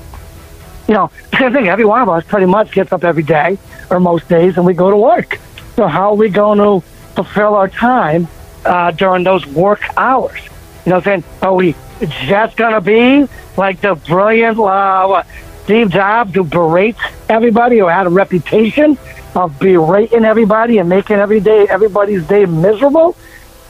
You 0.87 0.95
know, 0.95 1.11
same 1.39 1.53
thing. 1.53 1.69
Every 1.69 1.85
one 1.85 2.03
of 2.03 2.09
us 2.09 2.25
pretty 2.25 2.47
much 2.47 2.73
gets 2.73 2.93
up 2.93 3.05
every 3.05 3.23
day 3.23 3.59
or 3.91 3.99
most 3.99 4.29
days, 4.29 4.57
and 4.57 4.65
we 4.65 4.75
go 4.75 4.91
to 4.91 4.97
work. 4.97 5.41
So 5.77 5.89
how 5.89 6.11
are 6.11 6.15
we 6.15 6.29
going 6.29 6.59
to 6.59 6.87
fulfill 7.15 7.55
our 7.55 7.69
time 7.69 8.29
uh, 8.65 8.93
during 8.93 9.25
those 9.25 9.45
work 9.47 9.83
hours? 9.97 10.41
You 10.85 10.91
know, 10.91 10.97
what 10.97 11.07
I'm 11.07 11.23
saying, 11.23 11.25
are 11.43 11.55
we 11.55 11.75
just 12.09 12.57
going 12.57 12.75
to 12.75 12.81
be 12.81 13.29
like 13.57 13.81
the 13.81 13.95
brilliant 13.95 14.59
uh, 14.59 15.23
Steve 15.65 15.91
Jobs 15.91 16.35
who 16.35 16.45
berates 16.45 17.01
everybody 17.29 17.81
or 17.81 17.91
had 17.91 18.07
a 18.07 18.11
reputation 18.11 18.99
of 19.35 19.59
berating 19.59 20.25
everybody 20.25 20.79
and 20.79 20.89
making 20.89 21.17
every 21.17 21.41
day 21.41 21.67
everybody's 21.69 22.27
day 22.27 22.45
miserable? 22.45 23.17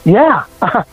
Yeah. 0.03 0.45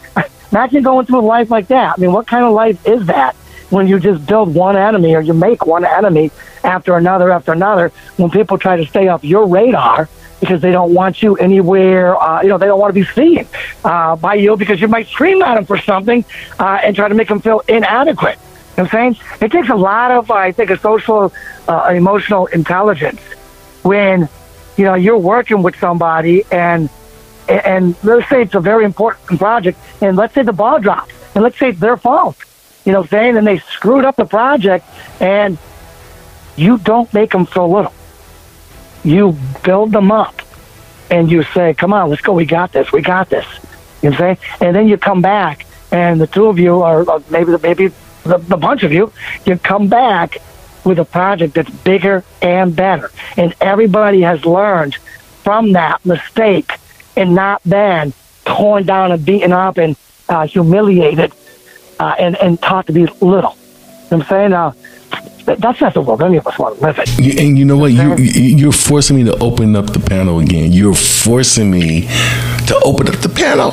Imagine 0.53 0.83
going 0.83 1.07
through 1.07 1.21
a 1.21 1.23
life 1.23 1.51
like 1.51 1.69
that. 1.69 1.95
I 1.97 2.01
mean, 2.01 2.13
what 2.13 2.27
kind 2.27 2.45
of 2.45 2.53
life 2.53 2.87
is 2.87 3.07
that 3.07 3.35
when 3.71 3.89
you 3.89 3.99
just 3.99 4.25
build 4.27 4.55
one 4.55 4.77
enemy 4.77 5.15
or 5.17 5.23
you 5.23 5.33
make 5.33 5.67
one 5.67 5.85
enemy 5.85 6.31
after 6.63 6.97
another 6.97 7.33
after 7.33 7.53
another 7.53 7.89
when 8.17 8.31
people 8.31 8.59
try 8.59 8.77
to 8.77 8.87
stay 8.87 9.09
off 9.09 9.25
your 9.25 9.47
radar 9.47 10.09
because 10.43 10.61
they 10.61 10.73
don't 10.73 10.93
want 10.93 11.23
you 11.23 11.37
anywhere, 11.37 12.21
uh, 12.21 12.43
you 12.43 12.49
know, 12.49 12.59
they 12.59 12.67
don't 12.67 12.81
want 12.81 12.93
to 12.93 13.01
be 13.01 13.07
seen 13.07 13.47
uh, 13.85 14.17
by 14.17 14.35
you 14.35 14.57
because 14.57 14.81
you 14.81 14.89
might 14.89 15.07
scream 15.07 15.41
at 15.41 15.55
them 15.55 15.65
for 15.65 15.79
something 15.79 16.25
uh, 16.59 16.81
and 16.83 16.97
try 16.97 17.07
to 17.07 17.15
make 17.15 17.29
them 17.29 17.41
feel 17.41 17.63
inadequate. 17.69 18.37
You 18.41 18.83
know 18.83 18.83
what 18.83 18.95
I'm 18.95 19.15
saying? 19.15 19.25
It 19.41 19.53
takes 19.53 19.69
a 19.69 19.77
lot 19.77 20.11
of, 20.11 20.33
I 20.33 20.51
think, 20.51 20.71
a 20.71 20.79
social, 20.79 21.33
uh, 21.69 21.93
emotional 21.95 22.47
intelligence 22.47 23.21
when, 23.85 24.29
you 24.77 24.85
know, 24.85 24.95
you're 24.95 25.17
working 25.17 25.63
with 25.63 25.77
somebody 25.77 26.43
and, 26.51 26.91
and 27.49 27.95
let's 28.03 28.29
say 28.29 28.43
it's 28.43 28.57
a 28.57 28.61
very 28.61 28.85
important 28.85 29.39
project 29.39 29.79
and 30.01 30.17
let's 30.17 30.35
say 30.35 30.43
the 30.43 30.53
ball 30.53 30.81
drops 30.81 31.15
and 31.37 31.45
let's 31.45 31.57
say 31.57 31.69
it's 31.69 31.79
their 31.79 31.97
fault. 31.97 32.37
You 32.85 32.91
know 32.91 33.03
what 33.03 33.05
I'm 33.05 33.11
saying? 33.11 33.37
And 33.37 33.47
they 33.47 33.59
screwed 33.59 34.05
up 34.05 34.17
the 34.17 34.25
project 34.25 34.89
and 35.21 35.57
you 36.57 36.79
don't 36.79 37.15
make 37.15 37.31
them 37.31 37.47
feel 37.47 37.71
little 37.71 37.93
you 39.05 39.37
build 39.65 39.93
them 39.93 40.11
up 40.11 40.43
and 41.11 41.31
you 41.31 41.43
say, 41.43 41.75
come 41.75 41.93
on, 41.93 42.11
let's 42.11 42.23
go. 42.23 42.33
We 42.33 42.47
got 42.47 42.73
this. 42.73 42.93
We 42.93 43.03
got 43.03 43.29
this. 43.29 43.47
You 44.03 44.13
say, 44.15 44.39
and 44.61 44.75
then 44.75 44.89
you 44.89 44.97
come 44.97 45.23
back 45.23 45.67
and 45.91 46.21
the 46.21 46.27
two 46.27 46.47
of 46.47 46.59
you 46.59 46.83
or 46.83 47.23
maybe, 47.31 47.57
maybe 47.59 47.89
the, 48.25 48.39
the 48.39 48.57
bunch 48.57 48.83
of 48.83 48.93
you, 48.93 49.13
you 49.45 49.57
come 49.59 49.89
back 49.89 50.39
with 50.85 50.99
a 50.99 51.05
project 51.05 51.55
that's 51.55 51.71
bigger 51.71 52.25
and 52.41 52.75
better. 52.75 53.11
And 53.37 53.55
everybody 53.61 54.23
has 54.23 54.45
learned 54.45 54.97
from 55.45 55.73
that 55.73 56.05
mistake 56.05 56.73
and 57.17 57.35
not 57.35 57.63
been 57.69 58.13
torn 58.45 58.85
down 58.85 59.13
and 59.13 59.25
beaten 59.25 59.53
up 59.53 59.79
and 59.79 59.97
uh, 60.29 60.47
humiliated 60.47 61.33
uh, 62.01 62.15
and, 62.19 62.37
and 62.37 62.61
taught 62.61 62.87
to 62.87 62.93
be 62.93 63.07
little. 63.21 63.57
You 64.11 64.19
know 64.19 64.23
I'm 64.23 64.23
saying? 64.25 64.53
Uh, 64.53 64.73
that's 65.45 65.81
not 65.81 65.95
the 65.95 66.01
world 66.01 66.23
any 66.23 66.37
of 66.37 66.47
us 66.47 66.59
want 66.59 66.79
to 66.79 66.85
live 66.85 66.99
in. 66.99 67.39
And 67.39 67.59
you 67.59 67.65
know 67.65 67.77
what? 67.77 67.93
You, 67.93 68.15
you're 68.17 68.73
forcing 68.73 69.17
me 69.17 69.25
to 69.25 69.37
open 69.39 69.77
up 69.77 69.93
the 69.93 70.01
panel 70.01 70.39
again. 70.41 70.73
You're 70.73 70.95
forcing 70.95 71.71
me 71.71 72.03
to 72.67 72.81
open 72.85 73.09
up 73.09 73.17
the 73.21 73.29
panel. 73.29 73.73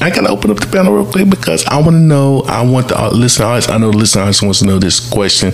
I 0.00 0.10
gotta 0.10 0.28
open 0.28 0.52
up 0.52 0.58
the 0.60 0.66
panel 0.68 0.94
real 0.94 1.10
quick 1.10 1.28
because 1.28 1.66
I 1.66 1.78
want 1.78 1.90
to 1.90 2.00
know. 2.00 2.42
I 2.42 2.62
want 2.62 2.88
the 2.88 3.00
uh, 3.00 3.10
listener 3.10 3.46
audience. 3.46 3.68
I 3.68 3.78
know 3.78 3.90
the 3.90 3.96
listener 3.96 4.22
audience 4.22 4.42
wants 4.42 4.60
to 4.60 4.66
know 4.66 4.78
this 4.78 5.10
question. 5.10 5.52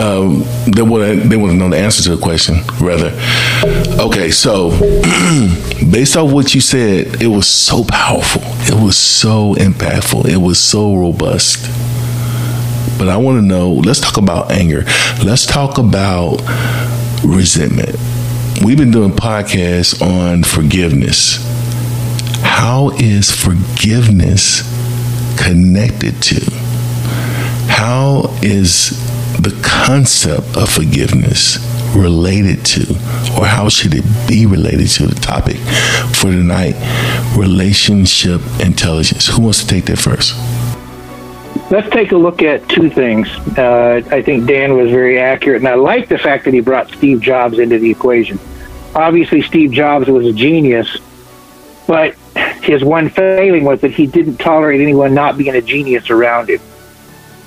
Um, 0.00 0.44
they 0.66 0.82
want 0.82 1.28
they 1.28 1.36
want 1.36 1.50
to 1.52 1.56
know 1.56 1.68
the 1.68 1.78
answer 1.78 2.02
to 2.04 2.14
the 2.14 2.22
question. 2.22 2.58
Rather, 2.80 3.10
okay. 4.00 4.30
So, 4.30 4.70
based 5.90 6.16
off 6.16 6.30
what 6.30 6.54
you 6.54 6.60
said, 6.60 7.20
it 7.20 7.26
was 7.26 7.48
so 7.48 7.82
powerful. 7.82 8.42
It 8.72 8.80
was 8.80 8.96
so 8.96 9.54
impactful. 9.54 10.26
It 10.26 10.36
was 10.36 10.60
so 10.60 10.94
robust. 10.94 11.66
But 12.98 13.08
I 13.08 13.16
want 13.16 13.38
to 13.38 13.42
know 13.42 13.72
let's 13.72 14.00
talk 14.00 14.16
about 14.16 14.50
anger. 14.50 14.84
Let's 15.24 15.46
talk 15.46 15.78
about 15.78 16.40
resentment. 17.24 17.96
We've 18.64 18.78
been 18.78 18.92
doing 18.92 19.10
podcasts 19.10 20.00
on 20.00 20.44
forgiveness. 20.44 21.38
How 22.42 22.90
is 22.90 23.30
forgiveness 23.30 24.62
connected 25.42 26.22
to? 26.22 26.40
How 27.68 28.30
is 28.42 29.00
the 29.40 29.50
concept 29.64 30.56
of 30.56 30.70
forgiveness 30.70 31.58
related 31.96 32.64
to, 32.64 32.94
or 33.38 33.46
how 33.46 33.68
should 33.68 33.94
it 33.94 34.04
be 34.28 34.46
related 34.46 34.88
to 34.88 35.06
the 35.06 35.14
topic 35.20 35.56
for 36.14 36.30
tonight? 36.30 36.74
Relationship 37.36 38.40
intelligence. 38.60 39.26
Who 39.28 39.42
wants 39.42 39.62
to 39.62 39.66
take 39.66 39.86
that 39.86 39.98
first? 39.98 40.34
Let's 41.70 41.88
take 41.90 42.12
a 42.12 42.16
look 42.16 42.42
at 42.42 42.68
two 42.68 42.90
things. 42.90 43.28
Uh, 43.58 44.02
I 44.10 44.22
think 44.22 44.46
Dan 44.46 44.76
was 44.76 44.90
very 44.90 45.18
accurate, 45.18 45.58
and 45.58 45.68
I 45.68 45.74
like 45.74 46.08
the 46.08 46.18
fact 46.18 46.44
that 46.44 46.54
he 46.54 46.60
brought 46.60 46.90
Steve 46.90 47.20
Jobs 47.20 47.58
into 47.58 47.78
the 47.78 47.90
equation. 47.90 48.38
Obviously, 48.94 49.42
Steve 49.42 49.72
Jobs 49.72 50.08
was 50.08 50.26
a 50.26 50.32
genius, 50.32 50.98
but 51.86 52.14
his 52.62 52.84
one 52.84 53.08
failing 53.08 53.64
was 53.64 53.80
that 53.80 53.90
he 53.90 54.06
didn't 54.06 54.36
tolerate 54.36 54.80
anyone 54.80 55.14
not 55.14 55.36
being 55.36 55.54
a 55.54 55.60
genius 55.60 56.10
around 56.10 56.48
him. 56.48 56.60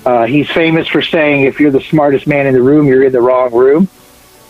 Uh, 0.04 0.26
he's 0.26 0.50
famous 0.50 0.86
for 0.88 1.02
saying, 1.02 1.42
if 1.42 1.58
you're 1.60 1.70
the 1.70 1.80
smartest 1.80 2.26
man 2.26 2.46
in 2.46 2.54
the 2.54 2.62
room, 2.62 2.86
you're 2.86 3.04
in 3.04 3.12
the 3.12 3.20
wrong 3.20 3.52
room. 3.52 3.88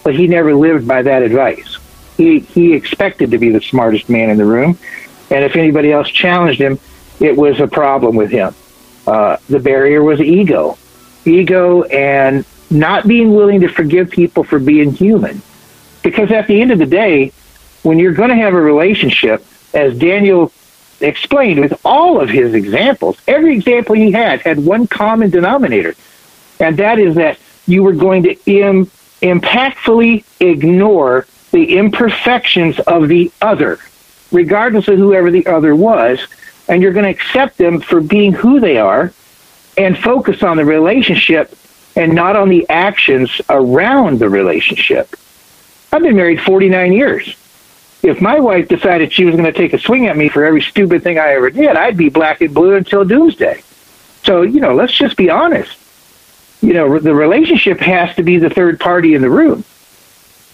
But 0.04 0.14
he 0.14 0.26
never 0.26 0.54
lived 0.54 0.86
by 0.86 1.02
that 1.02 1.22
advice. 1.22 1.78
He, 2.16 2.40
he 2.40 2.74
expected 2.74 3.30
to 3.30 3.38
be 3.38 3.50
the 3.50 3.60
smartest 3.60 4.08
man 4.08 4.30
in 4.30 4.36
the 4.36 4.44
room. 4.44 4.78
And 5.30 5.44
if 5.44 5.56
anybody 5.56 5.92
else 5.92 6.08
challenged 6.08 6.60
him, 6.60 6.78
it 7.20 7.36
was 7.36 7.60
a 7.60 7.66
problem 7.66 8.16
with 8.16 8.30
him. 8.30 8.54
Uh, 9.09 9.38
the 9.48 9.59
barrier 9.59 10.02
was 10.02 10.20
ego, 10.20 10.76
ego, 11.24 11.82
and 11.84 12.44
not 12.68 13.09
being 13.09 13.34
willing 13.34 13.62
to 13.62 13.68
forgive 13.68 14.11
people 14.11 14.44
for 14.44 14.59
being 14.59 14.92
human. 14.92 15.40
Because 16.02 16.30
at 16.30 16.46
the 16.46 16.61
end 16.61 16.72
of 16.72 16.78
the 16.78 16.84
day, 16.84 17.32
when 17.84 17.98
you're 17.98 18.12
going 18.12 18.28
to 18.28 18.36
have 18.36 18.52
a 18.52 18.61
relationship, 18.61 19.46
as 19.72 19.98
Daniel 19.98 20.52
explained 21.00 21.59
with 21.61 21.80
all 21.86 22.20
of 22.20 22.28
his 22.28 22.52
examples, 22.52 23.16
every 23.26 23.56
example 23.56 23.94
he 23.94 24.12
had 24.12 24.42
had 24.42 24.62
one 24.62 24.86
common 24.86 25.30
denominator, 25.30 25.94
and 26.61 26.76
that 26.76 26.98
is 26.98 27.14
that 27.14 27.38
you 27.66 27.82
were 27.82 27.94
going 27.94 28.24
to 28.24 28.34
Im- 28.44 28.90
impactfully 29.22 30.22
ignore 30.38 31.26
the 31.52 31.78
imperfections 31.78 32.78
of 32.80 33.09
the 33.09 33.32
other, 33.40 33.78
regardless 34.32 34.86
of 34.86 34.98
whoever 34.98 35.30
the 35.30 35.46
other 35.46 35.74
was, 35.74 36.20
and 36.68 36.82
you're 36.82 36.92
going 36.92 37.04
to 37.04 37.10
accept 37.10 37.58
them 37.58 37.80
for 37.80 38.00
being 38.00 38.32
who 38.32 38.60
they 38.60 38.78
are 38.78 39.12
and 39.76 39.98
focus 39.98 40.42
on 40.42 40.56
the 40.56 40.64
relationship 40.64 41.56
and 41.96 42.14
not 42.14 42.36
on 42.36 42.48
the 42.48 42.68
actions 42.68 43.40
around 43.48 44.18
the 44.18 44.28
relationship. 44.28 45.14
I've 45.92 46.02
been 46.02 46.16
married 46.16 46.40
49 46.40 46.92
years. 46.92 47.36
If 48.02 48.20
my 48.20 48.38
wife 48.38 48.68
decided 48.68 49.12
she 49.12 49.24
was 49.24 49.34
going 49.34 49.52
to 49.52 49.52
take 49.52 49.72
a 49.72 49.78
swing 49.78 50.06
at 50.06 50.16
me 50.16 50.28
for 50.28 50.44
every 50.44 50.62
stupid 50.62 51.02
thing 51.02 51.18
I 51.18 51.32
ever 51.32 51.50
did, 51.50 51.76
I'd 51.76 51.96
be 51.96 52.08
black 52.08 52.40
and 52.40 52.54
blue 52.54 52.74
until 52.74 53.04
doomsday. 53.04 53.62
So, 54.24 54.42
you 54.42 54.60
know, 54.60 54.74
let's 54.74 54.92
just 54.92 55.16
be 55.16 55.30
honest. 55.30 55.76
You 56.60 56.74
know, 56.74 56.98
the 56.98 57.14
relationship 57.14 57.78
has 57.80 58.14
to 58.16 58.22
be 58.22 58.38
the 58.38 58.50
third 58.50 58.78
party 58.78 59.14
in 59.14 59.22
the 59.22 59.30
room. 59.30 59.64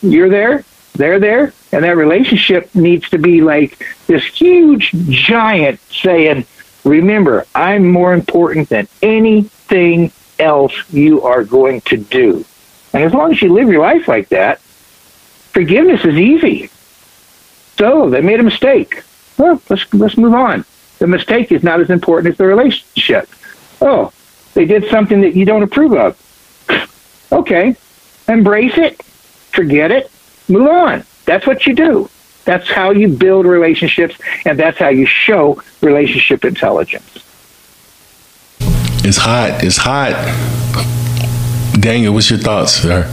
You're 0.00 0.28
there, 0.28 0.64
they're 0.94 1.18
there, 1.18 1.52
and 1.72 1.84
that 1.84 1.96
relationship 1.96 2.74
needs 2.74 3.08
to 3.10 3.18
be 3.18 3.40
like 3.40 3.84
this 4.06 4.24
huge 4.24 4.90
giant 5.10 5.80
saying, 5.90 6.46
Remember, 6.84 7.46
I'm 7.54 7.90
more 7.90 8.12
important 8.12 8.68
than 8.68 8.88
anything 9.02 10.12
else 10.38 10.72
you 10.92 11.22
are 11.22 11.42
going 11.42 11.80
to 11.82 11.96
do. 11.96 12.44
And 12.92 13.02
as 13.02 13.12
long 13.12 13.32
as 13.32 13.42
you 13.42 13.52
live 13.52 13.68
your 13.68 13.82
life 13.82 14.06
like 14.06 14.28
that, 14.28 14.60
forgiveness 14.60 16.04
is 16.04 16.14
easy. 16.14 16.70
So 17.78 18.10
they 18.10 18.20
made 18.20 18.38
a 18.38 18.44
mistake. 18.44 19.02
Well, 19.38 19.60
let's 19.68 19.92
let's 19.92 20.16
move 20.16 20.34
on. 20.34 20.64
The 20.98 21.06
mistake 21.08 21.50
is 21.50 21.64
not 21.64 21.80
as 21.80 21.90
important 21.90 22.32
as 22.32 22.38
the 22.38 22.46
relationship. 22.46 23.28
Oh, 23.80 24.12
they 24.54 24.64
did 24.64 24.88
something 24.90 25.22
that 25.22 25.34
you 25.34 25.44
don't 25.44 25.62
approve 25.62 25.94
of. 25.94 26.20
Okay, 27.32 27.74
embrace 28.28 28.78
it, 28.78 29.02
forget 29.02 29.90
it, 29.90 30.08
move 30.48 30.68
on. 30.68 31.04
That's 31.24 31.46
what 31.46 31.66
you 31.66 31.74
do. 31.74 32.10
That's 32.44 32.68
how 32.70 32.90
you 32.90 33.08
build 33.08 33.46
relationships, 33.46 34.16
and 34.44 34.58
that's 34.58 34.78
how 34.78 34.88
you 34.88 35.06
show 35.06 35.62
relationship 35.80 36.44
intelligence. 36.44 37.24
It's 39.06 39.16
hot. 39.16 39.62
It's 39.64 39.78
hot. 39.78 40.12
Daniel, 41.80 42.14
what's 42.14 42.30
your 42.30 42.38
thoughts, 42.38 42.72
sir? 42.72 43.10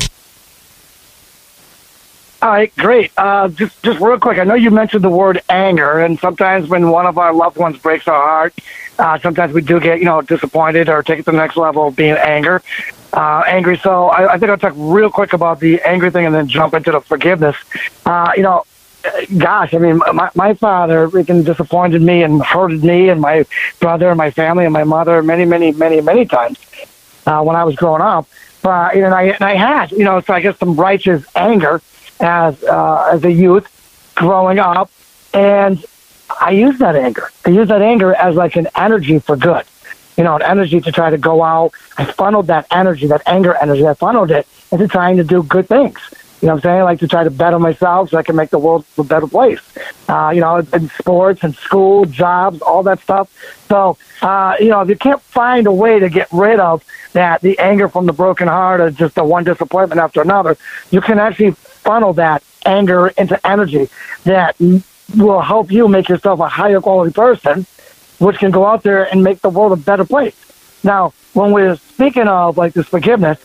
All 2.41 2.49
right, 2.49 2.75
great. 2.75 3.11
Uh, 3.17 3.49
just, 3.49 3.84
just 3.84 3.99
real 3.99 4.19
quick. 4.19 4.39
I 4.39 4.43
know 4.43 4.55
you 4.55 4.71
mentioned 4.71 5.03
the 5.03 5.09
word 5.09 5.41
anger, 5.47 5.99
and 5.99 6.19
sometimes 6.19 6.69
when 6.69 6.89
one 6.89 7.05
of 7.05 7.17
our 7.17 7.34
loved 7.34 7.57
ones 7.57 7.77
breaks 7.77 8.07
our 8.07 8.21
heart, 8.21 8.53
uh, 8.97 9.19
sometimes 9.19 9.53
we 9.53 9.61
do 9.61 9.79
get, 9.79 9.99
you 9.99 10.05
know, 10.05 10.21
disappointed 10.21 10.89
or 10.89 11.03
take 11.03 11.19
it 11.19 11.25
to 11.25 11.32
the 11.32 11.38
next 11.38 11.55
level 11.55 11.88
of 11.88 11.95
being 11.95 12.15
anger, 12.15 12.61
uh, 13.14 13.43
angry. 13.47 13.78
So 13.78 14.07
I, 14.07 14.34
I 14.34 14.38
think 14.38 14.49
I'll 14.49 14.57
talk 14.57 14.74
real 14.76 15.09
quick 15.09 15.34
about 15.34 15.59
the 15.59 15.82
angry 15.82 16.12
thing 16.12 16.26
and 16.26 16.34
then 16.34 16.47
jump 16.47 16.74
into 16.74 16.91
the 16.91 17.01
forgiveness. 17.01 17.55
Uh, 18.05 18.32
you 18.36 18.43
know, 18.43 18.64
gosh, 19.38 19.74
I 19.74 19.78
mean, 19.78 19.97
my, 19.97 20.30
my 20.36 20.53
father 20.53 21.09
freaking 21.09 21.43
disappointed 21.43 22.01
me 22.01 22.24
and 22.24 22.41
hurted 22.41 22.84
me 22.84 23.09
and 23.09 23.20
my 23.20 23.45
brother 23.80 24.09
and 24.09 24.18
my 24.18 24.32
family 24.32 24.66
and 24.66 24.74
my 24.74 24.84
mother 24.84 25.22
many, 25.24 25.45
many, 25.45 25.72
many, 25.72 26.01
many 26.01 26.26
times 26.26 26.59
uh, 27.26 27.41
when 27.43 27.55
I 27.55 27.64
was 27.64 27.76
growing 27.76 28.01
up. 28.01 28.28
But 28.62 28.95
you 28.95 29.01
know, 29.01 29.07
and 29.07 29.16
I 29.16 29.24
and 29.24 29.41
I 29.41 29.55
had 29.55 29.91
you 29.91 30.03
know, 30.03 30.20
so 30.22 30.34
I 30.34 30.41
guess 30.41 30.57
some 30.59 30.76
righteous 30.76 31.26
anger 31.36 31.82
as 32.20 32.64
uh, 32.64 33.09
as 33.12 33.24
a 33.24 33.32
youth 33.32 33.68
growing 34.16 34.59
up, 34.59 34.91
and 35.34 35.84
I 36.39 36.51
used 36.51 36.80
that 36.80 36.95
anger. 36.95 37.32
I 37.43 37.49
used 37.49 37.72
that 37.72 37.82
anger 37.82 38.14
as 38.14 38.36
like 38.36 38.55
an 38.55 38.68
energy 38.76 39.18
for 39.18 39.36
good. 39.36 39.66
You 40.18 40.24
know, 40.24 40.36
an 40.36 40.41
energy 40.41 40.82
to 40.82 40.91
try 40.91 41.09
to 41.09 41.18
go 41.18 41.41
out. 41.41 41.72
I 41.97 42.05
funneled 42.05 42.47
that 42.47 42.68
energy, 42.72 43.07
that 43.07 43.24
anger 43.26 43.55
energy. 43.62 43.88
I 43.88 43.93
funneled 43.93 44.32
it 44.32 44.47
into 44.72 44.88
trying 44.88 45.18
to 45.18 45.24
do 45.24 45.41
good 45.43 45.68
things 45.68 45.99
You 46.41 46.47
know 46.47 46.55
what 46.55 46.66
I'm 46.66 46.72
saying? 46.72 46.84
Like 46.84 46.99
to 46.99 47.07
try 47.07 47.24
to 47.24 47.30
better 47.30 47.59
myself 47.59 48.09
so 48.09 48.18
I 48.18 48.24
can 48.24 48.36
make 48.36 48.49
the 48.49 48.57
world 48.59 48.84
a 48.97 49.03
better 49.03 49.28
place. 49.28 49.62
Uh, 50.09 50.32
you 50.34 50.41
know, 50.41 50.57
in 50.57 50.89
sports 50.89 51.43
and 51.43 51.55
school, 51.55 52.05
jobs, 52.05 52.62
all 52.62 52.82
that 52.84 52.99
stuff. 52.99 53.30
So, 53.68 53.97
uh, 54.22 54.55
you 54.59 54.70
know, 54.70 54.82
if 54.82 54.89
you 54.89 54.95
can't 54.95 55.22
find 55.22 55.68
a 55.68 55.72
way 55.72 55.99
to 55.99 56.09
get 56.09 56.28
rid 56.32 56.59
of 56.59 56.84
that, 57.14 57.41
the 57.41 57.59
anger 57.59 57.88
from 57.88 58.07
the 58.07 58.14
broken 58.14 58.47
heart 58.47 58.82
or 58.82 58.89
just 58.89 59.16
the 59.16 59.24
one 59.24 59.43
disappointment 59.43 60.01
after 60.01 60.22
another, 60.22 60.57
you 60.89 60.99
can 60.99 61.20
actually 61.20 61.51
funnel 61.51 62.14
that 62.14 62.43
anger 62.66 63.09
into 63.09 63.39
energy 63.45 63.89
that 64.24 64.55
will 65.16 65.41
help 65.41 65.72
you 65.72 65.88
make 65.88 66.09
yourself 66.09 66.39
a 66.39 66.47
higher 66.47 66.82
quality 66.82 67.14
person, 67.14 67.68
which 68.22 68.38
can 68.38 68.51
go 68.51 68.65
out 68.65 68.84
there 68.84 69.03
and 69.11 69.24
make 69.24 69.41
the 69.41 69.49
world 69.49 69.72
a 69.72 69.76
better 69.76 70.05
place. 70.05 70.36
Now, 70.84 71.13
when 71.34 71.51
we're 71.51 71.76
speaking 71.76 72.28
of 72.28 72.57
like 72.57 72.74
this 72.74 72.88
forgiveness, 72.88 73.39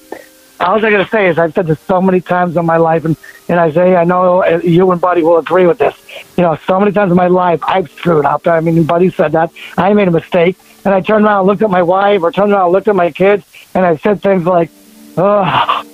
all 0.60 0.84
I 0.84 0.90
got 0.90 0.98
to 0.98 1.08
say 1.08 1.28
is 1.28 1.38
I've 1.38 1.54
said 1.54 1.66
this 1.66 1.80
so 1.80 2.00
many 2.00 2.20
times 2.20 2.56
in 2.56 2.66
my 2.66 2.76
life, 2.76 3.04
and, 3.04 3.16
and 3.48 3.58
Isaiah, 3.58 3.96
I 3.96 4.04
know 4.04 4.42
uh, 4.42 4.60
you 4.62 4.90
and 4.90 5.00
Buddy 5.00 5.22
will 5.22 5.38
agree 5.38 5.66
with 5.66 5.78
this. 5.78 5.96
You 6.36 6.42
know, 6.42 6.56
so 6.66 6.78
many 6.78 6.92
times 6.92 7.10
in 7.10 7.16
my 7.16 7.28
life 7.28 7.60
I've 7.62 7.90
screwed 7.90 8.26
up. 8.26 8.46
I 8.46 8.60
mean, 8.60 8.84
Buddy 8.84 9.10
said 9.10 9.32
that. 9.32 9.50
I 9.76 9.92
made 9.94 10.08
a 10.08 10.10
mistake, 10.10 10.56
and 10.84 10.94
I 10.94 11.00
turned 11.00 11.24
around 11.24 11.40
and 11.40 11.46
looked 11.46 11.62
at 11.62 11.70
my 11.70 11.82
wife, 11.82 12.22
or 12.22 12.30
turned 12.30 12.52
around 12.52 12.64
and 12.64 12.72
looked 12.72 12.88
at 12.88 12.96
my 12.96 13.10
kids, 13.10 13.46
and 13.74 13.84
I 13.84 13.96
said 13.96 14.22
things 14.22 14.44
like, 14.44 14.70
oh, 15.16 15.84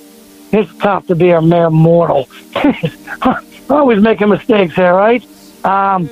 it's 0.51 0.73
tough 0.77 1.07
to 1.07 1.15
be 1.15 1.31
a 1.31 1.41
mere 1.41 1.69
mortal. 1.69 2.29
Always 3.69 4.01
making 4.01 4.29
mistakes 4.29 4.75
here, 4.75 4.93
right? 4.93 5.25
Um, 5.63 6.09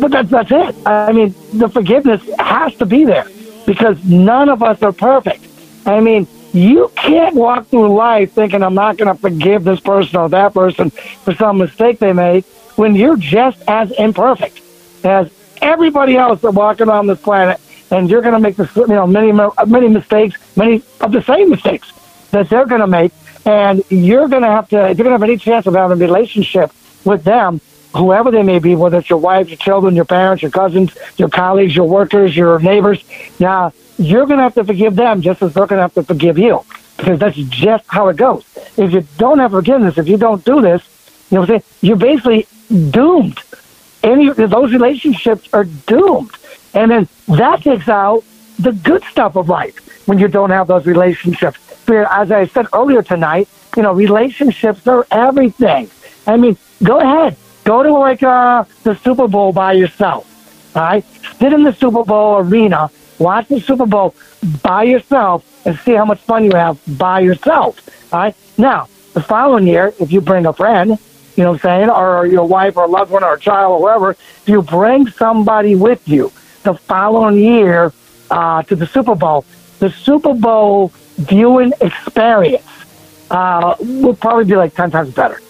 but 0.00 0.10
that's, 0.10 0.30
that's 0.30 0.50
it. 0.50 0.86
I 0.86 1.12
mean, 1.12 1.34
the 1.52 1.68
forgiveness 1.68 2.22
has 2.38 2.74
to 2.76 2.86
be 2.86 3.04
there 3.04 3.26
because 3.66 4.02
none 4.04 4.48
of 4.48 4.62
us 4.62 4.82
are 4.82 4.92
perfect. 4.92 5.46
I 5.86 6.00
mean, 6.00 6.26
you 6.52 6.90
can't 6.96 7.34
walk 7.34 7.66
through 7.66 7.94
life 7.94 8.32
thinking 8.32 8.62
I'm 8.62 8.74
not 8.74 8.96
going 8.96 9.14
to 9.14 9.20
forgive 9.20 9.64
this 9.64 9.80
person 9.80 10.16
or 10.16 10.28
that 10.30 10.54
person 10.54 10.90
for 10.90 11.34
some 11.34 11.58
mistake 11.58 11.98
they 11.98 12.12
made 12.12 12.44
when 12.76 12.94
you're 12.94 13.16
just 13.16 13.62
as 13.68 13.90
imperfect 13.92 14.60
as 15.04 15.30
everybody 15.60 16.16
else 16.16 16.40
that 16.42 16.52
walking 16.52 16.88
around 16.88 17.06
this 17.06 17.20
planet, 17.20 17.60
and 17.90 18.10
you're 18.10 18.22
going 18.22 18.34
to 18.34 18.40
make 18.40 18.56
this, 18.56 18.74
you 18.76 18.86
know, 18.86 19.06
many 19.06 19.32
many 19.66 19.88
mistakes, 19.88 20.38
many 20.56 20.82
of 21.00 21.12
the 21.12 21.22
same 21.22 21.50
mistakes 21.50 21.92
that 22.30 22.48
they're 22.48 22.66
going 22.66 22.80
to 22.80 22.86
make, 22.86 23.12
and 23.44 23.82
you're 23.90 24.28
going 24.28 24.42
to 24.42 24.48
have 24.48 24.68
to, 24.68 24.88
if 24.90 24.98
you're 24.98 25.04
going 25.04 25.18
to 25.18 25.20
have 25.20 25.22
any 25.22 25.36
chance 25.36 25.66
of 25.66 25.74
having 25.74 26.00
a 26.00 26.00
relationship 26.00 26.72
with 27.04 27.22
them, 27.24 27.60
whoever 27.96 28.30
they 28.30 28.42
may 28.42 28.58
be, 28.58 28.74
whether 28.74 28.98
it's 28.98 29.10
your 29.10 29.18
wife, 29.18 29.48
your 29.48 29.56
children, 29.56 29.96
your 29.96 30.04
parents, 30.04 30.42
your 30.42 30.50
cousins, 30.50 30.96
your 31.16 31.28
colleagues, 31.28 31.74
your 31.74 31.88
workers, 31.88 32.36
your 32.36 32.58
neighbors. 32.58 33.02
Now, 33.38 33.72
you're 33.98 34.26
going 34.26 34.38
to 34.38 34.42
have 34.42 34.54
to 34.54 34.64
forgive 34.64 34.96
them 34.96 35.22
just 35.22 35.42
as 35.42 35.54
they're 35.54 35.66
going 35.66 35.78
to 35.78 35.82
have 35.82 35.94
to 35.94 36.02
forgive 36.02 36.38
you 36.38 36.64
because 36.96 37.18
that's 37.18 37.36
just 37.36 37.84
how 37.88 38.08
it 38.08 38.16
goes. 38.16 38.44
If 38.76 38.92
you 38.92 39.06
don't 39.18 39.38
have 39.38 39.52
forgiveness, 39.52 39.98
if 39.98 40.08
you 40.08 40.16
don't 40.16 40.44
do 40.44 40.60
this, 40.60 40.82
you 41.30 41.36
know 41.36 41.40
what 41.40 41.50
I'm 41.50 41.60
saying? 41.60 41.72
You're 41.80 41.96
basically 41.96 42.46
doomed. 42.90 43.40
Any 44.02 44.30
those 44.30 44.72
relationships 44.72 45.48
are 45.52 45.64
doomed. 45.64 46.30
And 46.74 46.90
then 46.90 47.08
that 47.28 47.62
takes 47.62 47.88
out 47.88 48.22
the 48.58 48.72
good 48.72 49.02
stuff 49.04 49.36
of 49.36 49.48
life 49.48 50.06
when 50.06 50.18
you 50.18 50.28
don't 50.28 50.50
have 50.50 50.68
those 50.68 50.86
relationships. 50.86 51.58
As 51.88 52.30
I 52.30 52.46
said 52.46 52.66
earlier 52.72 53.02
tonight, 53.02 53.48
you 53.76 53.82
know, 53.82 53.92
relationships 53.92 54.86
are 54.86 55.06
everything. 55.10 55.90
I 56.26 56.36
mean, 56.36 56.56
go 56.82 57.00
ahead. 57.00 57.36
Go 57.66 57.82
to 57.82 57.92
like 57.92 58.22
uh, 58.22 58.62
the 58.84 58.94
Super 58.94 59.26
Bowl 59.26 59.52
by 59.52 59.72
yourself. 59.72 60.24
All 60.76 60.82
right? 60.82 61.04
Sit 61.40 61.52
in 61.52 61.64
the 61.64 61.72
Super 61.72 62.04
Bowl 62.04 62.38
arena, 62.38 62.88
watch 63.18 63.48
the 63.48 63.60
Super 63.60 63.86
Bowl 63.86 64.14
by 64.62 64.84
yourself, 64.84 65.44
and 65.66 65.76
see 65.80 65.94
how 65.94 66.04
much 66.04 66.20
fun 66.20 66.44
you 66.44 66.52
have 66.54 66.78
by 66.96 67.18
yourself. 67.18 67.80
All 68.12 68.20
right? 68.20 68.36
Now, 68.56 68.86
the 69.14 69.20
following 69.20 69.66
year, 69.66 69.92
if 69.98 70.12
you 70.12 70.20
bring 70.20 70.46
a 70.46 70.52
friend, 70.52 70.90
you 70.90 71.42
know 71.42 71.50
what 71.50 71.64
I'm 71.64 71.88
saying, 71.88 71.90
or 71.90 72.24
your 72.26 72.46
wife 72.46 72.76
or 72.76 72.84
a 72.84 72.88
loved 72.88 73.10
one 73.10 73.24
or 73.24 73.34
a 73.34 73.40
child 73.40 73.72
or 73.72 73.80
whoever, 73.80 74.10
if 74.12 74.44
you 74.46 74.62
bring 74.62 75.08
somebody 75.08 75.74
with 75.74 76.06
you 76.06 76.30
the 76.62 76.74
following 76.74 77.36
year 77.36 77.92
uh, 78.30 78.62
to 78.62 78.76
the 78.76 78.86
Super 78.86 79.16
Bowl, 79.16 79.44
the 79.80 79.90
Super 79.90 80.34
Bowl 80.34 80.92
viewing 81.16 81.72
experience 81.80 82.64
uh, 83.32 83.74
will 83.80 84.14
probably 84.14 84.44
be 84.44 84.54
like 84.54 84.72
10 84.72 84.92
times 84.92 85.12
better 85.12 85.40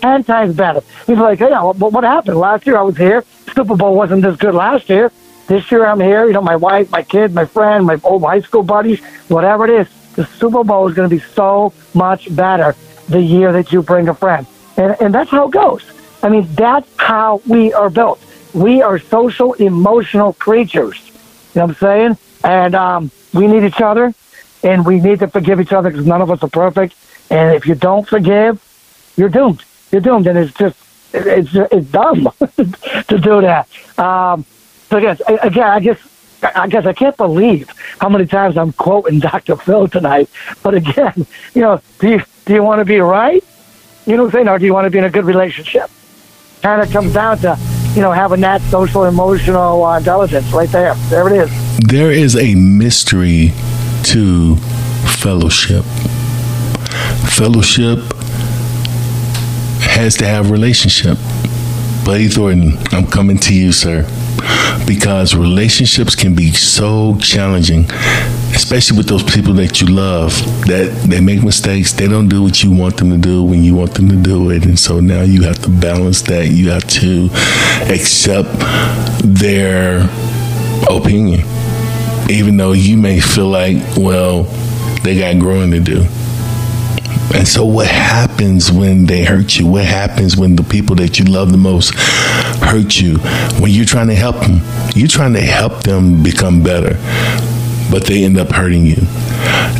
ten 0.00 0.24
times 0.24 0.54
better. 0.54 0.82
He's 1.06 1.18
like, 1.18 1.38
hey, 1.38 1.50
but 1.50 1.92
what 1.92 2.04
happened? 2.04 2.38
Last 2.38 2.66
year 2.66 2.76
I 2.76 2.82
was 2.82 2.96
here. 2.96 3.24
Super 3.54 3.76
Bowl 3.76 3.94
wasn't 3.94 4.22
this 4.22 4.36
good 4.36 4.54
last 4.54 4.88
year. 4.88 5.10
This 5.46 5.70
year 5.70 5.86
I'm 5.86 6.00
here. 6.00 6.26
You 6.26 6.32
know, 6.32 6.42
my 6.42 6.56
wife, 6.56 6.90
my 6.90 7.02
kid, 7.02 7.34
my 7.34 7.44
friend, 7.44 7.86
my 7.86 7.98
old 8.04 8.22
high 8.22 8.40
school 8.40 8.62
buddies, 8.62 9.00
whatever 9.28 9.64
it 9.64 9.70
is. 9.80 9.88
The 10.14 10.26
Super 10.26 10.64
Bowl 10.64 10.88
is 10.88 10.94
going 10.94 11.08
to 11.08 11.14
be 11.14 11.22
so 11.22 11.72
much 11.94 12.34
better 12.34 12.74
the 13.08 13.20
year 13.20 13.52
that 13.52 13.72
you 13.72 13.82
bring 13.82 14.08
a 14.08 14.14
friend. 14.14 14.46
And, 14.76 14.96
and 15.00 15.14
that's 15.14 15.30
how 15.30 15.48
it 15.48 15.52
goes. 15.52 15.84
I 16.22 16.28
mean, 16.28 16.46
that's 16.54 16.88
how 16.96 17.40
we 17.46 17.72
are 17.72 17.88
built. 17.88 18.20
We 18.52 18.82
are 18.82 18.98
social, 18.98 19.54
emotional 19.54 20.32
creatures. 20.34 20.98
You 21.54 21.60
know 21.60 21.66
what 21.66 21.70
I'm 21.70 21.74
saying? 21.76 22.18
And 22.44 22.74
um, 22.74 23.10
we 23.32 23.46
need 23.46 23.64
each 23.64 23.80
other, 23.80 24.14
and 24.62 24.84
we 24.84 25.00
need 25.00 25.20
to 25.20 25.28
forgive 25.28 25.60
each 25.60 25.72
other 25.72 25.90
because 25.90 26.06
none 26.06 26.20
of 26.20 26.30
us 26.30 26.42
are 26.42 26.48
perfect. 26.48 26.94
And 27.30 27.54
if 27.54 27.66
you 27.66 27.74
don't 27.74 28.06
forgive, 28.06 28.60
you're 29.16 29.28
doomed 29.28 29.62
you're 29.90 30.00
doomed, 30.00 30.26
and 30.26 30.38
it's 30.38 30.52
just 30.54 30.76
it's 31.12 31.50
it's 31.54 31.86
dumb 31.86 32.28
to 32.56 33.18
do 33.18 33.40
that. 33.40 33.68
Um, 33.98 34.44
so 34.88 34.98
again, 34.98 35.18
again, 35.42 35.68
I 35.68 35.80
guess 35.80 35.98
I 36.42 36.68
guess 36.68 36.86
I 36.86 36.92
can't 36.92 37.16
believe 37.16 37.70
how 37.98 38.08
many 38.08 38.26
times 38.26 38.56
I'm 38.56 38.72
quoting 38.72 39.18
Dr. 39.20 39.56
Phil 39.56 39.88
tonight. 39.88 40.28
But 40.62 40.74
again, 40.74 41.26
you 41.54 41.62
know, 41.62 41.80
do 41.98 42.10
you 42.10 42.22
do 42.44 42.54
you 42.54 42.62
want 42.62 42.80
to 42.80 42.84
be 42.84 42.98
right? 42.98 43.44
You 44.06 44.16
know 44.16 44.24
what 44.24 44.28
I'm 44.28 44.32
saying, 44.32 44.48
or 44.48 44.58
do 44.58 44.64
you 44.64 44.74
want 44.74 44.86
to 44.86 44.90
be 44.90 44.98
in 44.98 45.04
a 45.04 45.10
good 45.10 45.24
relationship? 45.24 45.90
Kind 46.62 46.82
of 46.82 46.90
comes 46.90 47.12
down 47.12 47.38
to 47.38 47.58
you 47.94 48.00
know 48.00 48.12
having 48.12 48.40
that 48.40 48.60
social 48.62 49.04
emotional 49.04 49.84
uh, 49.84 49.98
intelligence 49.98 50.46
right 50.52 50.68
there. 50.70 50.94
There 51.08 51.28
it 51.28 51.48
is. 51.48 51.78
There 51.78 52.10
is 52.10 52.36
a 52.36 52.54
mystery 52.54 53.52
to 54.04 54.56
fellowship. 55.06 55.84
Fellowship 57.30 58.00
has 59.98 60.16
to 60.16 60.26
have 60.26 60.50
relationship. 60.52 61.18
Buddy 62.04 62.28
Thornton, 62.28 62.78
I'm 62.92 63.06
coming 63.06 63.36
to 63.38 63.54
you, 63.54 63.72
sir. 63.72 64.06
Because 64.86 65.34
relationships 65.34 66.14
can 66.14 66.36
be 66.36 66.52
so 66.52 67.18
challenging, 67.18 67.84
especially 68.54 68.96
with 68.96 69.08
those 69.08 69.24
people 69.24 69.52
that 69.54 69.80
you 69.80 69.88
love, 69.88 70.32
that 70.66 71.04
they 71.08 71.20
make 71.20 71.42
mistakes. 71.42 71.92
They 71.92 72.06
don't 72.06 72.28
do 72.28 72.44
what 72.44 72.62
you 72.62 72.70
want 72.70 72.96
them 72.96 73.10
to 73.10 73.18
do 73.18 73.42
when 73.42 73.64
you 73.64 73.74
want 73.74 73.94
them 73.94 74.08
to 74.08 74.16
do 74.16 74.50
it. 74.50 74.64
And 74.64 74.78
so 74.78 75.00
now 75.00 75.22
you 75.22 75.42
have 75.42 75.58
to 75.62 75.68
balance 75.68 76.22
that. 76.22 76.46
You 76.46 76.70
have 76.70 76.86
to 77.02 77.28
accept 77.92 78.48
their 79.24 80.08
opinion, 80.88 81.40
even 82.30 82.56
though 82.56 82.72
you 82.72 82.96
may 82.96 83.18
feel 83.18 83.48
like, 83.48 83.76
well, 83.96 84.44
they 85.02 85.18
got 85.18 85.40
growing 85.40 85.72
to 85.72 85.80
do. 85.80 86.06
And 87.34 87.46
so, 87.46 87.64
what 87.64 87.86
happens 87.86 88.72
when 88.72 89.06
they 89.06 89.24
hurt 89.24 89.58
you? 89.58 89.66
What 89.66 89.84
happens 89.84 90.36
when 90.36 90.56
the 90.56 90.62
people 90.62 90.96
that 90.96 91.18
you 91.18 91.26
love 91.26 91.52
the 91.52 91.58
most 91.58 91.94
hurt 92.60 92.98
you? 93.00 93.18
When 93.60 93.70
you're 93.70 93.84
trying 93.84 94.08
to 94.08 94.14
help 94.14 94.40
them, 94.40 94.60
you're 94.94 95.08
trying 95.08 95.34
to 95.34 95.40
help 95.40 95.82
them 95.82 96.22
become 96.22 96.62
better, 96.62 96.94
but 97.90 98.06
they 98.06 98.24
end 98.24 98.38
up 98.38 98.48
hurting 98.50 98.86
you. 98.86 98.96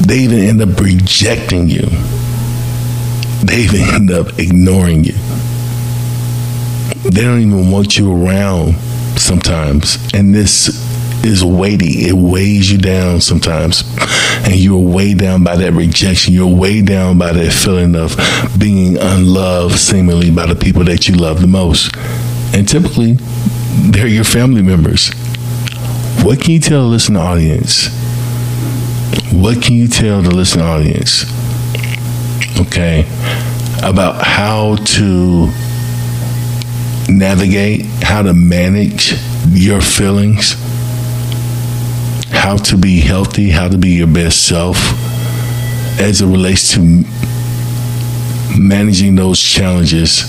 They 0.06 0.18
even 0.18 0.40
end 0.40 0.60
up 0.62 0.78
rejecting 0.78 1.68
you. 1.68 1.88
They 3.44 3.60
even 3.62 3.80
end 3.94 4.10
up 4.10 4.38
ignoring 4.38 5.04
you. 5.04 5.14
They 7.04 7.22
don't 7.22 7.40
even 7.40 7.70
want 7.70 7.96
you 7.96 8.12
around 8.12 8.74
sometimes. 9.16 9.96
And 10.12 10.34
this 10.34 10.68
is 11.24 11.44
weighty. 11.44 12.08
It 12.08 12.14
weighs 12.14 12.70
you 12.70 12.78
down 12.78 13.20
sometimes. 13.20 13.84
And 14.48 14.56
you're 14.56 14.80
weighed 14.80 15.18
down 15.18 15.44
by 15.44 15.56
that 15.56 15.74
rejection. 15.74 16.32
You're 16.32 16.56
weighed 16.56 16.86
down 16.86 17.18
by 17.18 17.32
that 17.34 17.52
feeling 17.52 17.94
of 17.94 18.16
being 18.58 18.96
unloved, 18.96 19.76
seemingly 19.78 20.30
by 20.30 20.46
the 20.46 20.56
people 20.56 20.84
that 20.84 21.06
you 21.06 21.16
love 21.16 21.42
the 21.42 21.46
most. 21.46 21.94
And 22.54 22.66
typically, 22.66 23.18
they're 23.90 24.06
your 24.06 24.24
family 24.24 24.62
members. 24.62 25.10
What 26.24 26.40
can 26.40 26.52
you 26.52 26.60
tell 26.60 26.84
the 26.84 26.88
listening 26.88 27.20
audience? 27.20 27.88
What 29.34 29.62
can 29.62 29.74
you 29.74 29.86
tell 29.86 30.22
the 30.22 30.34
listening 30.34 30.64
audience? 30.64 31.26
Okay, 32.58 33.00
about 33.82 34.24
how 34.24 34.76
to 34.76 35.52
navigate, 37.10 37.84
how 38.02 38.22
to 38.22 38.32
manage 38.32 39.12
your 39.50 39.82
feelings 39.82 40.56
how 42.48 42.56
to 42.56 42.78
be 42.78 42.98
healthy, 42.98 43.50
how 43.50 43.68
to 43.68 43.76
be 43.76 43.90
your 43.90 44.06
best 44.06 44.46
self 44.46 44.78
as 46.00 46.22
it 46.22 46.26
relates 46.26 46.72
to 46.72 47.04
managing 48.58 49.14
those 49.14 49.38
challenges 49.38 50.22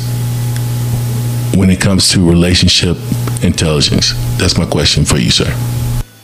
when 1.56 1.70
it 1.70 1.80
comes 1.80 2.12
to 2.12 2.20
relationship 2.20 2.98
intelligence? 3.42 4.12
That's 4.38 4.58
my 4.58 4.66
question 4.66 5.06
for 5.06 5.16
you, 5.16 5.32
sir. 5.32 5.48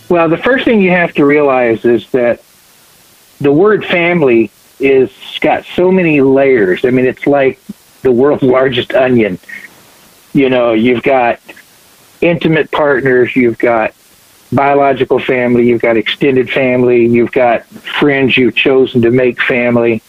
Well, 0.09 0.27
the 0.27 0.37
first 0.37 0.65
thing 0.65 0.81
you 0.81 0.91
have 0.91 1.13
to 1.13 1.23
realize 1.23 1.85
is 1.85 2.11
that 2.11 2.43
the 3.39 3.53
word 3.53 3.85
family 3.85 4.51
is 4.81 5.13
got 5.39 5.63
so 5.63 5.93
many 5.93 6.19
layers. 6.19 6.83
I 6.83 6.89
mean, 6.89 7.05
it's 7.05 7.25
like 7.25 7.57
the 8.01 8.11
world's 8.11 8.43
largest 8.43 8.93
onion. 8.93 9.39
You 10.33 10.49
know, 10.49 10.73
you've 10.73 11.03
got 11.03 11.39
intimate 12.19 12.69
partners, 12.69 13.33
you've 13.33 13.57
got 13.57 13.93
biological 14.56 15.20
family, 15.20 15.68
you've 15.68 15.82
got 15.82 15.97
extended 15.97 16.49
family, 16.49 17.06
you've 17.06 17.32
got 17.32 17.66
friends 17.66 18.38
you've 18.38 18.56
chosen 18.56 19.01
to 19.01 19.12
make 19.12 19.41
family. 19.41 20.01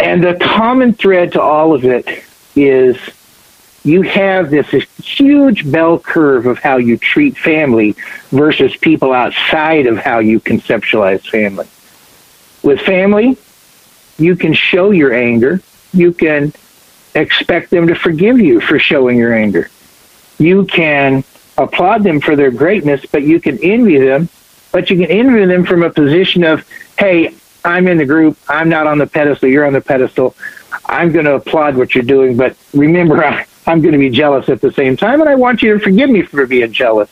And 0.00 0.22
the 0.22 0.34
common 0.34 0.94
thread 0.94 1.32
to 1.32 1.40
all 1.40 1.74
of 1.74 1.84
it 1.84 2.24
is 2.54 2.98
you 3.84 4.02
have 4.02 4.50
this, 4.50 4.66
huge 4.98 5.70
bell 5.70 5.98
curve 5.98 6.46
of 6.46 6.58
how 6.58 6.76
you 6.76 6.98
treat 6.98 7.38
family 7.38 7.94
versus 8.30 8.76
people 8.76 9.12
outside 9.12 9.86
of 9.86 9.96
how 9.96 10.18
you 10.18 10.40
conceptualize 10.40 11.26
family. 11.26 11.66
With 12.62 12.80
family, 12.80 13.38
you 14.18 14.34
can 14.34 14.52
show 14.52 14.90
your 14.90 15.14
anger. 15.14 15.62
You 15.92 16.12
can 16.12 16.52
expect 17.14 17.70
them 17.70 17.86
to 17.86 17.94
forgive 17.94 18.40
you 18.40 18.60
for 18.60 18.78
showing 18.78 19.16
your 19.16 19.32
anger. 19.32 19.70
You 20.38 20.66
can 20.66 21.24
applaud 21.58 22.02
them 22.02 22.20
for 22.20 22.36
their 22.36 22.50
greatness, 22.50 23.04
but 23.10 23.22
you 23.22 23.40
can 23.40 23.58
envy 23.62 23.98
them. 23.98 24.28
But 24.72 24.90
you 24.90 24.96
can 24.98 25.10
envy 25.10 25.44
them 25.46 25.64
from 25.64 25.82
a 25.82 25.90
position 25.90 26.44
of, 26.44 26.68
hey, 26.98 27.34
I'm 27.64 27.88
in 27.88 27.98
the 27.98 28.04
group. 28.04 28.36
I'm 28.48 28.68
not 28.68 28.86
on 28.86 28.98
the 28.98 29.06
pedestal. 29.06 29.48
You're 29.48 29.66
on 29.66 29.72
the 29.72 29.80
pedestal. 29.80 30.34
I'm 30.84 31.12
going 31.12 31.24
to 31.24 31.34
applaud 31.34 31.76
what 31.76 31.94
you're 31.94 32.04
doing, 32.04 32.36
but 32.36 32.56
remember, 32.74 33.24
I, 33.24 33.46
I'm 33.66 33.80
going 33.80 33.92
to 33.92 33.98
be 33.98 34.10
jealous 34.10 34.48
at 34.48 34.60
the 34.60 34.72
same 34.72 34.96
time, 34.96 35.20
and 35.20 35.28
I 35.28 35.34
want 35.34 35.62
you 35.62 35.74
to 35.74 35.80
forgive 35.80 36.10
me 36.10 36.22
for 36.22 36.46
being 36.46 36.72
jealous. 36.72 37.10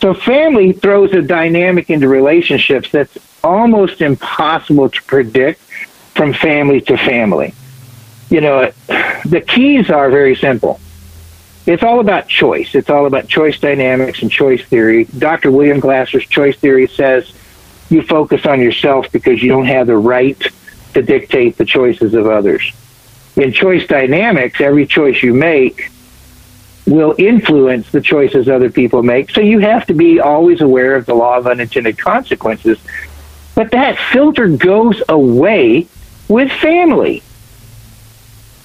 So 0.00 0.14
family 0.14 0.72
throws 0.72 1.12
a 1.12 1.22
dynamic 1.22 1.90
into 1.90 2.08
relationships 2.08 2.90
that's 2.90 3.18
almost 3.42 4.00
impossible 4.00 4.88
to 4.88 5.02
predict 5.04 5.60
from 6.14 6.32
family 6.32 6.80
to 6.82 6.96
family. 6.96 7.54
You 8.30 8.40
know, 8.40 8.72
the 9.24 9.44
keys 9.46 9.90
are 9.90 10.10
very 10.10 10.36
simple. 10.36 10.80
It's 11.68 11.82
all 11.82 12.00
about 12.00 12.28
choice. 12.28 12.74
It's 12.74 12.90
all 12.90 13.06
about 13.06 13.28
choice 13.28 13.60
dynamics 13.60 14.22
and 14.22 14.30
choice 14.30 14.64
theory. 14.64 15.04
Dr. 15.04 15.50
William 15.52 15.78
Glasser's 15.80 16.26
choice 16.26 16.56
theory 16.56 16.88
says 16.88 17.32
you 17.90 18.02
focus 18.02 18.46
on 18.46 18.60
yourself 18.60 19.12
because 19.12 19.42
you 19.42 19.48
don't 19.48 19.66
have 19.66 19.86
the 19.86 19.96
right 19.96 20.40
to 20.94 21.02
dictate 21.02 21.56
the 21.58 21.64
choices 21.64 22.14
of 22.14 22.26
others 22.26 22.72
in 23.38 23.52
choice 23.52 23.86
dynamics, 23.86 24.60
every 24.60 24.86
choice 24.86 25.22
you 25.22 25.32
make 25.32 25.90
will 26.86 27.14
influence 27.18 27.90
the 27.90 28.00
choices 28.00 28.48
other 28.48 28.70
people 28.70 29.02
make. 29.02 29.30
So 29.30 29.40
you 29.40 29.58
have 29.60 29.86
to 29.86 29.94
be 29.94 30.20
always 30.20 30.60
aware 30.60 30.96
of 30.96 31.06
the 31.06 31.14
law 31.14 31.36
of 31.36 31.46
unintended 31.46 31.98
consequences. 31.98 32.78
But 33.54 33.70
that 33.72 33.98
filter 34.12 34.48
goes 34.48 35.02
away 35.08 35.86
with 36.28 36.50
family. 36.50 37.22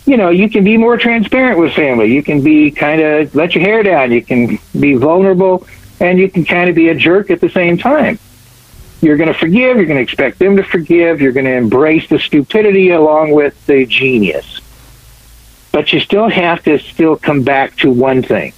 You 0.06 0.18
know, 0.18 0.30
you 0.30 0.49
can 0.49 0.64
be 0.64 0.78
more 0.78 0.97
transparent 0.97 1.60
with 1.60 1.74
family. 1.74 2.14
You 2.14 2.24
can 2.24 2.43
be 2.43 2.72
kind 2.72 3.01
of 3.01 3.34
let 3.36 3.56
your 3.56 3.64
hair 3.64 3.84
down. 3.84 4.12
You 4.12 4.22
can 4.22 4.60
be 4.78 4.95
vulnerable 4.95 5.66
and 5.99 6.20
you 6.20 6.30
can 6.30 6.43
kind 6.43 6.70
of 6.70 6.76
be 6.76 6.89
a 6.89 6.95
jerk 6.95 7.32
at 7.32 7.39
the 7.39 7.49
same 7.49 7.78
time. 7.78 8.20
You're 9.01 9.18
going 9.18 9.32
to 9.32 9.38
forgive. 9.38 9.78
You're 9.78 9.86
going 9.86 9.97
to 9.97 10.04
expect 10.04 10.39
them 10.39 10.58
to 10.58 10.64
forgive. 10.64 11.22
You're 11.22 11.32
going 11.32 11.45
to 11.45 11.56
embrace 11.56 12.08
the 12.10 12.20
stupidity 12.20 12.89
along 12.89 13.32
with 13.32 13.66
the 13.66 13.86
genius. 13.86 14.62
But 15.72 15.91
you 15.91 15.99
still 15.99 16.30
have 16.30 16.64
to 16.64 16.80
still 16.80 17.16
come 17.16 17.43
back 17.43 17.76
to 17.78 17.91
one 17.91 18.24
thing. 18.24 18.54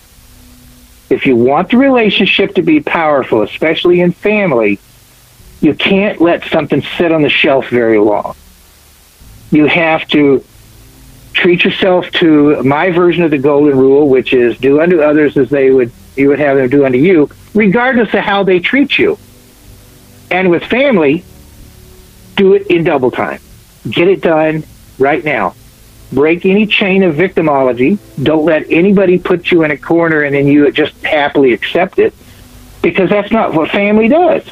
If 1.09 1.25
you 1.25 1.35
want 1.35 1.69
the 1.69 1.77
relationship 1.77 2.55
to 2.55 2.61
be 2.63 2.79
powerful, 2.79 3.43
especially 3.43 4.01
in 4.01 4.11
family, 4.11 4.79
you 5.61 5.73
can't 5.73 6.19
let 6.19 6.43
something 6.45 6.81
sit 6.97 7.11
on 7.11 7.21
the 7.21 7.29
shelf 7.29 7.69
very 7.69 7.99
long. 7.99 8.35
You 9.51 9.65
have 9.67 10.07
to 10.09 10.43
treat 11.35 11.63
yourself 11.63 12.09
to 12.11 12.63
my 12.63 12.89
version 12.89 13.23
of 13.23 13.31
the 13.31 13.37
golden 13.37 13.77
rule, 13.77 14.07
which 14.09 14.33
is 14.33 14.57
do 14.57 14.81
unto 14.81 15.01
others 15.01 15.37
as 15.37 15.49
they 15.49 15.69
would 15.71 15.91
you 16.15 16.29
would 16.29 16.39
have 16.39 16.57
them 16.57 16.69
do 16.69 16.85
unto 16.85 16.97
you, 16.97 17.29
regardless 17.53 18.13
of 18.13 18.21
how 18.21 18.43
they 18.43 18.59
treat 18.59 18.97
you. 18.97 19.17
And 20.31 20.49
with 20.49 20.63
family, 20.63 21.25
do 22.35 22.53
it 22.53 22.67
in 22.67 22.83
double 22.83 23.11
time. 23.11 23.41
Get 23.89 24.07
it 24.07 24.21
done 24.21 24.63
right 24.97 25.23
now 25.23 25.55
break 26.11 26.45
any 26.45 26.65
chain 26.65 27.03
of 27.03 27.15
victimology. 27.15 27.99
Don't 28.21 28.45
let 28.45 28.69
anybody 28.71 29.19
put 29.19 29.51
you 29.51 29.63
in 29.63 29.71
a 29.71 29.77
corner 29.77 30.23
and 30.23 30.35
then 30.35 30.47
you 30.47 30.71
just 30.71 30.95
happily 31.03 31.53
accept 31.53 31.99
it 31.99 32.13
because 32.81 33.09
that's 33.09 33.31
not 33.31 33.53
what 33.53 33.69
family 33.69 34.07
does. 34.07 34.43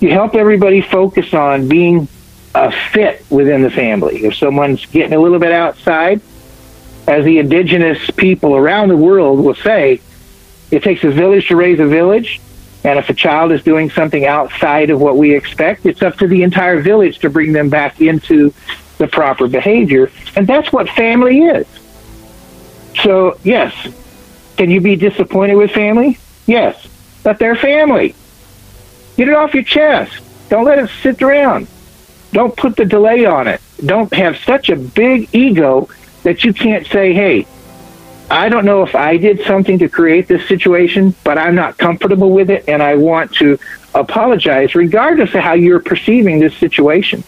You 0.00 0.10
help 0.10 0.34
everybody 0.34 0.80
focus 0.80 1.32
on 1.32 1.68
being 1.68 2.06
a 2.56 2.72
fit 2.92 3.24
within 3.30 3.62
the 3.62 3.70
family. 3.70 4.24
If 4.24 4.34
someone's 4.34 4.84
getting 4.86 5.12
a 5.12 5.20
little 5.20 5.38
bit 5.38 5.52
outside, 5.52 6.20
as 7.06 7.24
the 7.24 7.38
indigenous 7.38 8.10
people 8.12 8.56
around 8.56 8.88
the 8.88 8.96
world 8.96 9.40
will 9.40 9.54
say, 9.54 10.00
it 10.70 10.82
takes 10.82 11.04
a 11.04 11.10
village 11.10 11.48
to 11.48 11.56
raise 11.56 11.78
a 11.80 11.86
village. 11.86 12.40
And 12.82 12.98
if 12.98 13.10
a 13.10 13.14
child 13.14 13.52
is 13.52 13.62
doing 13.62 13.90
something 13.90 14.24
outside 14.24 14.90
of 14.90 15.00
what 15.00 15.16
we 15.16 15.34
expect, 15.34 15.86
it's 15.86 16.02
up 16.02 16.16
to 16.18 16.26
the 16.26 16.42
entire 16.42 16.80
village 16.80 17.18
to 17.20 17.30
bring 17.30 17.52
them 17.52 17.68
back 17.68 18.00
into 18.00 18.54
the 18.98 19.06
proper 19.06 19.48
behavior. 19.48 20.10
And 20.34 20.46
that's 20.46 20.72
what 20.72 20.88
family 20.88 21.40
is. 21.40 21.66
So, 23.02 23.38
yes, 23.44 23.74
can 24.56 24.70
you 24.70 24.80
be 24.80 24.96
disappointed 24.96 25.56
with 25.56 25.72
family? 25.72 26.18
Yes, 26.46 26.88
but 27.22 27.38
they're 27.38 27.56
family. 27.56 28.14
Get 29.16 29.28
it 29.28 29.34
off 29.34 29.52
your 29.52 29.64
chest. 29.64 30.22
Don't 30.48 30.64
let 30.64 30.78
it 30.78 30.88
sit 31.02 31.20
around. 31.20 31.66
Don't 32.32 32.56
put 32.56 32.76
the 32.76 32.84
delay 32.84 33.24
on 33.24 33.48
it. 33.48 33.60
Don't 33.84 34.12
have 34.14 34.36
such 34.38 34.68
a 34.70 34.76
big 34.76 35.28
ego 35.34 35.88
that 36.22 36.44
you 36.44 36.52
can't 36.52 36.86
say, 36.86 37.12
hey, 37.12 37.46
I 38.30 38.48
don't 38.48 38.64
know 38.64 38.82
if 38.82 38.94
I 38.94 39.16
did 39.16 39.44
something 39.44 39.78
to 39.78 39.88
create 39.88 40.26
this 40.26 40.46
situation, 40.48 41.14
but 41.22 41.38
I'm 41.38 41.54
not 41.54 41.78
comfortable 41.78 42.30
with 42.30 42.50
it, 42.50 42.64
and 42.68 42.82
I 42.82 42.96
want 42.96 43.32
to 43.36 43.58
apologize 43.94 44.74
regardless 44.74 45.34
of 45.34 45.40
how 45.40 45.54
you're 45.54 45.80
perceiving 45.80 46.38
this 46.38 46.56
situation 46.56 47.24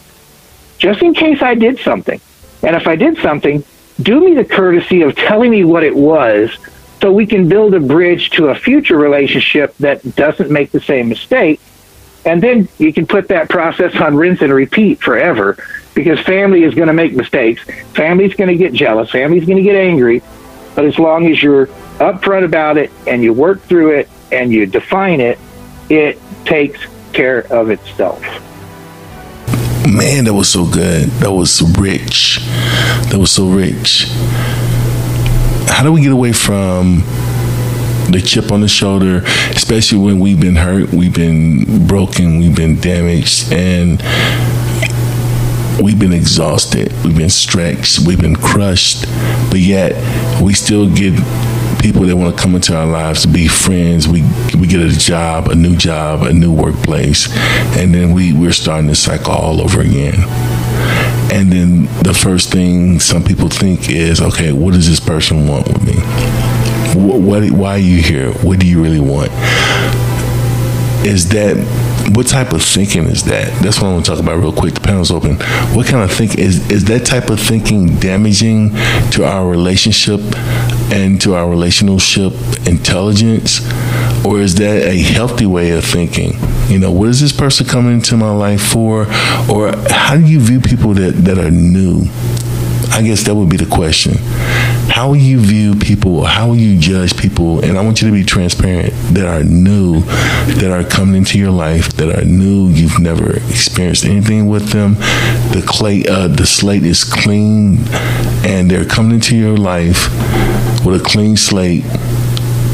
just 0.79 1.03
in 1.03 1.13
case 1.13 1.43
I 1.43 1.55
did 1.55 1.79
something. 1.81 2.21
And 2.63 2.77
if 2.77 2.87
I 2.87 2.97
did 2.97 3.19
something, 3.19 3.65
do 4.01 4.21
me 4.21 4.35
the 4.35 4.45
courtesy 4.45 5.03
of 5.03 5.17
telling 5.17 5.51
me 5.51 5.65
what 5.65 5.83
it 5.83 5.95
was 5.95 6.57
so 7.01 7.13
we 7.13 7.27
can 7.27 7.49
build 7.49 7.75
a 7.75 7.81
bridge 7.81 8.31
to 8.31 8.49
a 8.49 8.55
future 8.55 8.97
relationship 8.97 9.77
that 9.79 10.17
doesn't 10.17 10.51
make 10.51 10.71
the 10.71 10.81
same 10.81 11.09
mistake. 11.09 11.61
And 12.25 12.43
then 12.43 12.69
you 12.79 12.93
can 12.93 13.07
put 13.07 13.29
that 13.29 13.49
process 13.49 13.95
on 13.97 14.17
rinse 14.17 14.43
and 14.43 14.53
repeat 14.53 15.01
forever 15.01 15.57
because 15.95 16.21
family 16.21 16.65
is 16.65 16.75
going 16.75 16.89
to 16.89 16.93
make 16.93 17.15
mistakes. 17.15 17.63
Family's 17.95 18.35
going 18.35 18.49
to 18.49 18.57
get 18.57 18.73
jealous. 18.73 19.11
Family's 19.11 19.47
going 19.47 19.57
to 19.57 19.63
get 19.63 19.77
angry. 19.77 20.23
But 20.75 20.85
as 20.85 20.99
long 20.99 21.27
as 21.27 21.43
you're 21.43 21.67
upfront 21.99 22.45
about 22.45 22.77
it 22.77 22.91
and 23.07 23.23
you 23.23 23.33
work 23.33 23.63
through 23.63 23.99
it 23.99 24.09
and 24.31 24.53
you 24.53 24.67
define 24.67 25.21
it, 25.21 25.39
it 25.89 26.19
takes 26.45 26.81
care 27.13 27.51
of 27.53 27.71
itself 27.71 28.23
man, 29.99 30.25
that 30.25 30.35
was 30.35 30.49
so 30.49 30.65
good. 30.65 31.09
That 31.21 31.33
was 31.33 31.63
rich. 31.79 32.39
That 33.11 33.19
was 33.19 33.31
so 33.31 33.49
rich. 33.49 34.07
How 35.69 35.83
do 35.83 35.93
we 35.93 36.03
get 36.03 36.13
away 36.13 36.33
from 36.33 37.03
the 38.11 38.21
chip 38.21 38.51
on 38.51 38.61
the 38.61 38.69
shoulder, 38.69 39.23
especially 39.51 39.99
when 39.99 40.19
we've 40.19 40.41
been 40.41 40.57
hurt, 40.57 40.93
we've 40.93 41.15
been 41.15 41.87
broken, 41.87 42.39
we've 42.39 42.57
been 42.57 42.81
damaged, 42.81 43.53
and 43.53 44.01
we've 45.83 45.99
been 45.99 46.13
exhausted, 46.13 46.93
we've 47.05 47.17
been 47.17 47.31
stretched, 47.31 48.01
we've 48.07 48.21
been 48.21 48.37
crushed, 48.37 49.03
but 49.51 49.61
yet 49.61 49.93
we 50.43 50.55
still 50.55 50.89
get 50.95 51.15
people 51.81 52.03
that 52.03 52.17
want 52.17 52.37
to 52.37 52.43
come 52.43 52.55
into 52.55 52.77
our 52.77 52.87
lives 52.87 53.23
to 53.23 53.29
be 53.29 53.47
friends. 53.47 54.09
We 54.09 54.23
we 54.59 54.67
get 54.67 54.81
a 54.81 54.99
job, 54.99 55.49
a 55.49 55.55
new 55.55 55.77
job, 55.77 56.23
a 56.23 56.33
new 56.33 56.53
workplace, 56.53 57.29
and 57.77 57.95
then 57.95 58.13
we 58.13 58.33
we're 58.33 58.53
starting 58.53 58.89
this 58.89 59.03
cycle 59.03 59.33
all 59.33 59.61
over 59.61 59.81
again. 59.81 60.25
And 61.31 61.53
then 61.53 61.85
the 62.03 62.15
first 62.15 62.51
thing 62.51 63.01
some 63.01 63.23
people 63.23 63.49
think 63.49 63.91
is, 63.91 64.21
okay, 64.21 64.53
what 64.53 64.73
does 64.73 64.89
this 64.89 65.01
person 65.01 65.47
want 65.47 65.69
with 65.69 65.85
me? 65.85 66.58
What, 66.95 67.21
what 67.21 67.51
why 67.51 67.73
are 67.73 67.79
you 67.79 68.01
here? 68.01 68.33
What 68.33 68.59
do 68.59 68.67
you 68.67 68.83
really 68.83 69.01
want? 69.01 69.31
Is 71.07 71.29
that 71.31 71.57
what 72.15 72.27
type 72.27 72.53
of 72.53 72.63
thinking 72.63 73.05
is 73.05 73.23
that? 73.25 73.53
That's 73.63 73.81
what 73.81 73.89
I 73.89 73.93
want 73.93 74.05
to 74.07 74.11
talk 74.11 74.21
about 74.21 74.39
real 74.39 74.53
quick. 74.53 74.75
The 74.75 74.81
panel's 74.81 75.11
open. 75.11 75.37
What 75.77 75.87
kind 75.87 76.03
of 76.03 76.11
think 76.11 76.39
is 76.39 76.71
is 76.71 76.85
that 76.87 77.05
type 77.05 77.31
of 77.31 77.39
thinking 77.39 77.97
damaging 77.99 78.71
to 79.13 79.25
our 79.25 79.49
relationship 79.49 80.21
and 80.91 81.21
to 81.21 81.35
our 81.35 81.49
relationship 81.49 82.33
intelligence, 82.67 83.61
or 84.25 84.41
is 84.41 84.55
that 84.57 84.87
a 84.87 84.99
healthy 84.99 85.47
way 85.47 85.71
of 85.73 85.85
thinking? 85.85 86.33
You 86.69 86.79
know, 86.79 86.91
what 86.91 87.11
is 87.11 87.21
this 87.21 87.33
person 87.33 87.67
coming 87.67 87.95
into 87.95 88.17
my 88.17 88.33
life 88.33 88.63
for, 88.63 89.07
or 89.51 89.73
how 89.91 90.17
do 90.17 90.25
you 90.25 90.41
view 90.41 90.61
people 90.61 90.95
that 90.95 91.13
that 91.25 91.39
are 91.39 91.51
new? 91.51 92.03
I 92.91 93.03
guess 93.03 93.25
that 93.25 93.35
would 93.35 93.51
be 93.51 93.59
the 93.59 93.67
question. 93.67 94.15
How 94.99 95.13
you 95.13 95.39
view 95.39 95.77
people, 95.77 96.25
how 96.25 96.55
you 96.55 96.77
judge 96.77 97.17
people, 97.17 97.65
and 97.65 97.79
I 97.79 97.85
want 97.85 98.03
you 98.03 98.09
to 98.09 98.13
be 98.13 98.25
transparent 98.25 98.93
that 99.15 99.27
are 99.27 99.45
new, 99.45 100.01
that 100.59 100.73
are 100.73 100.83
coming 100.83 101.15
into 101.15 101.39
your 101.39 101.53
life, 101.53 101.93
that 101.99 102.19
are 102.19 102.25
new. 102.25 102.67
You've 102.71 102.99
never 102.99 103.37
experienced 103.37 104.05
anything 104.05 104.49
with 104.49 104.71
them. 104.71 104.95
The 105.55 105.63
clay, 105.65 106.05
uh, 106.05 106.27
the 106.27 106.45
slate 106.45 106.83
is 106.83 107.05
clean, 107.05 107.79
and 108.45 108.69
they're 108.69 108.85
coming 108.85 109.13
into 109.13 109.37
your 109.37 109.57
life 109.57 110.09
with 110.85 111.01
a 111.01 111.05
clean 111.05 111.37
slate. 111.37 111.85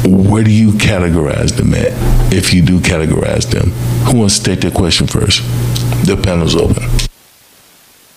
Where 0.03 0.43
do 0.43 0.51
you 0.51 0.71
categorize 0.71 1.55
them 1.55 1.75
at? 1.75 1.93
If 2.33 2.55
you 2.55 2.63
do 2.63 2.79
categorize 2.79 3.51
them, 3.51 3.69
who 4.07 4.17
wants 4.21 4.39
to 4.39 4.45
take 4.45 4.61
that 4.61 4.73
question 4.73 5.05
first? 5.05 5.43
The 6.07 6.19
panel's 6.19 6.55
open. 6.55 6.85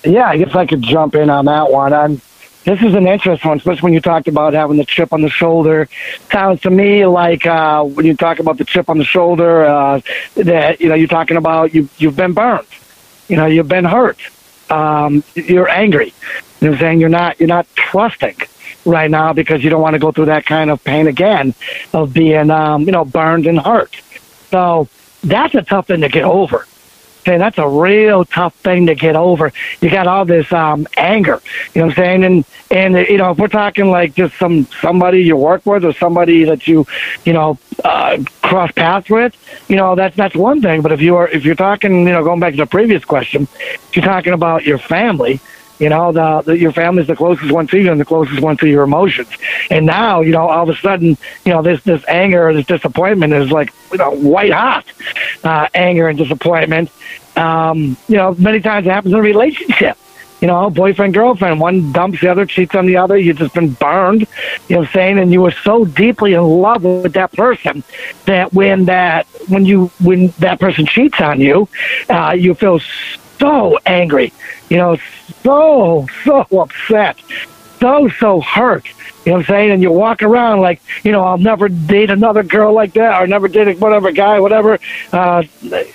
Yeah, 0.03 0.31
I 0.31 0.39
guess 0.39 0.55
I 0.55 0.65
could 0.65 0.81
jump 0.81 1.15
in 1.15 1.29
on 1.29 1.45
that 1.45 1.71
one. 1.71 1.93
I'm, 1.93 2.23
this 2.69 2.83
is 2.83 2.95
an 2.95 3.07
interesting 3.07 3.49
one, 3.49 3.57
especially 3.57 3.81
when 3.81 3.93
you 3.95 4.01
talked 4.01 4.29
about 4.29 4.53
having 4.53 4.77
the 4.77 4.85
chip 4.85 5.15
on 5.15 5.23
the 5.23 5.31
shoulder. 5.31 5.89
Sounds 6.31 6.61
to 6.63 6.71
me 6.71 7.07
like 7.07 7.47
uh, 7.47 7.83
when 7.83 8.05
you 8.05 8.15
talk 8.15 8.41
about 8.41 8.59
the 8.59 8.65
chip 8.65 8.91
on 8.91 8.99
the 8.99 9.05
shoulder, 9.05 9.65
uh, 9.65 10.01
that 10.35 10.79
you 10.79 10.91
know 10.91 10.95
you're 10.95 11.09
talking 11.09 11.39
about 11.39 11.75
you 11.75 11.89
you've 11.97 12.17
been 12.17 12.35
burned, 12.35 12.67
you 13.27 13.37
know 13.37 13.47
you've 13.47 13.69
been 13.69 13.87
hurt, 13.87 14.19
um, 14.71 15.25
you're 15.35 15.69
angry. 15.69 16.13
You 16.61 16.71
know 16.71 16.77
saying? 16.77 17.01
You're 17.01 17.09
not 17.09 17.41
you're 17.41 17.49
not 17.49 17.67
trusting 17.75 18.37
right 18.85 19.11
now 19.11 19.33
because 19.33 19.65
you 19.65 19.71
don't 19.71 19.81
want 19.81 19.95
to 19.95 19.99
go 19.99 20.13
through 20.13 20.27
that 20.27 20.45
kind 20.45 20.71
of 20.71 20.85
pain 20.85 21.07
again 21.07 21.55
of 21.95 22.13
being 22.13 22.51
um, 22.51 22.83
you 22.83 22.93
know 22.93 23.05
burned 23.07 23.47
and 23.47 23.59
hurt. 23.59 23.97
So 24.51 24.89
that's 25.25 25.55
a 25.55 25.63
tough 25.63 25.87
thing 25.87 26.03
to 26.03 26.11
get 26.11 26.25
over. 26.25 26.67
Okay, 27.21 27.37
that's 27.37 27.59
a 27.59 27.69
real 27.69 28.25
tough 28.25 28.55
thing 28.55 28.87
to 28.87 28.95
get 28.95 29.17
over. 29.17 29.53
You 29.81 29.91
got 29.91 30.07
all 30.07 30.25
this 30.25 30.51
um, 30.53 30.87
anger, 30.97 31.43
you 31.75 31.81
know 31.81 31.89
what 31.89 31.99
I'm 31.99 32.05
saying? 32.05 32.25
And 32.25 32.45
and 32.71 32.95
you 33.09 33.19
know, 33.19 33.33
if 33.33 33.39
we're 33.39 33.49
talking 33.49 33.91
like 33.91 34.15
just 34.15 34.37
some 34.39 34.67
somebody 34.81 35.23
you 35.23 35.37
work 35.37 35.67
with 35.67 35.85
or 35.85 35.93
somebody 35.93 36.45
that 36.45 36.67
you, 36.67 36.87
you 37.25 37.33
know, 37.33 37.59
uh, 37.85 38.19
cross 38.43 38.73
paths 38.73 39.11
with, 39.11 39.35
you 39.69 39.77
know, 39.77 39.95
that's 39.95 40.17
that's 40.17 40.35
one 40.35 40.63
thing. 40.63 40.81
But 40.81 40.93
if 40.93 41.01
you 41.01 41.17
are 41.17 41.29
if 41.29 41.45
you're 41.45 41.55
talking, 41.55 42.07
you 42.07 42.13
know, 42.13 42.25
going 42.25 42.41
back 42.41 42.53
to 42.53 42.59
the 42.59 42.67
previous 42.67 43.05
question, 43.05 43.43
if 43.61 43.97
you're 43.97 44.05
talking 44.05 44.33
about 44.33 44.65
your 44.65 44.79
family, 44.79 45.41
you 45.79 45.89
know, 45.89 46.13
the, 46.13 46.43
the 46.43 46.59
your 46.59 46.73
family's 46.73 47.07
the 47.07 47.17
closest 47.17 47.53
one 47.53 47.67
to 47.69 47.79
you 47.79 47.91
and 47.91 48.01
the 48.01 48.05
closest 48.05 48.41
one 48.41 48.57
to 48.59 48.69
your 48.69 48.83
emotions. 48.85 49.29
And 49.71 49.87
now, 49.87 50.21
you 50.21 50.33
know, 50.33 50.49
all 50.49 50.69
of 50.69 50.69
a 50.69 50.81
sudden, 50.81 51.17
you 51.45 51.53
know, 51.53 51.63
this 51.63 51.83
this 51.83 52.05
anger 52.09 52.53
this 52.53 52.67
disappointment 52.67 53.33
is 53.33 53.51
like, 53.51 53.73
you 53.93 53.99
know, 53.99 54.11
white 54.11 54.53
hot 54.53 54.85
uh, 55.45 55.69
anger 55.75 56.09
and 56.09 56.19
disappointment. 56.19 56.91
Um, 57.37 57.97
you 58.09 58.17
know, 58.17 58.35
many 58.39 58.61
times 58.61 58.87
it 58.87 58.91
happens 58.91 59.15
in 59.15 59.21
a 59.21 59.23
relationship. 59.23 59.97
You 60.41 60.47
know, 60.47 60.71
boyfriend, 60.71 61.15
girlfriend, 61.15 61.59
one 61.59 61.91
dumps 61.91 62.21
the 62.21 62.29
other, 62.29 62.47
cheats 62.47 62.77
on 62.77 62.87
the 62.87 62.97
other. 62.97 63.17
You've 63.17 63.39
just 63.39 63.55
been 63.55 63.73
burned, 63.73 64.21
you 64.21 64.27
know 64.71 64.79
what 64.79 64.87
I'm 64.87 64.93
saying? 64.93 65.19
And 65.19 65.33
you 65.33 65.43
were 65.43 65.51
so 65.51 65.85
deeply 65.85 66.35
in 66.35 66.43
love 66.43 66.85
with 66.85 67.13
that 67.15 67.33
person 67.33 67.83
that 68.27 68.53
when 68.53 68.85
that, 68.85 69.27
when 69.49 69.65
you, 69.65 69.91
when 70.01 70.29
that 70.39 70.61
person 70.61 70.87
cheats 70.87 71.21
on 71.21 71.41
you, 71.41 71.69
uh, 72.09 72.37
you 72.39 72.55
feel 72.55 72.79
so 73.41 73.79
angry, 73.85 74.33
you 74.69 74.77
know, 74.77 74.97
so, 75.43 76.07
so 76.25 76.47
upset, 76.53 77.19
so, 77.81 78.09
so 78.09 78.41
hurt. 78.41 78.87
You 79.25 79.33
know 79.33 79.39
what 79.39 79.39
I'm 79.41 79.45
saying? 79.47 79.71
And 79.73 79.83
you 79.83 79.93
walk 79.93 80.23
around 80.23 80.61
like, 80.61 80.81
you 81.05 81.13
know, 81.13 81.23
I'll 81.23 81.39
never 81.39 81.69
date 81.69 82.11
another 82.11 82.43
girl 82.43 82.73
like 82.73 82.95
that, 82.95 83.21
or 83.21 83.27
never 83.27 83.49
date 83.49 83.79
whatever 83.79 84.11
guy, 84.11 84.41
whatever. 84.41 84.79
Uh, 85.13 85.43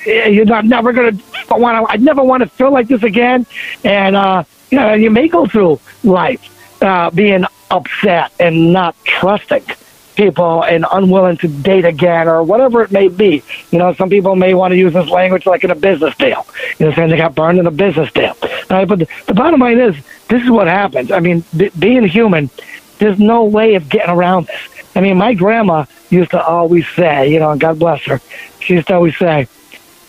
you're 0.06 0.46
not 0.46 0.66
never 0.66 0.94
gonna 0.94 1.18
want 1.50 1.88
to. 1.88 1.92
I 1.92 1.98
never 1.98 2.24
want 2.24 2.44
to 2.44 2.50
feel 2.50 2.72
like 2.72 2.88
this 2.88 3.04
again. 3.04 3.46
And 3.84 4.16
uh, 4.16 4.44
you 4.70 4.78
know, 4.78 4.94
you 4.94 5.10
may 5.10 5.28
go 5.28 5.48
through 5.48 5.80
life 6.04 6.82
uh, 6.82 7.10
being 7.10 7.46
upset 7.72 8.32
and 8.40 8.72
not 8.72 8.96
trusting 9.04 9.66
people 10.16 10.64
and 10.64 10.86
unwilling 10.92 11.38
to 11.38 11.48
date 11.48 11.86
again 11.86 12.28
or 12.28 12.44
whatever 12.44 12.82
it 12.82 12.92
may 12.92 13.08
be. 13.08 13.44
You 13.72 13.80
know, 13.80 13.94
some 13.94 14.10
people 14.10 14.36
may 14.36 14.54
want 14.54 14.72
to 14.72 14.78
use 14.78 14.94
this 14.94 15.10
language 15.10 15.46
like 15.46 15.64
in 15.64 15.72
a 15.72 15.76
business 15.76 16.16
deal. 16.18 16.46
You 16.80 16.88
know, 16.88 16.94
saying 16.94 17.10
they 17.10 17.18
got 17.18 17.36
burned 17.36 17.60
in 17.60 17.68
a 17.68 17.72
business 17.72 18.12
deal. 18.12 18.36
Right, 18.70 18.88
but 18.88 19.00
the, 19.00 19.08
the 19.28 19.34
bottom 19.34 19.60
line 19.60 19.80
is, 19.80 19.96
this 20.28 20.44
is 20.44 20.50
what 20.50 20.68
happens. 20.68 21.12
I 21.12 21.20
mean, 21.20 21.44
b- 21.56 21.72
being 21.78 22.08
human, 22.08 22.50
there's 23.00 23.20
no 23.20 23.44
way 23.46 23.76
of 23.76 23.90
getting 23.90 24.14
around 24.14 24.48
this. 24.48 24.62
I 24.96 25.02
mean, 25.02 25.18
my 25.18 25.34
grandma 25.34 25.86
used 26.10 26.32
to 26.32 26.44
always 26.44 26.88
say, 26.90 27.32
you 27.32 27.40
know, 27.40 27.52
and 27.52 27.60
God 27.60 27.80
bless 27.80 28.02
her, 28.04 28.22
she 28.60 28.76
used 28.76 28.88
to 28.88 28.96
always 28.96 29.18
say, 29.18 29.48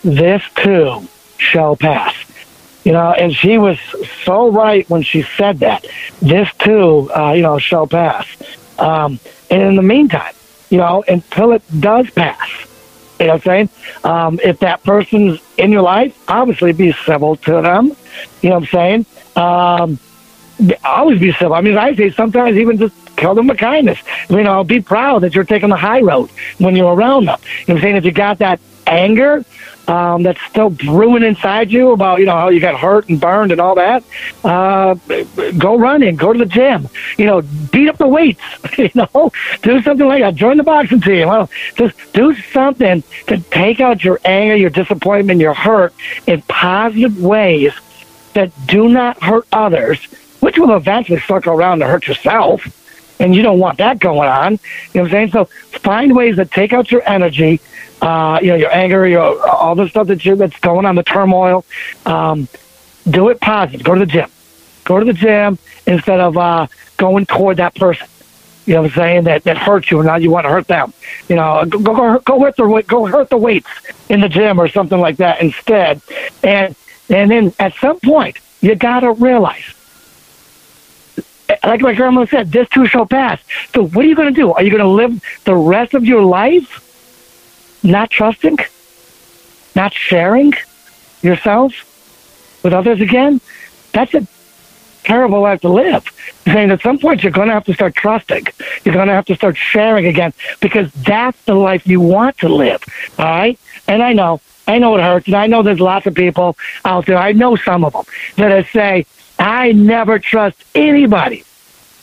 this 0.03 0.43
too 0.55 1.07
shall 1.37 1.75
pass. 1.75 2.15
You 2.83 2.91
know, 2.91 3.11
and 3.11 3.35
she 3.35 3.57
was 3.57 3.79
so 4.23 4.51
right 4.51 4.87
when 4.89 5.01
she 5.01 5.23
said 5.23 5.59
that. 5.59 5.87
This 6.21 6.47
too, 6.59 7.09
uh, 7.15 7.33
you 7.33 7.41
know, 7.41 7.57
shall 7.57 7.87
pass. 7.87 8.27
Um, 8.77 9.19
and 9.49 9.61
in 9.61 9.75
the 9.75 9.81
meantime, 9.81 10.33
you 10.69 10.77
know, 10.77 11.03
until 11.07 11.51
it 11.51 11.63
does 11.79 12.09
pass, 12.09 12.49
you 13.19 13.27
know 13.27 13.33
what 13.33 13.35
I'm 13.35 13.41
saying? 13.41 13.69
Um, 14.03 14.39
if 14.43 14.59
that 14.59 14.83
person's 14.83 15.41
in 15.57 15.71
your 15.71 15.81
life, 15.81 16.17
obviously 16.27 16.73
be 16.73 16.91
civil 17.05 17.37
to 17.37 17.61
them. 17.61 17.95
You 18.41 18.49
know 18.49 18.59
what 18.59 18.73
I'm 18.73 19.05
saying? 19.05 19.05
Um, 19.35 19.99
always 20.83 21.19
be 21.19 21.31
civil. 21.33 21.53
I 21.53 21.61
mean, 21.61 21.77
I 21.77 21.95
say 21.95 22.09
sometimes 22.11 22.57
even 22.57 22.77
just 22.77 22.95
kill 23.15 23.35
them 23.35 23.47
with 23.47 23.57
kindness. 23.57 23.99
You 24.29 24.43
know, 24.43 24.63
be 24.63 24.81
proud 24.81 25.19
that 25.19 25.33
you're 25.33 25.45
taking 25.45 25.69
the 25.69 25.77
high 25.77 26.01
road 26.01 26.29
when 26.57 26.75
you're 26.75 26.93
around 26.93 27.25
them. 27.25 27.39
You 27.41 27.45
know 27.45 27.73
what 27.75 27.77
I'm 27.77 27.81
saying? 27.81 27.95
If 27.97 28.05
you 28.05 28.11
got 28.11 28.39
that 28.39 28.59
anger 28.87 29.45
um, 29.87 30.23
that's 30.23 30.41
still 30.49 30.69
brewing 30.69 31.23
inside 31.23 31.71
you 31.71 31.91
about, 31.91 32.19
you 32.19 32.25
know, 32.25 32.33
how 32.33 32.49
you 32.49 32.59
got 32.59 32.79
hurt 32.79 33.09
and 33.09 33.19
burned 33.19 33.51
and 33.51 33.61
all 33.61 33.75
that, 33.75 34.03
uh, 34.43 34.95
go 35.57 35.77
running, 35.77 36.15
go 36.15 36.33
to 36.33 36.39
the 36.39 36.45
gym, 36.45 36.87
you 37.17 37.25
know, 37.25 37.41
beat 37.71 37.87
up 37.87 37.97
the 37.97 38.07
weights, 38.07 38.41
you 38.77 38.89
know, 38.95 39.31
do 39.61 39.81
something 39.81 40.07
like 40.07 40.21
that. 40.21 40.35
Join 40.35 40.57
the 40.57 40.63
boxing 40.63 41.01
team. 41.01 41.27
Well, 41.27 41.49
just 41.75 41.95
do 42.13 42.35
something 42.35 43.03
to 43.27 43.37
take 43.51 43.79
out 43.79 44.03
your 44.03 44.19
anger, 44.25 44.55
your 44.55 44.69
disappointment, 44.69 45.39
your 45.39 45.53
hurt 45.53 45.93
in 46.27 46.41
positive 46.43 47.21
ways 47.21 47.73
that 48.33 48.51
do 48.67 48.89
not 48.89 49.21
hurt 49.23 49.47
others, 49.51 50.03
which 50.41 50.57
will 50.57 50.75
eventually 50.75 51.19
circle 51.21 51.53
around 51.53 51.79
to 51.79 51.87
hurt 51.87 52.07
yourself. 52.07 52.81
And 53.19 53.33
you 53.33 53.41
don't 53.41 53.59
want 53.59 53.77
that 53.77 53.99
going 53.99 54.27
on. 54.27 54.53
You 54.53 54.57
know 54.57 55.01
what 55.01 55.05
I'm 55.05 55.09
saying? 55.11 55.31
So 55.31 55.45
find 55.79 56.15
ways 56.15 56.35
that 56.35 56.51
take 56.51 56.73
out 56.73 56.91
your 56.91 57.01
energy, 57.07 57.61
uh, 58.05 58.39
you 58.41 58.49
know, 58.49 58.55
your 58.55 58.71
anger, 58.71 59.07
your 59.07 59.47
all 59.49 59.73
the 59.75 59.89
stuff 59.89 60.07
that 60.07 60.23
you 60.23 60.35
that's 60.35 60.59
going 60.59 60.85
on, 60.85 60.95
the 60.95 61.03
turmoil. 61.03 61.65
Um, 62.05 62.47
do 63.09 63.29
it 63.29 63.39
positive. 63.39 63.83
Go 63.83 63.93
to 63.95 63.99
the 63.99 64.05
gym. 64.05 64.29
Go 64.83 64.99
to 64.99 65.05
the 65.05 65.13
gym 65.13 65.57
instead 65.87 66.19
of 66.19 66.37
uh, 66.37 66.67
going 66.97 67.25
toward 67.25 67.57
that 67.57 67.75
person. 67.75 68.07
You 68.65 68.75
know 68.75 68.83
what 68.83 68.91
I'm 68.91 68.95
saying? 68.95 69.23
That 69.23 69.43
that 69.43 69.57
hurts 69.57 69.89
you, 69.89 69.99
and 69.99 70.07
now 70.07 70.17
you 70.17 70.29
want 70.29 70.45
to 70.45 70.49
hurt 70.49 70.67
them. 70.67 70.93
You 71.29 71.35
know, 71.35 71.65
go 71.65 71.79
go 71.79 72.19
go 72.19 72.39
hurt 72.39 72.55
the 72.55 72.83
go 72.87 73.05
hurt 73.05 73.29
the 73.29 73.37
weights 73.37 73.69
in 74.09 74.21
the 74.21 74.29
gym 74.29 74.59
or 74.59 74.67
something 74.67 74.99
like 74.99 75.17
that 75.17 75.41
instead. 75.41 76.01
And 76.43 76.75
and 77.09 77.31
then 77.31 77.53
at 77.59 77.73
some 77.75 77.99
point, 77.99 78.37
you 78.61 78.75
gotta 78.75 79.11
realize 79.11 79.73
like 81.63 81.81
my 81.81 81.93
grandma 81.93 82.25
said, 82.25 82.51
this 82.51 82.67
too 82.69 82.87
shall 82.87 83.05
pass. 83.05 83.39
So 83.73 83.87
what 83.87 84.05
are 84.05 84.07
you 84.07 84.15
going 84.15 84.33
to 84.33 84.39
do? 84.39 84.51
Are 84.51 84.63
you 84.63 84.71
going 84.71 84.81
to 84.83 84.87
live 84.87 85.23
the 85.43 85.55
rest 85.55 85.93
of 85.93 86.03
your 86.03 86.23
life 86.23 86.84
not 87.85 88.09
trusting, 88.09 88.57
not 89.75 89.93
sharing 89.93 90.53
yourself 91.21 91.73
with 92.63 92.73
others 92.73 93.01
again? 93.01 93.39
That's 93.93 94.13
a 94.13 94.27
terrible 95.03 95.41
life 95.41 95.61
to 95.61 95.69
live. 95.69 96.05
Saying 96.45 96.71
at 96.71 96.81
some 96.81 96.99
point 96.99 97.23
you're 97.23 97.31
going 97.31 97.47
to 97.47 97.53
have 97.53 97.65
to 97.65 97.73
start 97.73 97.95
trusting. 97.95 98.47
You're 98.83 98.93
going 98.93 99.07
to 99.07 99.13
have 99.13 99.25
to 99.25 99.35
start 99.35 99.55
sharing 99.55 100.05
again 100.07 100.33
because 100.59 100.91
that's 100.91 101.41
the 101.45 101.53
life 101.53 101.87
you 101.87 102.01
want 102.01 102.37
to 102.39 102.49
live. 102.49 102.83
All 103.17 103.25
right? 103.25 103.59
And 103.87 104.01
I 104.01 104.13
know, 104.13 104.41
I 104.67 104.79
know 104.79 104.95
it 104.95 105.01
hurts, 105.01 105.27
and 105.27 105.35
I 105.35 105.47
know 105.47 105.61
there's 105.61 105.79
lots 105.79 106.07
of 106.07 106.15
people 106.15 106.57
out 106.83 107.05
there. 107.05 107.17
I 107.17 107.31
know 107.31 107.55
some 107.55 107.85
of 107.85 107.93
them 107.93 108.05
that 108.37 108.65
say, 108.67 109.05
I 109.37 109.71
never 109.73 110.17
trust 110.19 110.63
anybody 110.73 111.43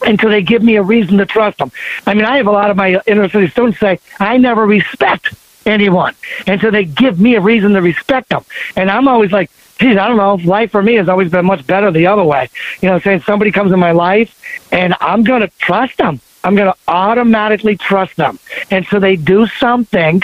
until 0.04 0.30
they 0.30 0.42
give 0.42 0.62
me 0.62 0.76
a 0.76 0.82
reason 0.82 1.18
to 1.18 1.26
trust 1.26 1.58
them. 1.58 1.72
I 2.06 2.14
mean, 2.14 2.24
I 2.24 2.36
have 2.36 2.46
a 2.46 2.52
lot 2.52 2.70
of 2.70 2.76
my 2.76 3.00
inner 3.06 3.28
city 3.28 3.48
students 3.48 3.78
say, 3.78 4.00
I 4.18 4.36
never 4.36 4.66
respect 4.66 5.34
anyone 5.66 6.14
And 6.46 6.60
so 6.60 6.70
they 6.70 6.84
give 6.84 7.20
me 7.20 7.34
a 7.36 7.40
reason 7.40 7.72
to 7.72 7.82
respect 7.82 8.28
them. 8.30 8.44
And 8.76 8.90
I'm 8.90 9.08
always 9.08 9.32
like, 9.32 9.50
geez, 9.78 9.96
I 9.96 10.08
don't 10.08 10.16
know. 10.16 10.34
Life 10.34 10.70
for 10.70 10.82
me 10.82 10.94
has 10.94 11.08
always 11.08 11.30
been 11.30 11.46
much 11.46 11.66
better 11.66 11.90
the 11.90 12.06
other 12.06 12.24
way. 12.24 12.48
You 12.80 12.88
know, 12.88 12.98
saying 12.98 13.22
somebody 13.22 13.52
comes 13.52 13.72
in 13.72 13.78
my 13.78 13.92
life 13.92 14.40
and 14.72 14.94
I'm 15.00 15.24
going 15.24 15.42
to 15.42 15.48
trust 15.58 15.98
them. 15.98 16.20
I'm 16.44 16.56
going 16.56 16.72
to 16.72 16.78
automatically 16.88 17.76
trust 17.76 18.16
them. 18.16 18.38
And 18.70 18.86
so 18.86 18.98
they 18.98 19.16
do 19.16 19.46
something 19.46 20.22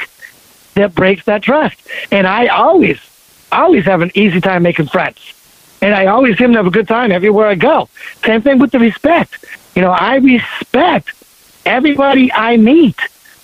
that 0.75 0.95
breaks 0.95 1.25
that 1.27 1.43
trust. 1.43 1.77
And 2.11 2.27
I 2.27 2.49
always, 2.49 2.99
always 3.53 3.85
have 3.85 4.03
an 4.03 4.11
easy 4.15 4.41
time 4.41 4.63
making 4.63 4.87
friends 4.87 5.35
and 5.81 5.95
I 5.95 6.07
always 6.07 6.37
seem 6.39 6.53
to 6.53 6.59
have 6.59 6.67
a 6.67 6.71
good 6.71 6.89
time 6.89 7.13
everywhere 7.13 7.47
I 7.47 7.55
go. 7.55 7.89
Same 8.25 8.43
thing 8.43 8.59
with 8.59 8.73
the 8.73 8.79
respect. 8.79 9.45
You 9.75 9.83
know, 9.83 9.93
I 9.93 10.17
respect 10.17 11.13
everybody 11.65 12.33
I 12.33 12.57
meet. 12.57 12.99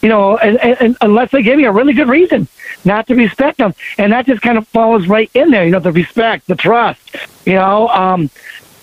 You 0.05 0.11
know, 0.11 0.37
and, 0.37 0.59
and, 0.59 0.97
unless 1.01 1.31
they 1.31 1.43
give 1.43 1.57
me 1.57 1.65
a 1.65 1.73
really 1.73 1.95
good 1.95 2.11
reason 2.11 2.47
not 2.85 3.07
to 3.07 3.15
respect 3.15 3.57
them, 3.57 3.75
and 3.97 4.13
that 4.13 4.27
just 4.27 4.43
kind 4.43 4.59
of 4.59 4.69
falls 4.69 5.09
right 5.09 5.31
in 5.33 5.51
there. 5.51 5.65
You 5.65 5.71
know, 5.71 5.81
the 5.81 5.93
respect, 5.93 6.47
the 6.47 6.55
trust. 6.55 7.01
You 7.47 7.55
know, 7.55 7.89
um, 7.89 8.29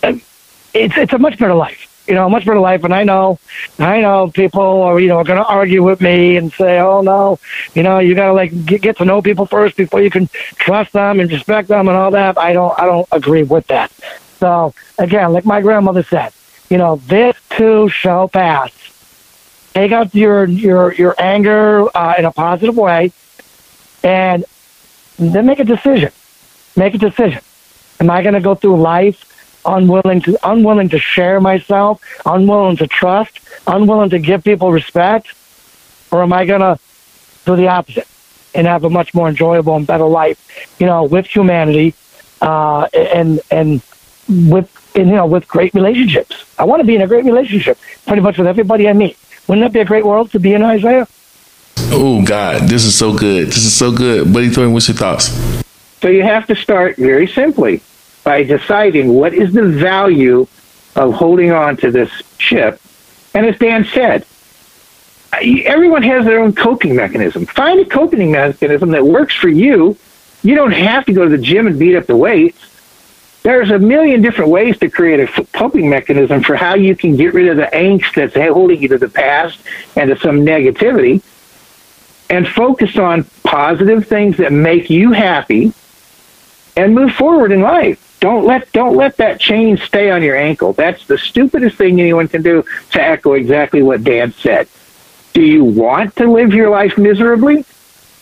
it's 0.01 0.97
it's 0.97 1.13
a 1.13 1.19
much 1.19 1.37
better 1.37 1.53
life 1.53 1.91
you 2.07 2.15
know, 2.15 2.25
a 2.25 2.29
much 2.29 2.45
better 2.45 2.59
life. 2.59 2.83
And 2.83 2.93
I 2.93 3.03
know, 3.03 3.39
I 3.79 4.01
know 4.01 4.29
people 4.29 4.81
are, 4.81 4.99
you 4.99 5.07
know, 5.07 5.23
going 5.23 5.37
to 5.37 5.45
argue 5.45 5.83
with 5.83 6.01
me 6.01 6.35
and 6.37 6.51
say, 6.51 6.79
oh 6.79 7.01
no, 7.01 7.39
you 7.73 7.83
know, 7.83 7.99
you 7.99 8.15
got 8.15 8.27
to 8.27 8.33
like 8.33 8.65
get, 8.65 8.81
get 8.81 8.97
to 8.97 9.05
know 9.05 9.21
people 9.21 9.45
first 9.45 9.77
before 9.77 10.01
you 10.01 10.09
can 10.09 10.27
trust 10.55 10.93
them 10.93 11.19
and 11.19 11.31
respect 11.31 11.67
them 11.67 11.87
and 11.87 11.95
all 11.95 12.11
that. 12.11 12.37
I 12.37 12.53
don't, 12.53 12.77
I 12.79 12.85
don't 12.85 13.07
agree 13.11 13.43
with 13.43 13.67
that. 13.67 13.91
So 14.39 14.73
again, 14.97 15.31
like 15.33 15.45
my 15.45 15.61
grandmother 15.61 16.03
said, 16.03 16.33
you 16.69 16.77
know, 16.77 16.95
this 17.07 17.37
too 17.51 17.89
shall 17.89 18.27
pass. 18.27 18.71
Take 19.73 19.91
out 19.91 20.13
your 20.13 20.45
your 20.45 20.93
your 20.93 21.15
anger 21.17 21.87
uh, 21.95 22.15
in 22.17 22.25
a 22.25 22.31
positive 22.31 22.75
way, 22.75 23.11
and 24.03 24.45
then 25.17 25.45
make 25.45 25.59
a 25.59 25.63
decision. 25.63 26.11
Make 26.75 26.93
a 26.95 26.97
decision. 26.97 27.41
Am 27.99 28.09
I 28.09 28.21
going 28.21 28.33
to 28.33 28.41
go 28.41 28.55
through 28.55 28.81
life 28.81 29.27
unwilling 29.65 30.21
to 30.21 30.37
unwilling 30.43 30.89
to 30.89 30.99
share 30.99 31.39
myself, 31.39 32.01
unwilling 32.25 32.77
to 32.77 32.87
trust, 32.87 33.39
unwilling 33.67 34.09
to 34.09 34.19
give 34.19 34.43
people 34.43 34.71
respect, 34.71 35.33
or 36.11 36.23
am 36.23 36.33
I 36.33 36.45
going 36.45 36.61
to 36.61 36.79
do 37.45 37.55
the 37.55 37.67
opposite 37.67 38.07
and 38.53 38.67
have 38.67 38.83
a 38.83 38.89
much 38.89 39.13
more 39.13 39.29
enjoyable 39.29 39.75
and 39.75 39.87
better 39.87 40.05
life, 40.05 40.75
you 40.79 40.85
know, 40.85 41.03
with 41.03 41.25
humanity, 41.25 41.93
uh, 42.41 42.87
and 42.93 43.39
and 43.49 43.81
with 44.27 44.69
and, 44.95 45.09
you 45.09 45.15
know 45.15 45.25
with 45.25 45.47
great 45.47 45.73
relationships. 45.73 46.43
I 46.57 46.65
want 46.65 46.81
to 46.81 46.85
be 46.85 46.95
in 46.95 47.01
a 47.01 47.07
great 47.07 47.25
relationship, 47.25 47.77
pretty 48.05 48.21
much 48.21 48.37
with 48.37 48.47
everybody 48.47 48.87
I 48.89 48.93
meet. 48.93 49.17
Wouldn't 49.47 49.65
that 49.65 49.73
be 49.73 49.79
a 49.79 49.85
great 49.85 50.05
world 50.05 50.31
to 50.31 50.39
be 50.39 50.53
in, 50.53 50.63
Isaiah? 50.63 51.07
Oh 51.93 52.23
God, 52.23 52.69
this 52.69 52.85
is 52.85 52.95
so 52.95 53.17
good. 53.17 53.47
This 53.47 53.65
is 53.65 53.75
so 53.75 53.91
good, 53.91 54.31
Buddy 54.31 54.49
Thornton. 54.49 54.73
What's 54.73 54.87
your 54.87 54.97
thoughts? 54.97 55.27
So 56.01 56.07
you 56.07 56.23
have 56.23 56.47
to 56.47 56.55
start 56.55 56.95
very 56.97 57.27
simply 57.27 57.81
by 58.23 58.43
deciding 58.43 59.13
what 59.13 59.33
is 59.33 59.53
the 59.53 59.67
value 59.67 60.47
of 60.95 61.13
holding 61.13 61.51
on 61.51 61.77
to 61.77 61.91
this 61.91 62.09
ship. 62.37 62.79
And 63.33 63.45
as 63.45 63.57
Dan 63.57 63.85
said, 63.85 64.25
everyone 65.33 66.03
has 66.03 66.25
their 66.25 66.39
own 66.39 66.53
coping 66.53 66.95
mechanism. 66.95 67.45
Find 67.45 67.79
a 67.79 67.85
coping 67.85 68.31
mechanism 68.31 68.91
that 68.91 69.05
works 69.05 69.35
for 69.35 69.49
you. 69.49 69.97
You 70.43 70.55
don't 70.55 70.71
have 70.71 71.05
to 71.05 71.13
go 71.13 71.23
to 71.23 71.29
the 71.29 71.41
gym 71.41 71.67
and 71.67 71.77
beat 71.77 71.95
up 71.95 72.07
the 72.07 72.17
weights. 72.17 72.59
There's 73.43 73.71
a 73.71 73.79
million 73.79 74.21
different 74.21 74.51
ways 74.51 74.77
to 74.79 74.89
create 74.89 75.19
a 75.19 75.45
coping 75.45 75.89
mechanism 75.89 76.43
for 76.43 76.55
how 76.55 76.75
you 76.75 76.95
can 76.95 77.15
get 77.15 77.33
rid 77.33 77.47
of 77.47 77.57
the 77.57 77.69
angst 77.73 78.13
that's 78.13 78.35
holding 78.35 78.81
you 78.81 78.87
to 78.89 78.99
the 78.99 79.09
past 79.09 79.59
and 79.95 80.09
to 80.09 80.19
some 80.19 80.41
negativity 80.41 81.23
and 82.29 82.47
focus 82.47 82.97
on 82.97 83.25
positive 83.43 84.07
things 84.07 84.37
that 84.37 84.53
make 84.53 84.89
you 84.89 85.11
happy 85.11 85.73
and 86.77 86.95
move 86.95 87.11
forward 87.13 87.51
in 87.51 87.61
life. 87.61 88.17
Don't 88.19 88.45
let 88.45 88.71
don't 88.71 88.95
let 88.95 89.17
that 89.17 89.39
chain 89.39 89.77
stay 89.77 90.11
on 90.11 90.21
your 90.21 90.35
ankle. 90.35 90.73
That's 90.73 91.07
the 91.07 91.17
stupidest 91.17 91.77
thing 91.77 91.99
anyone 91.99 92.27
can 92.27 92.43
do 92.43 92.63
to 92.91 93.01
echo 93.01 93.33
exactly 93.33 93.81
what 93.81 94.03
Dan 94.03 94.31
said. 94.33 94.67
Do 95.33 95.41
you 95.41 95.63
want 95.63 96.15
to 96.17 96.31
live 96.31 96.53
your 96.53 96.69
life 96.69 96.97
miserably 96.97 97.65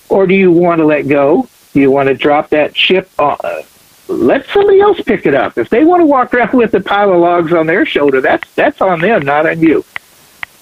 or 0.08 0.26
do 0.26 0.34
you 0.34 0.52
want 0.52 0.80
to 0.80 0.86
let 0.86 1.08
go? 1.08 1.50
Do 1.74 1.82
you 1.82 1.92
want 1.92 2.08
to 2.08 2.16
drop 2.16 2.50
that 2.50 2.76
ship 2.76 3.10
uh, 3.20 3.62
let 4.10 4.45
somebody 4.47 4.82
else 4.82 4.99
pick 5.01 5.26
it 5.26 5.36
up. 5.36 5.57
If 5.57 5.70
they 5.70 5.84
want 5.86 6.01
to 6.01 6.05
walk 6.05 6.34
around 6.34 6.53
with 6.53 6.74
a 6.74 6.82
pile 6.82 7.14
of 7.14 7.20
logs 7.20 7.53
on 7.53 7.68
their 7.68 7.86
shoulder, 7.86 8.22
that's 8.22 8.51
that's 8.55 8.82
on 8.82 8.99
them, 9.01 9.24
not 9.24 9.47
on 9.47 9.60
you. 9.60 9.86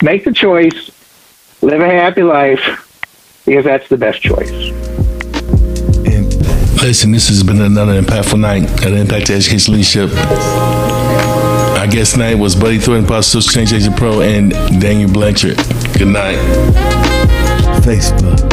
Make 0.01 0.25
the 0.25 0.33
choice, 0.33 0.91
live 1.61 1.81
a 1.81 1.89
happy 1.89 2.23
life, 2.23 2.61
because 3.45 3.65
that's 3.65 3.87
the 3.89 3.97
best 3.97 4.21
choice. 4.21 4.51
And 6.05 6.33
listen, 6.81 7.11
this 7.11 7.29
has 7.29 7.41
been 7.41 7.61
another 7.61 7.99
impactful 8.01 8.39
night 8.39 8.63
at 8.85 8.91
Impact 8.93 9.29
Education 9.29 9.73
Leadership. 9.73 10.11
Our 11.77 11.87
guest 11.87 12.13
tonight 12.13 12.35
was 12.35 12.55
Buddy 12.55 12.79
Thornton, 12.79 13.07
Positive 13.07 13.49
Change 13.51 13.73
Agent 13.73 13.97
Pro, 13.97 14.21
and 14.21 14.51
Daniel 14.81 15.11
Blanchard. 15.11 15.57
Good 15.97 16.09
night. 16.09 16.37
Facebook 17.81 18.46